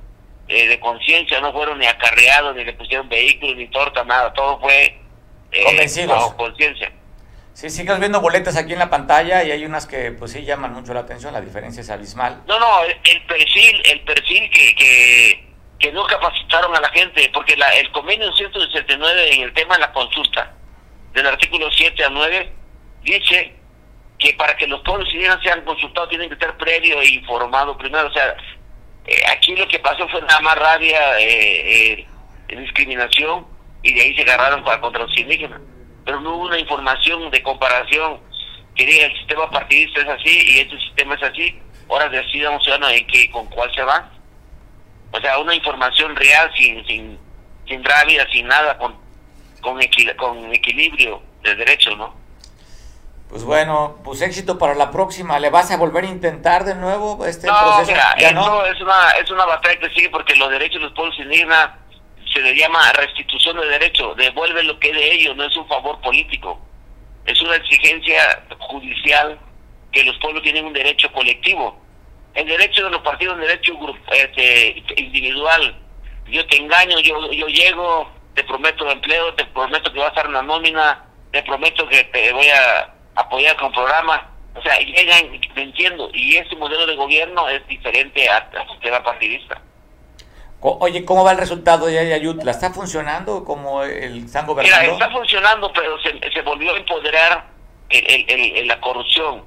eh, 0.48 0.68
de 0.68 0.78
conciencia, 0.80 1.40
no 1.40 1.50
fueron 1.50 1.78
ni 1.78 1.86
acarreados, 1.86 2.54
ni 2.54 2.64
le 2.64 2.74
pusieron 2.74 3.08
vehículos, 3.08 3.56
ni 3.56 3.68
torta, 3.68 4.04
nada, 4.04 4.34
todo 4.34 4.60
fue 4.60 5.00
eh, 5.52 5.64
convencidos. 5.64 6.34
conciencia. 6.34 6.92
Sí, 7.54 7.70
sigues 7.70 7.98
viendo 7.98 8.20
boletas 8.20 8.58
aquí 8.58 8.74
en 8.74 8.80
la 8.80 8.90
pantalla 8.90 9.44
y 9.44 9.50
hay 9.50 9.64
unas 9.64 9.86
que 9.86 10.10
pues 10.12 10.32
sí 10.32 10.44
llaman 10.44 10.74
mucho 10.74 10.92
la 10.92 11.00
atención, 11.00 11.32
la 11.32 11.40
diferencia 11.40 11.80
es 11.80 11.88
abismal. 11.88 12.42
No, 12.46 12.60
no, 12.60 12.82
el, 12.84 13.22
perfil, 13.22 13.82
el 13.86 14.00
perfil 14.00 14.50
que, 14.50 14.74
que, 14.74 15.55
que, 15.78 15.92
no 15.92 16.04
capacitaron 16.06 16.74
a 16.74 16.80
la 16.80 16.88
gente, 16.90 17.30
porque 17.32 17.56
la, 17.56 17.68
el 17.74 17.90
convenio 17.92 18.32
169 18.32 19.34
en 19.34 19.42
el 19.42 19.54
tema 19.54 19.74
de 19.74 19.80
la 19.80 19.92
consulta, 19.92 20.54
del 21.12 21.26
artículo 21.26 21.70
7 21.70 22.04
a 22.04 22.08
9, 22.10 22.52
dice 23.02 23.56
que 24.18 24.32
para 24.34 24.56
que 24.56 24.66
los 24.66 24.80
pueblos 24.80 25.08
indígenas 25.12 25.42
sean 25.42 25.64
consultados 25.64 26.08
tienen 26.08 26.28
que 26.28 26.34
estar 26.34 26.56
previo 26.56 27.00
e 27.00 27.08
informado 27.08 27.76
primero, 27.76 28.08
o 28.08 28.12
sea, 28.12 28.36
eh, 29.06 29.22
aquí 29.30 29.54
lo 29.54 29.68
que 29.68 29.78
pasó 29.78 30.08
fue 30.08 30.20
nada 30.22 30.40
más 30.40 30.56
rabia, 30.58 31.18
eh, 31.20 32.06
eh, 32.48 32.56
discriminación, 32.56 33.46
y 33.82 33.94
de 33.94 34.02
ahí 34.02 34.16
se 34.16 34.22
agarraron 34.22 34.64
para 34.64 34.80
contra 34.80 35.02
los 35.02 35.16
indígenas. 35.16 35.60
Pero 36.04 36.20
no 36.20 36.36
hubo 36.36 36.46
una 36.46 36.58
información 36.58 37.30
de 37.30 37.42
comparación 37.42 38.20
que 38.74 38.84
diga 38.84 39.06
el 39.06 39.16
sistema 39.16 39.50
partidista 39.50 40.00
es 40.00 40.08
así 40.08 40.42
y 40.52 40.60
este 40.60 40.78
sistema 40.80 41.14
es 41.14 41.22
así. 41.22 41.60
Ahora 41.88 42.08
decidamos 42.08 42.62
ciudadano 42.62 42.88
en 42.90 43.06
qué, 43.06 43.30
con 43.30 43.46
cuál 43.46 43.72
se 43.74 43.82
va. 43.82 44.10
O 45.16 45.20
sea, 45.20 45.38
una 45.38 45.54
información 45.54 46.14
real, 46.14 46.50
sin, 46.56 46.86
sin, 46.86 47.18
sin 47.66 47.82
rabia, 47.82 48.26
sin 48.30 48.46
nada, 48.46 48.76
con, 48.76 48.94
con, 49.62 49.80
con 50.16 50.54
equilibrio 50.54 51.22
de 51.42 51.54
derechos, 51.56 51.96
¿no? 51.96 52.14
Pues 53.28 53.42
bueno, 53.42 53.98
pues 54.04 54.20
éxito 54.22 54.58
para 54.58 54.74
la 54.74 54.90
próxima. 54.90 55.40
¿Le 55.40 55.50
vas 55.50 55.70
a 55.70 55.76
volver 55.76 56.04
a 56.04 56.08
intentar 56.08 56.64
de 56.64 56.74
nuevo 56.74 57.24
este 57.26 57.48
proceso? 57.48 57.86
Mira, 57.86 58.12
es 58.18 58.80
una, 58.80 59.10
es 59.20 59.30
una 59.30 59.46
batalla 59.46 59.80
que 59.80 59.90
sigue 59.90 60.10
porque 60.10 60.36
los 60.36 60.50
derechos 60.50 60.80
de 60.80 60.86
los 60.86 60.92
pueblos 60.92 61.18
indígenas 61.18 61.70
se 62.32 62.40
le 62.40 62.54
llama 62.54 62.92
restitución 62.92 63.56
de 63.56 63.66
derechos. 63.66 64.16
Devuelve 64.16 64.62
lo 64.62 64.78
que 64.78 64.90
es 64.90 64.94
de 64.94 65.12
ellos, 65.12 65.36
no 65.36 65.44
es 65.44 65.56
un 65.56 65.66
favor 65.66 66.00
político. 66.02 66.60
Es 67.24 67.40
una 67.40 67.56
exigencia 67.56 68.44
judicial 68.58 69.38
que 69.90 70.04
los 70.04 70.16
pueblos 70.18 70.42
tienen 70.42 70.66
un 70.66 70.72
derecho 70.72 71.10
colectivo. 71.12 71.80
El 72.36 72.46
derecho 72.46 72.84
de 72.84 72.90
los 72.90 73.00
partidos 73.00 73.34
un 73.34 73.40
derecho 73.40 73.72
este, 74.12 74.84
individual. 74.96 75.74
Yo 76.26 76.46
te 76.46 76.58
engaño, 76.58 77.00
yo, 77.00 77.32
yo 77.32 77.46
llego, 77.46 78.10
te 78.34 78.44
prometo 78.44 78.90
empleo, 78.90 79.32
te 79.34 79.46
prometo 79.46 79.90
que 79.90 79.98
vas 79.98 80.08
a 80.08 80.10
estar 80.10 80.26
en 80.26 80.34
la 80.34 80.42
nómina, 80.42 81.06
te 81.32 81.42
prometo 81.42 81.88
que 81.88 82.04
te 82.04 82.32
voy 82.32 82.48
a 82.48 82.94
apoyar 83.14 83.56
con 83.56 83.72
programas. 83.72 84.20
O 84.54 84.60
sea, 84.62 84.78
llegan, 84.78 85.40
te 85.54 85.62
entiendo, 85.62 86.10
y 86.12 86.36
ese 86.36 86.54
modelo 86.56 86.86
de 86.86 86.94
gobierno 86.96 87.48
es 87.48 87.66
diferente 87.68 88.28
al 88.28 88.68
sistema 88.70 89.02
partidista. 89.02 89.60
Oye, 90.60 91.04
¿cómo 91.06 91.24
va 91.24 91.32
el 91.32 91.38
resultado 91.38 91.86
de 91.86 92.12
Ayutla? 92.12 92.50
¿Está 92.50 92.70
funcionando 92.70 93.44
como 93.44 93.82
el 93.82 94.24
están 94.24 94.46
gobernando? 94.46 94.80
Mira, 94.80 94.92
está 94.92 95.10
funcionando, 95.10 95.72
pero 95.72 95.96
se, 96.02 96.42
volvió 96.42 96.74
a 96.74 96.76
empoderar 96.76 97.46
el, 97.88 98.66
la 98.66 98.78
corrupción. 98.80 99.44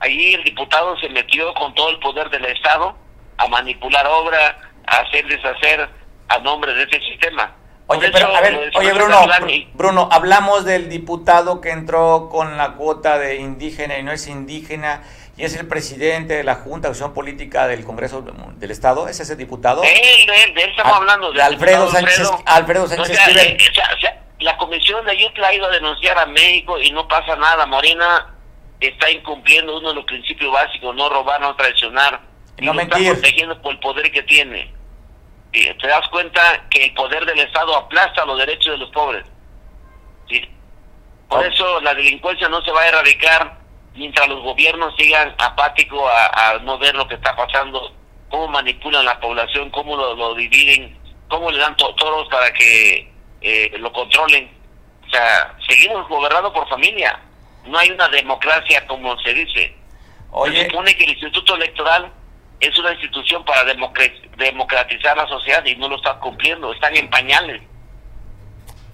Allí 0.00 0.34
el 0.34 0.44
diputado 0.44 0.96
se 0.98 1.08
metió 1.08 1.52
con 1.54 1.74
todo 1.74 1.90
el 1.90 1.98
poder 1.98 2.30
del 2.30 2.44
Estado 2.44 2.96
a 3.38 3.46
manipular 3.48 4.06
obra, 4.06 4.58
a 4.86 4.96
hacer 4.98 5.26
deshacer 5.26 5.88
a 6.28 6.38
nombre 6.38 6.74
de 6.74 6.84
ese 6.84 7.00
sistema. 7.00 7.54
Oye, 7.88 8.10
pero 8.10 8.34
a 8.34 8.40
ver, 8.40 8.72
oye 8.74 8.92
Bruno, 8.92 9.26
Bruno, 9.74 10.08
hablamos 10.10 10.64
del 10.64 10.88
diputado 10.88 11.60
que 11.60 11.70
entró 11.70 12.28
con 12.32 12.56
la 12.56 12.72
cuota 12.72 13.16
de 13.16 13.36
indígena 13.36 13.96
y 13.96 14.02
no 14.02 14.10
es 14.10 14.26
indígena 14.26 15.04
y 15.36 15.44
es 15.44 15.54
el 15.54 15.68
presidente 15.68 16.34
de 16.34 16.42
la 16.42 16.56
Junta 16.56 16.88
de 16.88 16.92
Acción 16.92 17.14
Política 17.14 17.68
del 17.68 17.84
Congreso 17.84 18.24
del 18.56 18.70
Estado, 18.72 19.06
¿es 19.06 19.20
ese 19.20 19.36
diputado? 19.36 19.82
De 19.82 19.92
él, 19.92 20.26
de 20.26 20.42
él, 20.42 20.54
de 20.54 20.62
él 20.64 20.70
estamos 20.70 20.96
hablando. 20.96 21.32
De 21.32 21.40
Alfredo 21.40 21.88
Sánchez, 21.88 22.28
Alfredo, 22.46 22.88
Sánchez 22.88 23.18
eh, 23.36 23.56
la 24.40 24.56
comisión 24.56 25.04
de 25.04 25.12
Ayutla 25.12 25.48
ha 25.48 25.54
ido 25.54 25.66
a 25.66 25.70
denunciar 25.70 26.18
a 26.18 26.26
México 26.26 26.80
y 26.80 26.90
no 26.90 27.06
pasa 27.06 27.36
nada. 27.36 27.66
Morena 27.66 28.35
está 28.80 29.10
incumpliendo 29.10 29.78
uno 29.78 29.90
de 29.90 29.94
los 29.94 30.04
principios 30.04 30.52
básicos, 30.52 30.94
no 30.94 31.08
robar, 31.08 31.40
no 31.40 31.54
traicionar. 31.56 32.20
No 32.58 32.72
mentir. 32.72 32.98
Está 32.98 33.12
protegiendo 33.12 33.60
por 33.62 33.72
el 33.72 33.78
poder 33.80 34.10
que 34.10 34.22
tiene 34.22 34.76
te 35.52 35.86
das 35.86 36.06
cuenta 36.08 36.40
que 36.70 36.84
el 36.84 36.94
poder 36.94 37.24
del 37.24 37.38
Estado 37.38 37.76
aplasta 37.76 38.24
los 38.24 38.38
derechos 38.38 38.72
de 38.72 38.78
los 38.78 38.90
pobres. 38.90 39.24
¿sí? 40.28 40.42
Por 41.28 41.44
eso 41.44 41.80
la 41.80 41.94
delincuencia 41.94 42.48
no 42.48 42.62
se 42.62 42.72
va 42.72 42.82
a 42.82 42.88
erradicar 42.88 43.58
mientras 43.94 44.28
los 44.28 44.42
gobiernos 44.42 44.94
sigan 44.96 45.34
apáticos 45.38 46.02
a, 46.10 46.58
no 46.62 46.78
ver 46.78 46.94
lo 46.94 47.08
que 47.08 47.14
está 47.14 47.34
pasando, 47.34 47.92
cómo 48.30 48.48
manipulan 48.48 49.04
la 49.04 49.18
población, 49.18 49.70
cómo 49.70 49.96
lo, 49.96 50.34
dividen, 50.34 50.98
cómo 51.28 51.50
le 51.50 51.58
dan 51.58 51.76
toros 51.76 52.28
para 52.28 52.52
que 52.52 53.10
eh, 53.40 53.72
lo 53.78 53.90
controlen. 53.92 54.50
O 55.06 55.10
sea, 55.10 55.56
seguimos 55.66 56.06
gobernando 56.08 56.52
por 56.52 56.68
familia. 56.68 57.18
No 57.68 57.78
hay 57.78 57.90
una 57.90 58.08
democracia 58.08 58.86
como 58.86 59.18
se 59.20 59.34
dice. 59.34 59.76
Se 60.52 60.64
supone 60.66 60.94
que 60.96 61.04
el 61.04 61.10
Instituto 61.10 61.54
Electoral 61.54 62.12
es 62.60 62.78
una 62.78 62.92
institución 62.92 63.44
para 63.44 63.64
democratizar 63.64 65.16
la 65.16 65.26
sociedad 65.28 65.64
y 65.64 65.76
no 65.76 65.88
lo 65.88 65.96
está 65.96 66.18
cumpliendo, 66.18 66.72
están 66.72 66.96
en 66.96 67.08
pañales. 67.10 67.62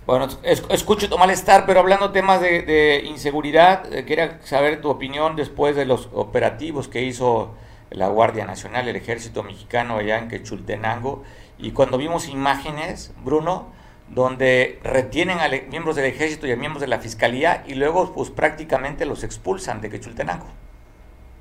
Bueno, 0.05 0.27
escucho 0.43 1.09
tu 1.09 1.17
malestar, 1.17 1.65
pero 1.65 1.79
hablando 1.79 2.11
temas 2.11 2.41
de, 2.41 3.03
inseguridad, 3.07 3.93
eh, 3.93 4.05
quería 4.05 4.41
saber 4.43 4.81
tu 4.81 4.91
opinión 4.91 5.37
después 5.37 5.77
de 5.77 5.87
los 5.87 6.09
operativos 6.13 6.89
que 6.89 7.03
hizo 7.03 7.55
la 7.91 8.09
Guardia 8.09 8.45
Nacional, 8.45 8.89
el 8.89 8.97
Ejército 8.97 9.45
Mexicano 9.45 9.99
allá 9.99 10.19
en 10.19 10.29
Quechultenango, 10.29 11.23
y 11.57 11.71
cuando 11.71 11.99
vimos 11.99 12.29
imágenes, 12.29 13.15
Bruno, 13.19 13.73
donde 14.13 14.79
retienen 14.83 15.41
a 15.41 15.49
miembros 15.49 15.97
del 15.97 16.05
Ejército 16.05 16.47
y 16.47 16.53
a 16.53 16.57
miembros 16.57 16.83
de 16.83 16.87
la 16.87 16.99
Fiscalía 16.99 17.65
y 17.67 17.75
luego 17.75 18.13
pues 18.13 18.29
prácticamente 18.29 19.07
los 19.07 19.25
expulsan 19.25 19.81
de 19.81 19.89
Quechultenango. 19.89 20.53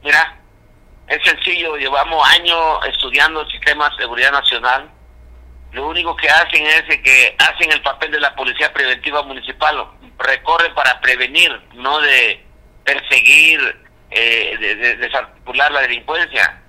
Mira, 0.01 0.37
es 1.07 1.21
sencillo, 1.23 1.75
llevamos 1.75 2.25
años 2.29 2.57
estudiando 2.87 3.41
el 3.41 3.51
sistema 3.51 3.89
de 3.89 3.97
seguridad 3.97 4.31
nacional. 4.31 4.89
Lo 5.73 5.89
único 5.89 6.15
que 6.15 6.29
hacen 6.29 6.65
es 6.65 6.83
que 7.01 7.35
hacen 7.39 7.73
el 7.73 7.81
papel 7.81 8.11
de 8.11 8.21
la 8.21 8.33
policía 8.35 8.71
preventiva 8.71 9.21
municipal, 9.23 9.87
recorren 10.17 10.73
para 10.73 11.01
prevenir, 11.01 11.51
no 11.73 11.99
de 11.99 12.41
perseguir, 12.85 13.59
eh, 14.11 14.57
de, 14.57 14.95
desarticular 14.95 15.73
la 15.73 15.81
delincuencia. 15.81 16.61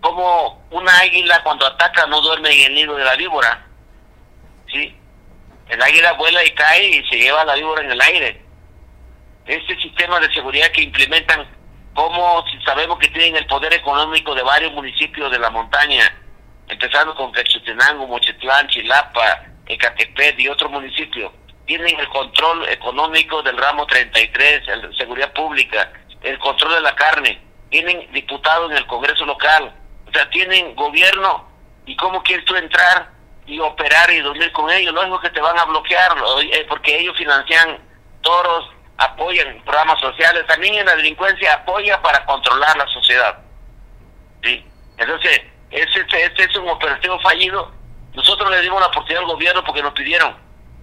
Como 0.00 0.64
una 0.70 0.98
águila 1.00 1.42
cuando 1.42 1.66
ataca 1.66 2.06
no 2.06 2.22
duerme 2.22 2.50
en 2.52 2.68
el 2.68 2.74
nido 2.74 2.96
de 2.96 3.04
la 3.04 3.16
víbora. 3.16 3.66
¿sí? 4.72 4.96
El 5.68 5.82
águila 5.82 6.12
vuela 6.12 6.44
y 6.44 6.50
cae 6.50 6.88
y 6.88 7.04
se 7.08 7.16
lleva 7.16 7.44
la 7.44 7.54
víbora 7.54 7.82
en 7.82 7.90
el 7.90 8.00
aire. 8.00 8.42
Este 9.46 9.76
sistema 9.80 10.20
de 10.20 10.32
seguridad 10.32 10.70
que 10.70 10.82
implementan 10.82 11.46
como 11.96 12.44
si 12.48 12.60
sabemos 12.60 12.98
que 12.98 13.08
tienen 13.08 13.36
el 13.36 13.46
poder 13.46 13.72
económico 13.72 14.34
de 14.34 14.42
varios 14.42 14.72
municipios 14.74 15.30
de 15.30 15.38
la 15.38 15.48
montaña, 15.48 16.14
empezando 16.68 17.14
con 17.14 17.32
Quechutenango, 17.32 18.06
Mochetlán, 18.06 18.68
Chilapa, 18.68 19.44
Ecatepec 19.66 20.38
y 20.38 20.48
otros 20.48 20.70
municipios, 20.70 21.32
tienen 21.64 21.98
el 21.98 22.08
control 22.10 22.68
económico 22.68 23.42
del 23.42 23.56
ramo 23.56 23.86
33, 23.86 24.68
el 24.68 24.96
seguridad 24.96 25.32
pública, 25.32 25.90
el 26.22 26.38
control 26.38 26.74
de 26.74 26.80
la 26.82 26.94
carne, 26.94 27.40
tienen 27.70 28.06
diputados 28.12 28.70
en 28.70 28.76
el 28.76 28.86
Congreso 28.86 29.24
local, 29.24 29.74
o 30.06 30.12
sea, 30.12 30.28
tienen 30.28 30.74
gobierno, 30.74 31.48
¿y 31.86 31.96
cómo 31.96 32.22
quieres 32.22 32.44
tú 32.44 32.56
entrar 32.56 33.15
y 33.46 33.58
operar 33.60 34.10
y 34.10 34.20
dormir 34.20 34.50
con 34.52 34.70
ellos? 34.70 34.94
Lógico 34.94 35.20
que 35.20 35.30
te 35.30 35.40
van 35.40 35.58
a 35.58 35.64
bloquear, 35.64 36.16
eh, 36.52 36.66
porque 36.68 36.98
ellos 36.98 37.16
financian 37.16 37.78
toros, 38.22 38.70
apoyan 38.98 39.60
programas 39.64 40.00
sociales, 40.00 40.46
también 40.46 40.74
en 40.74 40.86
la 40.86 40.96
delincuencia 40.96 41.54
apoya 41.54 42.00
para 42.02 42.24
controlar 42.24 42.76
la 42.76 42.86
sociedad. 42.88 43.38
¿sí? 44.42 44.64
Entonces, 44.98 45.42
este, 45.70 46.24
este 46.24 46.44
es 46.44 46.56
un 46.56 46.68
operativo 46.68 47.18
fallido. 47.20 47.72
Nosotros 48.14 48.50
le 48.50 48.62
dimos 48.62 48.80
la 48.80 48.86
oportunidad 48.86 49.22
al 49.22 49.30
gobierno 49.30 49.64
porque 49.64 49.82
nos 49.82 49.92
pidieron, 49.92 50.34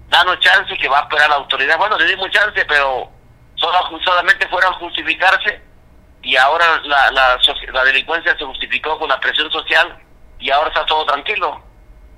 danos 0.10 0.40
chance 0.40 0.78
que 0.78 0.88
va 0.88 1.00
a 1.00 1.04
esperar 1.04 1.30
la 1.30 1.36
autoridad. 1.38 1.78
Bueno, 1.78 1.98
le 1.98 2.06
dimos 2.06 2.30
chance, 2.30 2.64
pero 2.66 3.10
solo, 3.56 4.00
solamente 4.04 4.48
fueron 4.48 4.74
a 4.74 4.78
justificarse 4.78 5.62
y 6.22 6.36
ahora 6.38 6.66
la, 6.84 7.12
la, 7.12 7.40
la 7.74 7.84
delincuencia 7.84 8.38
se 8.38 8.46
justificó 8.46 8.98
con 8.98 9.10
la 9.10 9.20
presión 9.20 9.52
social 9.52 9.98
y 10.40 10.52
ahora 10.52 10.70
está 10.70 10.86
todo 10.86 11.06
tranquilo. 11.06 11.62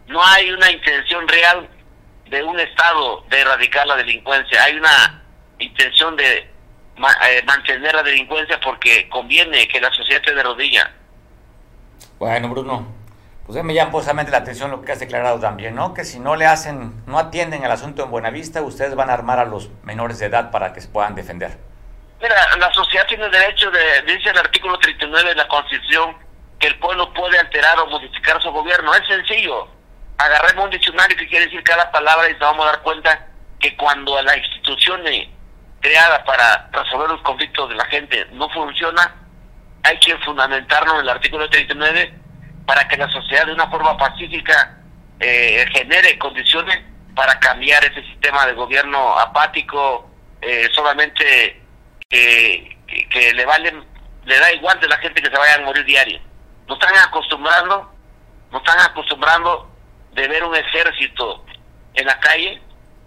No 0.07 0.23
hay 0.23 0.51
una 0.51 0.71
intención 0.71 1.27
real 1.27 1.69
de 2.29 2.43
un 2.43 2.59
Estado 2.59 3.23
de 3.29 3.41
erradicar 3.41 3.87
la 3.87 3.95
delincuencia, 3.95 4.63
hay 4.63 4.75
una 4.75 5.23
intención 5.59 6.15
de 6.15 6.37
eh, 6.37 7.43
mantener 7.45 7.93
la 7.93 8.03
delincuencia 8.03 8.59
porque 8.59 9.09
conviene 9.09 9.67
que 9.67 9.79
la 9.79 9.91
sociedad 9.91 10.21
esté 10.21 10.33
de 10.33 10.43
rodilla. 10.43 10.91
Bueno, 12.17 12.49
Bruno, 12.49 12.87
pues 13.45 13.61
me 13.63 13.73
llama 13.73 14.01
la 14.03 14.37
atención 14.37 14.71
lo 14.71 14.81
que 14.81 14.91
has 14.91 14.99
declarado 14.99 15.39
también, 15.39 15.75
¿no? 15.75 15.93
Que 15.93 16.03
si 16.03 16.19
no 16.19 16.35
le 16.35 16.45
hacen, 16.45 17.03
no 17.05 17.19
atienden 17.19 17.63
el 17.63 17.71
asunto 17.71 18.03
en 18.03 18.11
Buenavista, 18.11 18.61
ustedes 18.61 18.95
van 18.95 19.09
a 19.09 19.13
armar 19.13 19.39
a 19.39 19.45
los 19.45 19.69
menores 19.83 20.19
de 20.19 20.27
edad 20.27 20.51
para 20.51 20.73
que 20.73 20.81
se 20.81 20.87
puedan 20.87 21.15
defender. 21.15 21.57
Mira, 22.21 22.35
la 22.57 22.73
sociedad 22.73 23.05
tiene 23.07 23.29
derecho 23.29 23.69
de, 23.69 24.01
dice 24.07 24.29
el 24.29 24.37
artículo 24.37 24.79
39 24.79 25.29
de 25.29 25.35
la 25.35 25.47
Constitución, 25.47 26.15
que 26.59 26.67
el 26.67 26.79
pueblo 26.79 27.13
puede 27.13 27.37
alterar 27.37 27.77
o 27.79 27.87
modificar 27.87 28.41
su 28.41 28.49
gobierno. 28.49 28.93
Es 28.95 29.05
sencillo. 29.07 29.67
Agarremos 30.17 30.65
un 30.65 30.71
diccionario 30.71 31.17
que 31.17 31.27
quiere 31.27 31.45
decir 31.45 31.63
cada 31.63 31.91
palabra 31.91 32.29
y 32.29 32.33
nos 32.33 32.41
vamos 32.41 32.65
a 32.65 32.71
dar 32.71 32.81
cuenta 32.81 33.27
que 33.59 33.75
cuando 33.75 34.21
la 34.21 34.37
institución 34.37 35.01
creada 35.81 36.23
para 36.23 36.69
resolver 36.71 37.09
los 37.09 37.21
conflictos 37.21 37.69
de 37.69 37.75
la 37.75 37.85
gente 37.85 38.25
no 38.31 38.49
funciona, 38.49 39.15
hay 39.83 39.99
que 39.99 40.17
fundamentarlo 40.19 40.95
en 40.95 41.01
el 41.01 41.09
artículo 41.09 41.49
39 41.49 42.13
para 42.65 42.87
que 42.87 42.97
la 42.97 43.09
sociedad 43.09 43.45
de 43.45 43.53
una 43.53 43.69
forma 43.69 43.95
pacífica 43.97 44.77
eh, 45.19 45.65
genere 45.73 46.17
condiciones 46.17 46.83
para 47.15 47.39
cambiar 47.39 47.83
ese 47.85 48.01
sistema 48.03 48.45
de 48.45 48.53
gobierno 48.53 49.17
apático, 49.17 50.09
eh, 50.41 50.67
solamente 50.73 51.61
que, 52.09 52.77
que, 53.09 53.33
le 53.33 53.45
valen, 53.45 53.83
le 54.25 54.39
da 54.39 54.51
igual 54.53 54.79
de 54.79 54.87
la 54.87 54.97
gente 54.97 55.21
que 55.21 55.29
se 55.29 55.37
vaya 55.37 55.55
a 55.55 55.61
morir 55.61 55.85
diario. 55.85 56.19
Nos 56.67 56.79
están 56.79 56.97
acostumbrando, 56.97 57.93
nos 58.51 58.61
están 58.61 58.79
acostumbrando 58.89 59.74
de 60.15 60.27
ver 60.27 60.43
un 60.43 60.55
ejército 60.55 61.43
en 61.93 62.07
la 62.07 62.19
calle 62.19 62.61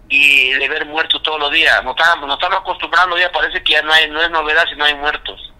y 0.07 0.51
de 0.51 0.69
ver 0.69 0.85
muertos 0.85 1.21
todos 1.23 1.39
los 1.39 1.51
días. 1.51 1.83
Nos 1.83 1.95
estamos, 1.97 2.27
nos 2.27 2.37
estamos 2.37 2.59
acostumbrando 2.59 3.17
ya, 3.17 3.31
parece 3.31 3.61
que 3.63 3.73
ya 3.73 3.81
no, 3.81 3.91
hay, 3.91 4.09
no 4.09 4.21
es 4.21 4.29
novedad 4.29 4.63
si 4.69 4.75
no 4.75 4.85
hay 4.85 4.95
muertos. 4.95 5.51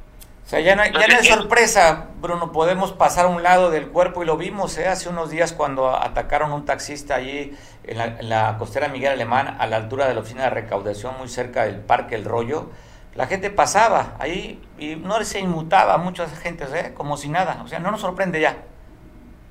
O 0.45 0.50
sea, 0.50 0.60
ya 0.62 0.76
no, 0.76 0.84
ya 0.84 1.08
no 1.08 1.20
es 1.20 1.28
sorpresa, 1.28 2.08
Bruno, 2.16 2.52
podemos 2.52 2.91
pasar 2.91 3.26
a 3.26 3.28
un 3.28 3.43
lado 3.43 3.70
del 3.70 3.89
cuerpo 3.89 4.24
y 4.24 4.26
lo 4.26 4.36
vimos 4.36 4.76
¿eh? 4.80 4.88
hace 4.88 5.08
unos 5.08 5.30
días 5.30 5.54
cuando 5.54 5.95
atacaron 5.95 6.52
un 6.52 6.66
taxista 6.66 7.16
allí 7.16 7.56
en 7.84 7.97
la, 8.00 8.06
en 8.06 8.30
la, 8.30 8.56
costera 8.58 8.88
Miguel 8.88 9.12
Alemán, 9.12 9.58
a 9.60 9.68
la 9.68 9.76
altura 9.76 10.08
de 10.08 10.16
la 10.16 10.22
oficina 10.22 10.45
de 10.45 10.50
recaudación, 10.50 11.16
muy 11.20 11.30
cerca 11.30 11.66
del 11.66 11.82
Parque 11.82 12.16
El 12.16 12.26
Rollo. 12.26 12.72
La 13.14 13.28
gente 13.28 13.52
pasaba 13.52 14.16
ahí 14.18 14.60
y 14.80 14.95
no 14.95 15.24
se 15.24 15.39
inmutaba 15.39 15.93
a 15.93 15.97
muchas 15.97 16.38
gentes, 16.39 16.74
¿eh? 16.74 16.93
como 16.95 17.18
si 17.18 17.30
nada. 17.30 17.62
O 17.64 17.68
sea, 17.68 17.78
no 17.78 17.91
nos 17.91 18.02
sorprende 18.02 18.41
ya. 18.41 18.58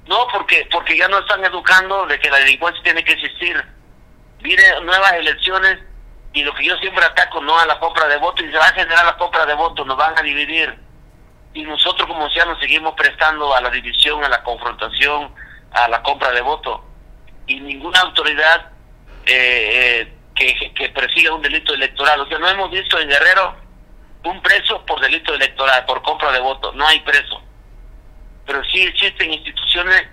No, 0.08 0.26
porque, 0.32 0.66
porque 0.72 0.96
ya 0.96 1.06
no 1.06 1.18
están 1.18 1.44
educando 1.44 2.06
de 2.06 2.18
que 2.18 2.30
la 2.30 2.38
delincuencia 2.38 2.82
tiene 2.82 3.04
que 3.04 3.12
existir. 3.12 3.62
Vienen 4.40 4.86
nuevas 4.86 5.12
elecciones 5.12 5.78
y 6.32 6.42
lo 6.42 6.54
que 6.54 6.64
yo 6.64 6.76
siempre 6.78 7.04
ataco, 7.04 7.40
no 7.40 7.58
a 7.58 7.66
la 7.66 7.78
compra 7.78 8.08
de 8.08 8.16
votos, 8.16 8.44
y 8.44 8.50
se 8.50 8.58
va 8.58 8.66
a 8.66 8.72
generar 8.72 9.04
la 9.04 9.16
compra 9.16 9.44
de 9.44 9.54
votos, 9.54 9.86
nos 9.86 9.96
van 9.96 10.18
a 10.18 10.22
dividir 10.22 10.88
y 11.54 11.62
nosotros 11.62 12.06
como 12.06 12.28
nos 12.28 12.58
seguimos 12.60 12.94
prestando 12.94 13.54
a 13.54 13.60
la 13.60 13.70
división, 13.70 14.22
a 14.24 14.28
la 14.28 14.42
confrontación, 14.42 15.34
a 15.72 15.88
la 15.88 16.02
compra 16.02 16.30
de 16.32 16.40
votos. 16.40 16.80
Y 17.46 17.60
ninguna 17.60 18.00
autoridad 18.00 18.70
eh, 19.26 20.06
eh, 20.06 20.14
que, 20.34 20.72
que 20.74 20.88
persiga 20.90 21.34
un 21.34 21.42
delito 21.42 21.74
electoral. 21.74 22.20
O 22.20 22.26
sea, 22.28 22.38
no 22.38 22.48
hemos 22.48 22.70
visto 22.70 22.98
en 22.98 23.08
Guerrero 23.08 23.56
un 24.24 24.40
preso 24.42 24.84
por 24.84 25.00
delito 25.00 25.34
electoral, 25.34 25.84
por 25.86 26.02
compra 26.02 26.30
de 26.32 26.40
votos. 26.40 26.74
No 26.74 26.86
hay 26.86 27.00
preso. 27.00 27.42
Pero 28.48 28.64
sí 28.64 28.82
existen 28.82 29.32
instituciones 29.32 30.08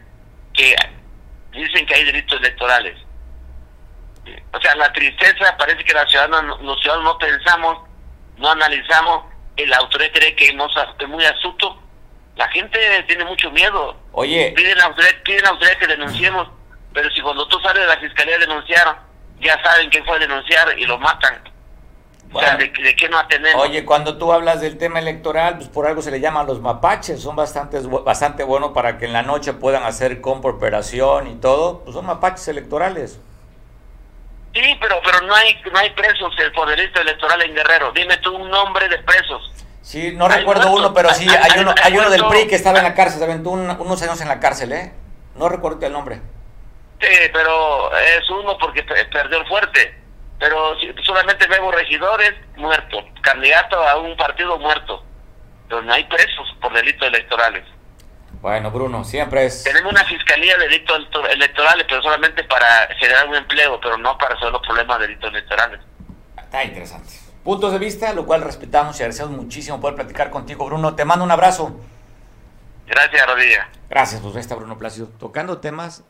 que 0.54 0.76
dicen 1.52 1.86
que 1.88 1.96
hay 1.96 2.04
delitos 2.04 2.40
electorales. 2.40 2.96
O 4.54 4.60
sea, 4.60 4.76
la 4.76 4.92
tristeza 4.94 5.56
parece 5.58 5.84
que 5.84 5.94
la 5.94 6.06
ciudadanos, 6.08 6.62
los 6.62 6.80
ciudadanos 6.82 7.14
no 7.14 7.18
pensamos, 7.18 7.90
no 8.38 8.52
analizamos 8.52 9.26
la 9.64 9.78
autoridad 9.78 10.12
cree 10.14 10.36
que 10.36 10.46
es 10.48 11.08
muy 11.08 11.26
astuto. 11.26 11.82
La 12.36 12.48
gente 12.50 13.04
tiene 13.08 13.24
mucho 13.24 13.50
miedo. 13.52 13.98
Oye. 14.12 14.54
Piden 14.56 14.80
a 14.82 14.86
autoridad, 14.86 15.24
piden 15.24 15.46
a 15.46 15.50
autoridad 15.50 15.78
que 15.78 15.88
denunciemos, 15.88 16.50
pero 16.94 17.10
si 17.12 17.22
cuando 17.22 17.48
tú 17.48 17.60
sales 17.62 17.84
de 17.84 17.88
la 17.88 17.98
fiscalía 17.98 18.36
a 18.36 18.40
denunciar, 18.40 19.00
ya 19.40 19.62
saben 19.64 19.90
quién 19.90 20.06
fue 20.06 20.18
a 20.18 20.20
denunciar 20.20 20.78
y 20.78 20.86
lo 20.86 20.98
matan. 20.98 21.40
O 22.34 22.40
sea, 22.40 22.58
¿de, 22.58 22.72
qué 22.72 23.10
no 23.10 23.18
atendemos? 23.18 23.62
Oye, 23.64 23.86
cuando 23.86 24.18
tú 24.18 24.34
hablas 24.34 24.62
del 24.62 24.78
tema 24.78 25.00
electoral, 25.00 25.58
pues 25.58 25.70
por 25.70 25.88
algo 25.88 26.02
se 26.02 26.12
le 26.12 26.20
llaman 26.20 26.46
los 26.46 26.60
mapaches, 26.60 27.22
son 27.22 27.36
bastante, 27.36 27.80
bastante 27.80 28.44
buenos 28.44 28.72
para 28.72 28.98
que 28.98 29.06
en 29.06 29.14
la 29.14 29.22
noche 29.22 29.54
puedan 29.54 29.84
hacer 29.84 30.20
operación 30.24 31.28
y 31.28 31.36
todo, 31.36 31.82
pues 31.84 31.96
son 31.96 32.06
mapaches 32.06 32.48
electorales. 32.48 33.20
Sí, 34.54 34.78
pero 34.80 35.02
pero 35.04 35.22
no 35.22 35.36
hay 35.36 35.62
no 35.72 35.78
hay 35.78 35.90
presos 35.92 36.34
por 36.56 36.70
delito 36.70 37.02
electoral 37.02 37.42
en 37.42 37.54
Guerrero. 37.54 37.92
Dime 37.92 38.18
tú 38.18 38.36
un 38.36 38.50
nombre 38.50 38.88
de 38.88 39.00
presos. 39.00 39.52
Sí, 39.82 40.14
no 40.14 40.28
recuerdo 40.28 40.72
uno, 40.72 40.94
pero 40.94 41.14
sí, 41.14 41.28
hay, 41.30 41.60
uno 41.60 41.76
hay 41.84 41.96
uno 41.96 42.10
del 42.10 42.26
PRI 42.26 42.48
que 42.48 42.56
estaba 42.56 42.80
en 42.80 42.86
la 42.86 42.96
cárcel, 42.96 43.20
se 43.20 43.26
aventó 43.26 43.52
unos 43.52 44.02
años 44.02 44.20
en 44.20 44.28
la 44.28 44.40
cárcel, 44.40 44.72
¿eh? 44.72 44.94
No 45.36 45.48
recuerdo 45.48 45.86
el 45.86 45.94
nombre. 45.94 46.22
Sí, 47.00 47.08
pero 47.34 47.96
es 47.96 48.30
uno 48.30 48.58
porque 48.58 48.84
perdió 48.84 49.40
el 49.40 49.48
fuerte. 49.48 50.05
Pero 50.40 50.76
solamente 51.04 51.48
vemos 51.48 51.74
regidores 51.74 52.34
muertos, 52.58 53.04
candidatos 53.22 53.88
a 53.88 53.98
un 53.98 54.16
partido 54.18 54.58
muerto. 54.60 55.04
Pero 55.70 55.82
no 55.82 55.94
hay 55.94 56.04
presos 56.06 56.56
por 56.62 56.74
delitos 56.74 57.08
electorales. 57.08 57.64
Bueno, 58.42 58.70
Bruno, 58.70 59.04
siempre 59.04 59.46
es... 59.46 59.64
Tenemos 59.64 59.92
una 59.92 60.04
fiscalía 60.04 60.58
de 60.58 60.66
delitos 60.66 61.08
electorales, 61.32 61.86
pero 61.88 62.02
solamente 62.02 62.44
para 62.44 62.88
generar 63.00 63.28
un 63.28 63.36
empleo, 63.36 63.80
pero 63.82 63.98
no 63.98 64.18
para 64.18 64.36
resolver 64.36 64.54
los 64.54 64.62
problemas 64.62 65.00
de 65.00 65.08
delitos 65.08 65.30
electorales. 65.32 65.80
Está 66.38 66.64
interesante. 66.64 67.14
Puntos 67.44 67.72
de 67.72 67.80
vista, 67.80 68.14
lo 68.14 68.26
cual 68.26 68.42
respetamos 68.42 69.00
y 69.00 69.04
agradecemos 69.04 69.32
muchísimo 69.32 69.80
poder 69.80 69.96
platicar 69.96 70.30
contigo, 70.30 70.66
Bruno. 70.66 70.96
Te 70.96 71.06
mando 71.06 71.24
un 71.24 71.32
abrazo. 71.32 71.80
Gracias, 72.86 73.26
Rodilla. 73.26 73.70
Gracias, 73.90 74.22
pues 74.22 74.36
está 74.36 74.56
Bruno 74.56 74.78
Plácido, 74.78 75.08
tocando 75.20 75.60
temas, 75.60 76.04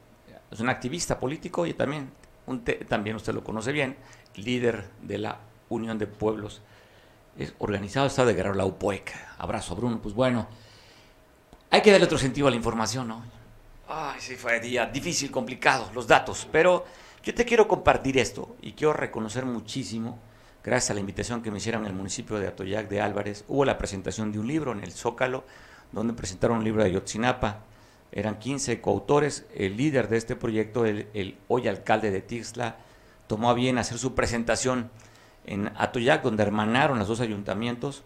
es 0.51 0.59
un 0.59 0.69
activista 0.69 1.19
político 1.19 1.65
y 1.65 1.73
también, 1.73 2.11
un 2.47 2.63
también 2.63 3.15
usted 3.15 3.33
lo 3.33 3.43
conoce 3.43 3.71
bien, 3.71 3.97
líder 4.37 4.85
de 5.01 5.17
la 5.17 5.39
Unión 5.69 5.97
de 5.97 6.07
Pueblos, 6.07 6.61
es 7.37 7.53
organizado 7.59 8.07
Estado 8.07 8.29
de 8.29 8.33
Guerrero, 8.33 8.55
la 8.55 8.65
UPOEC. 8.65 9.13
Abrazo, 9.37 9.75
Bruno. 9.75 9.99
Pues 10.01 10.15
bueno, 10.15 10.47
hay 11.69 11.81
que 11.81 11.91
darle 11.91 12.05
otro 12.05 12.17
sentido 12.17 12.47
a 12.47 12.49
la 12.49 12.55
información, 12.55 13.07
¿no? 13.07 13.23
Ay, 13.87 14.19
sí, 14.19 14.35
fue 14.35 14.59
día 14.59 14.85
difícil, 14.85 15.31
complicado, 15.31 15.91
los 15.93 16.07
datos. 16.07 16.47
Pero 16.51 16.85
yo 17.23 17.33
te 17.33 17.45
quiero 17.45 17.67
compartir 17.67 18.17
esto 18.17 18.55
y 18.61 18.71
quiero 18.73 18.93
reconocer 18.93 19.45
muchísimo, 19.45 20.17
gracias 20.63 20.91
a 20.91 20.93
la 20.93 21.01
invitación 21.01 21.41
que 21.41 21.51
me 21.51 21.57
hicieron 21.57 21.81
en 21.81 21.87
el 21.87 21.93
municipio 21.93 22.37
de 22.37 22.47
Atoyac 22.47 22.87
de 22.87 23.01
Álvarez, 23.01 23.43
hubo 23.47 23.65
la 23.65 23.77
presentación 23.77 24.31
de 24.31 24.39
un 24.39 24.47
libro 24.47 24.71
en 24.71 24.83
el 24.83 24.91
Zócalo, 24.91 25.43
donde 25.91 26.13
presentaron 26.13 26.57
un 26.57 26.63
libro 26.63 26.83
de 26.83 26.89
Ayotzinapa. 26.89 27.59
Eran 28.11 28.39
15 28.39 28.79
coautores. 28.79 29.45
El 29.53 29.75
líder 29.75 30.07
de 30.07 30.17
este 30.17 30.35
proyecto, 30.35 30.85
el, 30.85 31.07
el 31.13 31.37
hoy 31.47 31.67
alcalde 31.67 32.11
de 32.11 32.21
Tixla, 32.21 32.77
tomó 33.27 33.49
a 33.49 33.53
bien 33.53 33.77
hacer 33.77 33.97
su 33.97 34.15
presentación 34.15 34.89
en 35.45 35.71
Atoyac, 35.77 36.23
donde 36.23 36.43
hermanaron 36.43 36.99
los 36.99 37.07
dos 37.07 37.19
ayuntamientos 37.19 38.03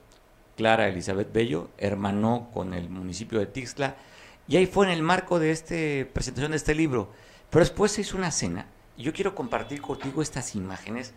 Clara 0.60 0.90
Elizabeth 0.90 1.32
Bello, 1.32 1.70
hermanó 1.78 2.50
con 2.54 2.74
el 2.74 2.90
municipio 2.90 3.40
de 3.40 3.46
Tixla, 3.46 3.96
y 4.46 4.58
ahí 4.58 4.66
fue 4.66 4.86
en 4.86 4.92
el 4.92 5.02
marco 5.02 5.40
de 5.40 5.52
esta 5.52 5.76
presentación 6.12 6.52
de 6.52 6.58
este 6.58 6.76
libro. 6.76 7.14
Pero 7.50 7.64
después 7.64 7.94
se 7.94 8.02
hizo 8.02 8.18
una 8.18 8.30
cena, 8.30 8.66
y 8.98 9.04
yo 9.04 9.14
quiero 9.14 9.36
compartir 9.36 9.82
contigo 9.82 10.22
estas 10.22 10.56
imágenes, 10.56 11.14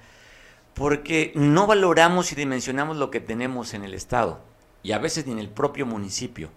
porque 0.74 1.32
no 1.34 1.66
valoramos 1.66 2.30
y 2.30 2.36
dimensionamos 2.36 2.96
lo 2.96 3.10
que 3.10 3.18
tenemos 3.18 3.74
en 3.74 3.82
el 3.82 3.94
Estado, 3.94 4.40
y 4.84 4.92
a 4.92 4.98
veces 4.98 5.26
ni 5.26 5.32
en 5.32 5.40
el 5.40 5.48
propio 5.48 5.86
municipio. 5.86 6.50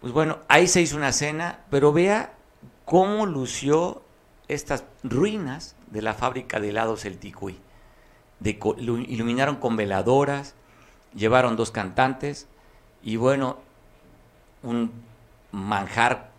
Pues 0.00 0.14
bueno, 0.14 0.38
ahí 0.48 0.68
se 0.68 0.80
hizo 0.80 0.96
una 0.96 1.12
cena, 1.12 1.60
pero 1.68 1.92
vea 1.92 2.32
cómo 2.86 3.26
lució 3.26 4.02
estas 4.48 4.84
ruinas 5.02 5.76
de 5.92 6.02
la 6.02 6.14
fábrica 6.14 6.58
de 6.58 6.70
helados 6.70 7.04
El 7.04 7.18
Ticuy. 7.18 7.60
Iluminaron 8.42 9.56
con 9.56 9.76
veladoras, 9.76 10.54
llevaron 11.14 11.54
dos 11.54 11.70
cantantes 11.70 12.48
y 13.02 13.16
bueno, 13.16 13.58
un 14.62 14.90
manjar 15.52 16.30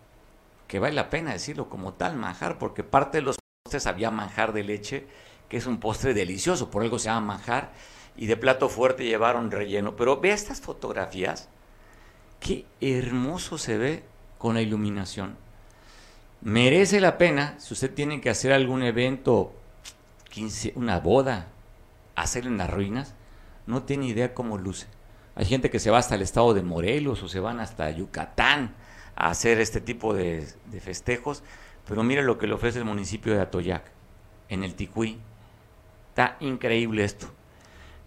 que 0.66 0.78
vale 0.78 0.94
la 0.94 1.08
pena 1.08 1.32
decirlo 1.32 1.68
como 1.68 1.92
tal 1.92 2.16
manjar, 2.16 2.58
porque 2.58 2.82
parte 2.82 3.18
de 3.18 3.22
los 3.22 3.36
postres 3.62 3.86
había 3.86 4.10
manjar 4.10 4.52
de 4.52 4.64
leche, 4.64 5.06
que 5.48 5.58
es 5.58 5.66
un 5.66 5.78
postre 5.78 6.14
delicioso, 6.14 6.70
por 6.70 6.82
algo 6.82 6.98
se 6.98 7.06
llama 7.06 7.34
manjar, 7.34 7.70
y 8.16 8.26
de 8.26 8.36
plato 8.36 8.68
fuerte 8.68 9.04
llevaron 9.04 9.50
relleno. 9.50 9.94
Pero 9.94 10.20
vea 10.20 10.34
estas 10.34 10.60
fotografías, 10.60 11.48
qué 12.40 12.66
hermoso 12.80 13.56
se 13.58 13.78
ve 13.78 14.04
con 14.38 14.54
la 14.54 14.62
iluminación. 14.62 15.36
Merece 16.44 17.00
la 17.00 17.16
pena, 17.16 17.54
si 17.58 17.72
usted 17.72 17.94
tiene 17.94 18.20
que 18.20 18.28
hacer 18.28 18.52
algún 18.52 18.82
evento, 18.82 19.54
15, 20.28 20.74
una 20.76 21.00
boda, 21.00 21.48
hacer 22.16 22.46
en 22.46 22.58
las 22.58 22.68
ruinas, 22.68 23.14
no 23.66 23.84
tiene 23.84 24.08
idea 24.08 24.34
cómo 24.34 24.58
luce. 24.58 24.86
Hay 25.36 25.46
gente 25.46 25.70
que 25.70 25.78
se 25.78 25.90
va 25.90 25.96
hasta 25.96 26.16
el 26.16 26.20
estado 26.20 26.52
de 26.52 26.62
Morelos 26.62 27.22
o 27.22 27.28
se 27.28 27.40
van 27.40 27.60
hasta 27.60 27.90
Yucatán 27.90 28.74
a 29.16 29.30
hacer 29.30 29.58
este 29.58 29.80
tipo 29.80 30.12
de, 30.12 30.46
festejos. 30.82 31.42
Pero 31.88 32.02
mire 32.02 32.22
lo 32.22 32.36
que 32.36 32.46
le 32.46 32.52
ofrece 32.52 32.78
el 32.78 32.84
municipio 32.84 33.34
de 33.34 33.40
Atoyac, 33.40 33.90
en 34.50 34.64
el 34.64 34.74
Ticuí. 34.74 35.18
Está 36.10 36.36
increíble 36.40 37.04
esto. 37.04 37.26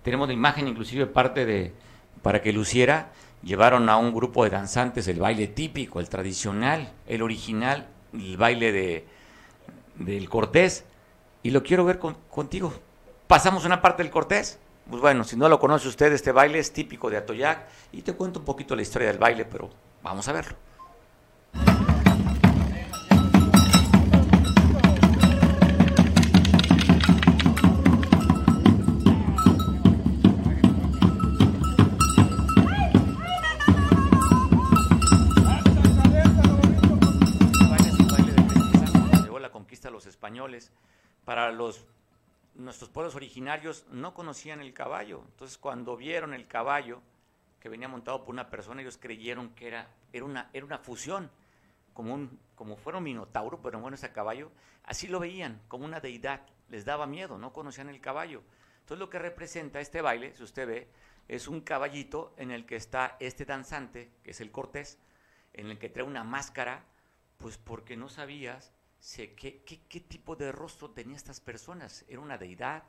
Tenemos 0.04 0.28
la 0.28 0.36
imagen 0.36 0.68
inclusive 0.68 1.08
parte 1.08 1.48
de, 1.48 1.74
para 2.22 2.44
que 2.44 2.54
luciera, 2.54 3.14
llevaron 3.42 3.90
a 3.90 3.98
un 3.98 4.14
grupo 4.14 4.44
de 4.44 4.52
danzantes 4.52 5.08
el 5.08 5.20
baile 5.20 5.48
típico, 5.48 6.00
el 6.00 6.08
tradicional, 6.08 6.94
el 7.08 7.24
original, 7.24 7.88
el 8.18 8.38
baile 8.38 8.72
de, 8.72 9.08
del 9.96 10.30
Cortés. 10.30 10.86
Y 11.44 11.52
lo 11.52 11.64
quiero 11.64 11.86
ver 11.86 12.00
contigo. 12.00 12.74
Pasamos 13.28 13.66
una 13.66 13.82
parte 13.82 14.04
del 14.04 14.12
Cortés. 14.12 14.60
Pues 14.90 15.02
bueno, 15.02 15.24
si 15.24 15.36
no 15.36 15.50
lo 15.50 15.60
conoce 15.60 15.88
usted, 15.88 16.12
este 16.14 16.32
baile 16.32 16.60
es 16.60 16.72
típico 16.72 17.10
de 17.10 17.18
Atoyac 17.18 17.68
y 17.92 18.02
te 18.02 18.14
cuento 18.14 18.40
un 18.40 18.46
poquito 18.46 18.76
la 18.76 18.82
historia 18.82 19.10
del 19.10 19.18
baile, 19.18 19.44
pero 19.44 19.70
vamos 20.02 20.28
a 20.28 20.34
verlo. 20.34 20.56
Para 41.26 41.52
los 41.52 41.86
nuestros 42.58 42.90
pueblos 42.90 43.16
originarios 43.16 43.86
no 43.90 44.14
conocían 44.14 44.62
el 44.62 44.74
caballo. 44.74 45.24
Entonces, 45.28 45.58
cuando 45.58 45.96
vieron 45.96 46.34
el 46.34 46.48
caballo 46.48 47.02
que 47.60 47.70
venía 47.70 47.88
montado 47.88 48.24
por 48.24 48.34
una 48.34 48.50
persona, 48.50 48.82
ellos 48.82 48.98
creyeron 48.98 49.50
que 49.52 49.68
era, 49.68 49.88
era, 50.12 50.26
una, 50.26 50.50
era 50.54 50.66
una 50.66 50.80
fusión, 50.80 51.30
como, 51.94 52.14
un, 52.14 52.40
como 52.56 52.76
fuera 52.76 52.98
un 52.98 53.04
minotauro, 53.04 53.62
pero 53.62 53.80
bueno, 53.80 53.96
ese 53.96 54.12
caballo, 54.12 54.52
así 54.84 55.08
lo 55.08 55.20
veían, 55.20 55.62
como 55.68 55.86
una 55.86 56.00
deidad. 56.00 56.42
Les 56.70 56.86
daba 56.86 57.08
miedo, 57.08 57.38
no 57.38 57.54
conocían 57.54 57.90
el 57.90 58.02
caballo. 58.02 58.44
Entonces, 58.80 59.00
lo 59.00 59.10
que 59.10 59.20
representa 59.20 59.80
este 59.80 60.02
baile, 60.02 60.36
si 60.36 60.44
usted 60.44 60.68
ve, 60.68 60.88
es 61.28 61.48
un 61.48 61.62
caballito 61.62 62.34
en 62.38 62.52
el 62.52 62.66
que 62.66 62.76
está 62.76 63.18
este 63.20 63.46
danzante, 63.46 64.12
que 64.24 64.32
es 64.32 64.42
el 64.42 64.52
Cortés, 64.52 65.00
en 65.54 65.68
el 65.68 65.78
que 65.78 65.90
trae 65.90 66.06
una 66.06 66.24
máscara, 66.24 66.86
pues 67.38 67.58
porque 67.58 67.98
no 67.98 68.10
sabías 68.10 68.74
¿qué, 69.16 69.64
qué, 69.64 70.00
tipo 70.02 70.36
de 70.36 70.52
rostro 70.52 70.92
tenía 70.92 71.16
estas 71.16 71.40
personas? 71.40 72.04
¿Era 72.08 72.20
una 72.20 72.38
deidad? 72.38 72.84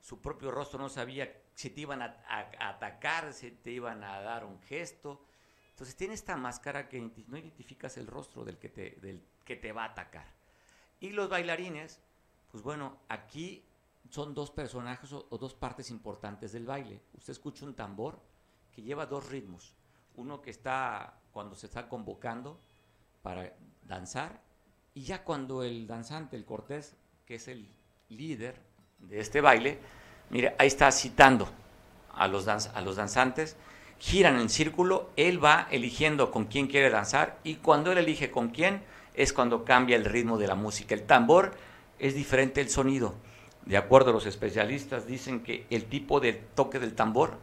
Su 0.00 0.20
propio 0.20 0.50
rostro 0.50 0.78
no 0.78 0.88
sabía 0.88 1.42
si 1.54 1.70
te 1.70 1.82
iban 1.82 2.00
a, 2.00 2.16
atacar, 2.58 3.32
si 3.32 3.50
te 3.50 3.72
iban 3.72 4.02
a 4.02 4.20
dar 4.20 4.44
un 4.44 4.60
gesto. 4.62 5.24
Entonces 5.70 5.94
tiene 5.96 6.14
esta 6.14 6.36
máscara 6.36 6.88
que 6.88 7.00
no 7.00 7.36
identificas 7.36 7.96
el 7.98 8.06
rostro 8.06 8.44
del 8.44 8.58
que 8.58 8.68
te, 8.68 8.92
del 9.02 9.22
que 9.44 9.56
te 9.56 9.72
va 9.72 9.82
a 9.82 9.88
atacar. 9.88 10.26
Y 11.00 11.10
los 11.10 11.28
bailarines, 11.28 12.00
pues 12.50 12.62
bueno, 12.62 12.98
aquí 13.08 13.64
son 14.08 14.34
dos 14.34 14.50
personajes 14.50 15.12
o, 15.12 15.26
o, 15.28 15.38
dos 15.38 15.54
partes 15.54 15.90
importantes 15.90 16.52
del 16.52 16.64
baile. 16.64 17.02
Usted 17.14 17.32
escucha 17.32 17.66
un 17.66 17.74
tambor 17.74 18.20
que 18.72 18.82
lleva 18.82 19.06
dos 19.06 19.28
ritmos. 19.28 19.74
Uno 20.16 20.40
que 20.40 20.50
está 20.50 21.20
cuando 21.30 21.54
se 21.54 21.66
está 21.66 21.88
convocando 21.88 22.58
para 23.22 23.54
danzar 23.82 24.47
y 24.98 25.02
ya 25.02 25.22
cuando 25.22 25.62
el 25.62 25.86
danzante, 25.86 26.34
el 26.34 26.44
Cortés, 26.44 26.96
que 27.24 27.36
es 27.36 27.46
el 27.46 27.68
líder 28.08 28.56
de 28.98 29.20
este 29.20 29.40
baile, 29.40 29.78
mire, 30.28 30.56
ahí 30.58 30.66
está 30.66 30.90
citando 30.90 31.48
a 32.12 32.26
los, 32.26 32.48
a 32.48 32.80
los 32.80 32.96
danzantes, 32.96 33.56
giran 34.00 34.40
en 34.40 34.48
círculo, 34.48 35.10
él 35.14 35.42
va 35.42 35.68
eligiendo 35.70 36.32
con 36.32 36.46
quién 36.46 36.66
quiere 36.66 36.90
danzar 36.90 37.38
y 37.44 37.56
cuando 37.56 37.92
él 37.92 37.98
elige 37.98 38.32
con 38.32 38.48
quién 38.48 38.82
es 39.14 39.32
cuando 39.32 39.64
cambia 39.64 39.94
el 39.94 40.04
ritmo 40.04 40.36
de 40.36 40.48
la 40.48 40.56
música. 40.56 40.96
El 40.96 41.04
tambor 41.04 41.52
es 42.00 42.16
diferente 42.16 42.60
el 42.60 42.68
sonido. 42.68 43.14
De 43.66 43.76
acuerdo 43.76 44.10
a 44.10 44.14
los 44.14 44.26
especialistas, 44.26 45.06
dicen 45.06 45.44
que 45.44 45.64
el 45.70 45.84
tipo 45.84 46.18
de 46.18 46.32
toque 46.32 46.80
del 46.80 46.96
tambor, 46.96 47.38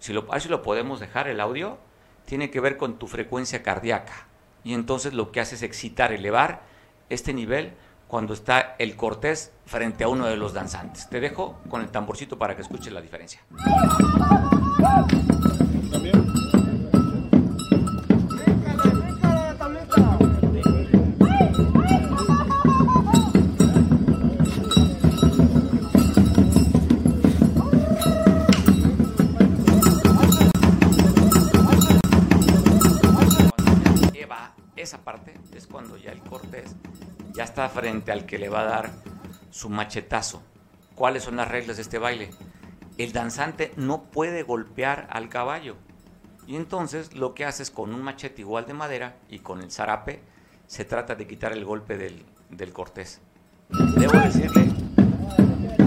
si 0.00 0.12
lo, 0.12 0.26
si 0.40 0.48
lo 0.48 0.62
podemos 0.62 0.98
dejar 0.98 1.28
el 1.28 1.38
audio, 1.38 1.78
tiene 2.24 2.50
que 2.50 2.58
ver 2.58 2.76
con 2.76 2.98
tu 2.98 3.06
frecuencia 3.06 3.62
cardíaca 3.62 4.26
y 4.66 4.74
entonces 4.74 5.14
lo 5.14 5.30
que 5.30 5.38
hace 5.38 5.54
es 5.54 5.62
excitar, 5.62 6.12
elevar 6.12 6.62
este 7.08 7.32
nivel 7.32 7.74
cuando 8.08 8.34
está 8.34 8.74
el 8.80 8.96
cortés 8.96 9.52
frente 9.64 10.02
a 10.02 10.08
uno 10.08 10.26
de 10.26 10.36
los 10.36 10.54
danzantes. 10.54 11.08
Te 11.08 11.20
dejo 11.20 11.60
con 11.70 11.82
el 11.82 11.88
tamborcito 11.88 12.36
para 12.36 12.56
que 12.56 12.62
escuches 12.62 12.92
la 12.92 13.00
diferencia. 13.00 13.42
Ya 37.36 37.44
está 37.44 37.68
frente 37.68 38.12
al 38.12 38.24
que 38.24 38.38
le 38.38 38.48
va 38.48 38.60
a 38.60 38.64
dar 38.64 38.90
su 39.50 39.68
machetazo. 39.68 40.42
¿Cuáles 40.94 41.24
son 41.24 41.36
las 41.36 41.48
reglas 41.48 41.76
de 41.76 41.82
este 41.82 41.98
baile? 41.98 42.30
El 42.96 43.12
danzante 43.12 43.72
no 43.76 44.04
puede 44.04 44.42
golpear 44.42 45.06
al 45.10 45.28
caballo. 45.28 45.76
Y 46.46 46.56
entonces 46.56 47.14
lo 47.14 47.34
que 47.34 47.44
hace 47.44 47.62
es 47.62 47.70
con 47.70 47.92
un 47.92 48.02
machete 48.02 48.40
igual 48.40 48.66
de 48.66 48.72
madera 48.72 49.16
y 49.28 49.40
con 49.40 49.60
el 49.60 49.70
zarape 49.70 50.22
se 50.66 50.84
trata 50.84 51.14
de 51.14 51.26
quitar 51.26 51.52
el 51.52 51.64
golpe 51.64 51.98
del, 51.98 52.24
del 52.50 52.72
cortés. 52.72 53.20
Debo 53.68 54.18
decirle 54.18 54.72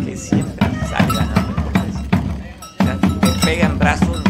que 0.05 0.17
siempre 0.17 0.67
sale 0.87 1.13
ganando 1.15 1.49
el 1.49 1.63
cortés. 1.63 1.95
O 2.79 2.83
sea, 2.83 2.99
te 2.99 3.45
pega 3.45 3.65
en 3.65 3.79
brazos, 3.79 4.23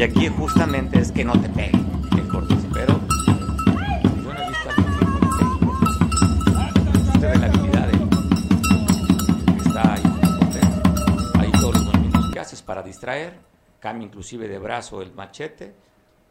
Y 0.00 0.02
aquí 0.02 0.28
justamente 0.28 0.98
es 0.98 1.12
que 1.12 1.22
no 1.26 1.38
te 1.38 1.46
pegue 1.50 1.78
pero 2.72 2.98
yo 4.16 4.32
no 4.32 4.40
he 4.40 4.48
visto 4.48 4.70
a 4.70 4.72
alguien 4.72 4.94
Usted 7.12 7.30
ve 7.30 7.38
la 7.38 7.46
habilidad 7.48 7.86
de, 7.86 9.52
que 9.52 9.68
está 9.68 9.92
ahí. 9.92 10.02
Ahí 11.38 11.52
todos 11.52 11.74
los 11.74 11.84
movimientos 11.84 12.30
que 12.32 12.40
haces 12.40 12.62
para 12.62 12.82
distraer, 12.82 13.38
cambia 13.78 14.06
inclusive 14.06 14.48
de 14.48 14.58
brazo 14.58 15.02
el 15.02 15.12
machete 15.12 15.74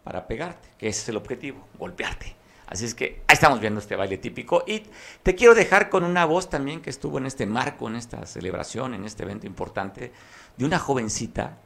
para 0.03 0.26
pegarte, 0.26 0.70
que 0.80 0.88
ese 0.88 1.03
es 1.03 1.09
el 1.09 1.17
objetivo, 1.17 1.67
golpearte. 1.78 2.36
Así 2.65 2.86
es 2.86 2.95
que 2.95 3.22
ahí 3.28 3.36
estamos 3.36 3.59
viendo 3.59 3.80
este 3.82 3.95
baile 3.95 4.17
típico 4.17 4.63
y 4.65 4.82
te 5.22 5.36
quiero 5.36 5.53
dejar 5.53 5.89
con 5.89 6.03
una 6.03 6.26
voz 6.26 6.49
también 6.49 6.82
que 6.82 6.89
estuvo 6.89 7.20
en 7.20 7.28
este 7.28 7.45
marco, 7.45 7.88
en 7.88 7.97
esta 7.97 8.26
celebración, 8.26 8.95
en 8.95 9.05
este 9.05 9.22
evento 9.22 9.45
importante, 9.45 10.11
de 10.57 10.65
una 10.65 10.80
jovencita, 10.80 11.59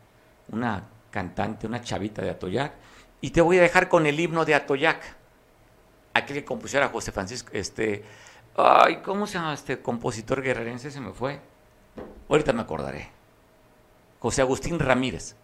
una 0.51 0.83
cantante, 1.13 1.67
una 1.67 1.79
chavita 1.81 2.23
de 2.23 2.31
Atoyac, 2.31 2.73
y 3.21 3.29
te 3.29 3.39
voy 3.39 3.59
a 3.59 3.61
dejar 3.61 3.87
con 3.87 4.07
el 4.07 4.19
himno 4.19 4.43
de 4.45 4.55
Atoyac. 4.55 5.15
Aquel 6.15 6.37
que 6.37 6.45
compusiera 6.45 6.89
José 6.89 7.11
Francisco, 7.11 7.51
este, 7.53 8.03
ay, 8.57 8.97
¿cómo 8.97 9.27
se 9.27 9.35
llama 9.35 9.53
este 9.53 9.79
compositor 9.79 10.41
guerrerense? 10.41 10.89
Se 10.91 10.99
me 10.99 11.13
fue. 11.13 11.39
Ahorita 12.27 12.51
me 12.51 12.63
acordaré. 12.63 13.09
José 14.19 14.41
Agustín 14.41 14.79
Ramírez. 14.79 15.35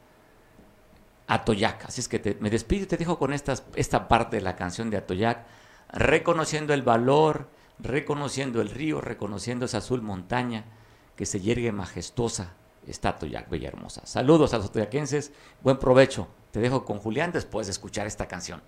Atoyac. 1.27 1.85
Así 1.85 2.01
es 2.01 2.07
que 2.07 2.37
me 2.39 2.49
despido 2.49 2.83
y 2.83 2.87
te 2.87 2.97
dejo 2.97 3.19
con 3.19 3.31
esta, 3.31 3.53
esta 3.75 4.07
parte 4.07 4.37
de 4.37 4.41
la 4.41 4.55
canción 4.55 4.89
de 4.89 4.97
Atoyac, 4.97 5.45
reconociendo 5.93 6.73
el 6.73 6.81
valor, 6.81 7.47
reconociendo 7.77 8.61
el 8.61 8.69
río, 8.69 9.01
reconociendo 9.01 9.65
esa 9.65 9.77
azul 9.77 10.01
montaña 10.01 10.65
que 11.15 11.27
se 11.27 11.39
yergue 11.39 11.71
majestuosa. 11.71 12.55
Está 12.89 13.09
Atoyac, 13.09 13.47
bella 13.49 13.67
hermosa. 13.67 14.01
Saludos 14.05 14.53
a 14.53 14.57
los 14.57 14.65
atoyaquenses, 14.65 15.31
buen 15.61 15.77
provecho. 15.77 16.27
Te 16.51 16.59
dejo 16.59 16.85
con 16.85 16.97
Julián 16.97 17.31
después 17.31 17.67
de 17.67 17.71
escuchar 17.71 18.07
esta 18.07 18.27
canción. 18.27 18.61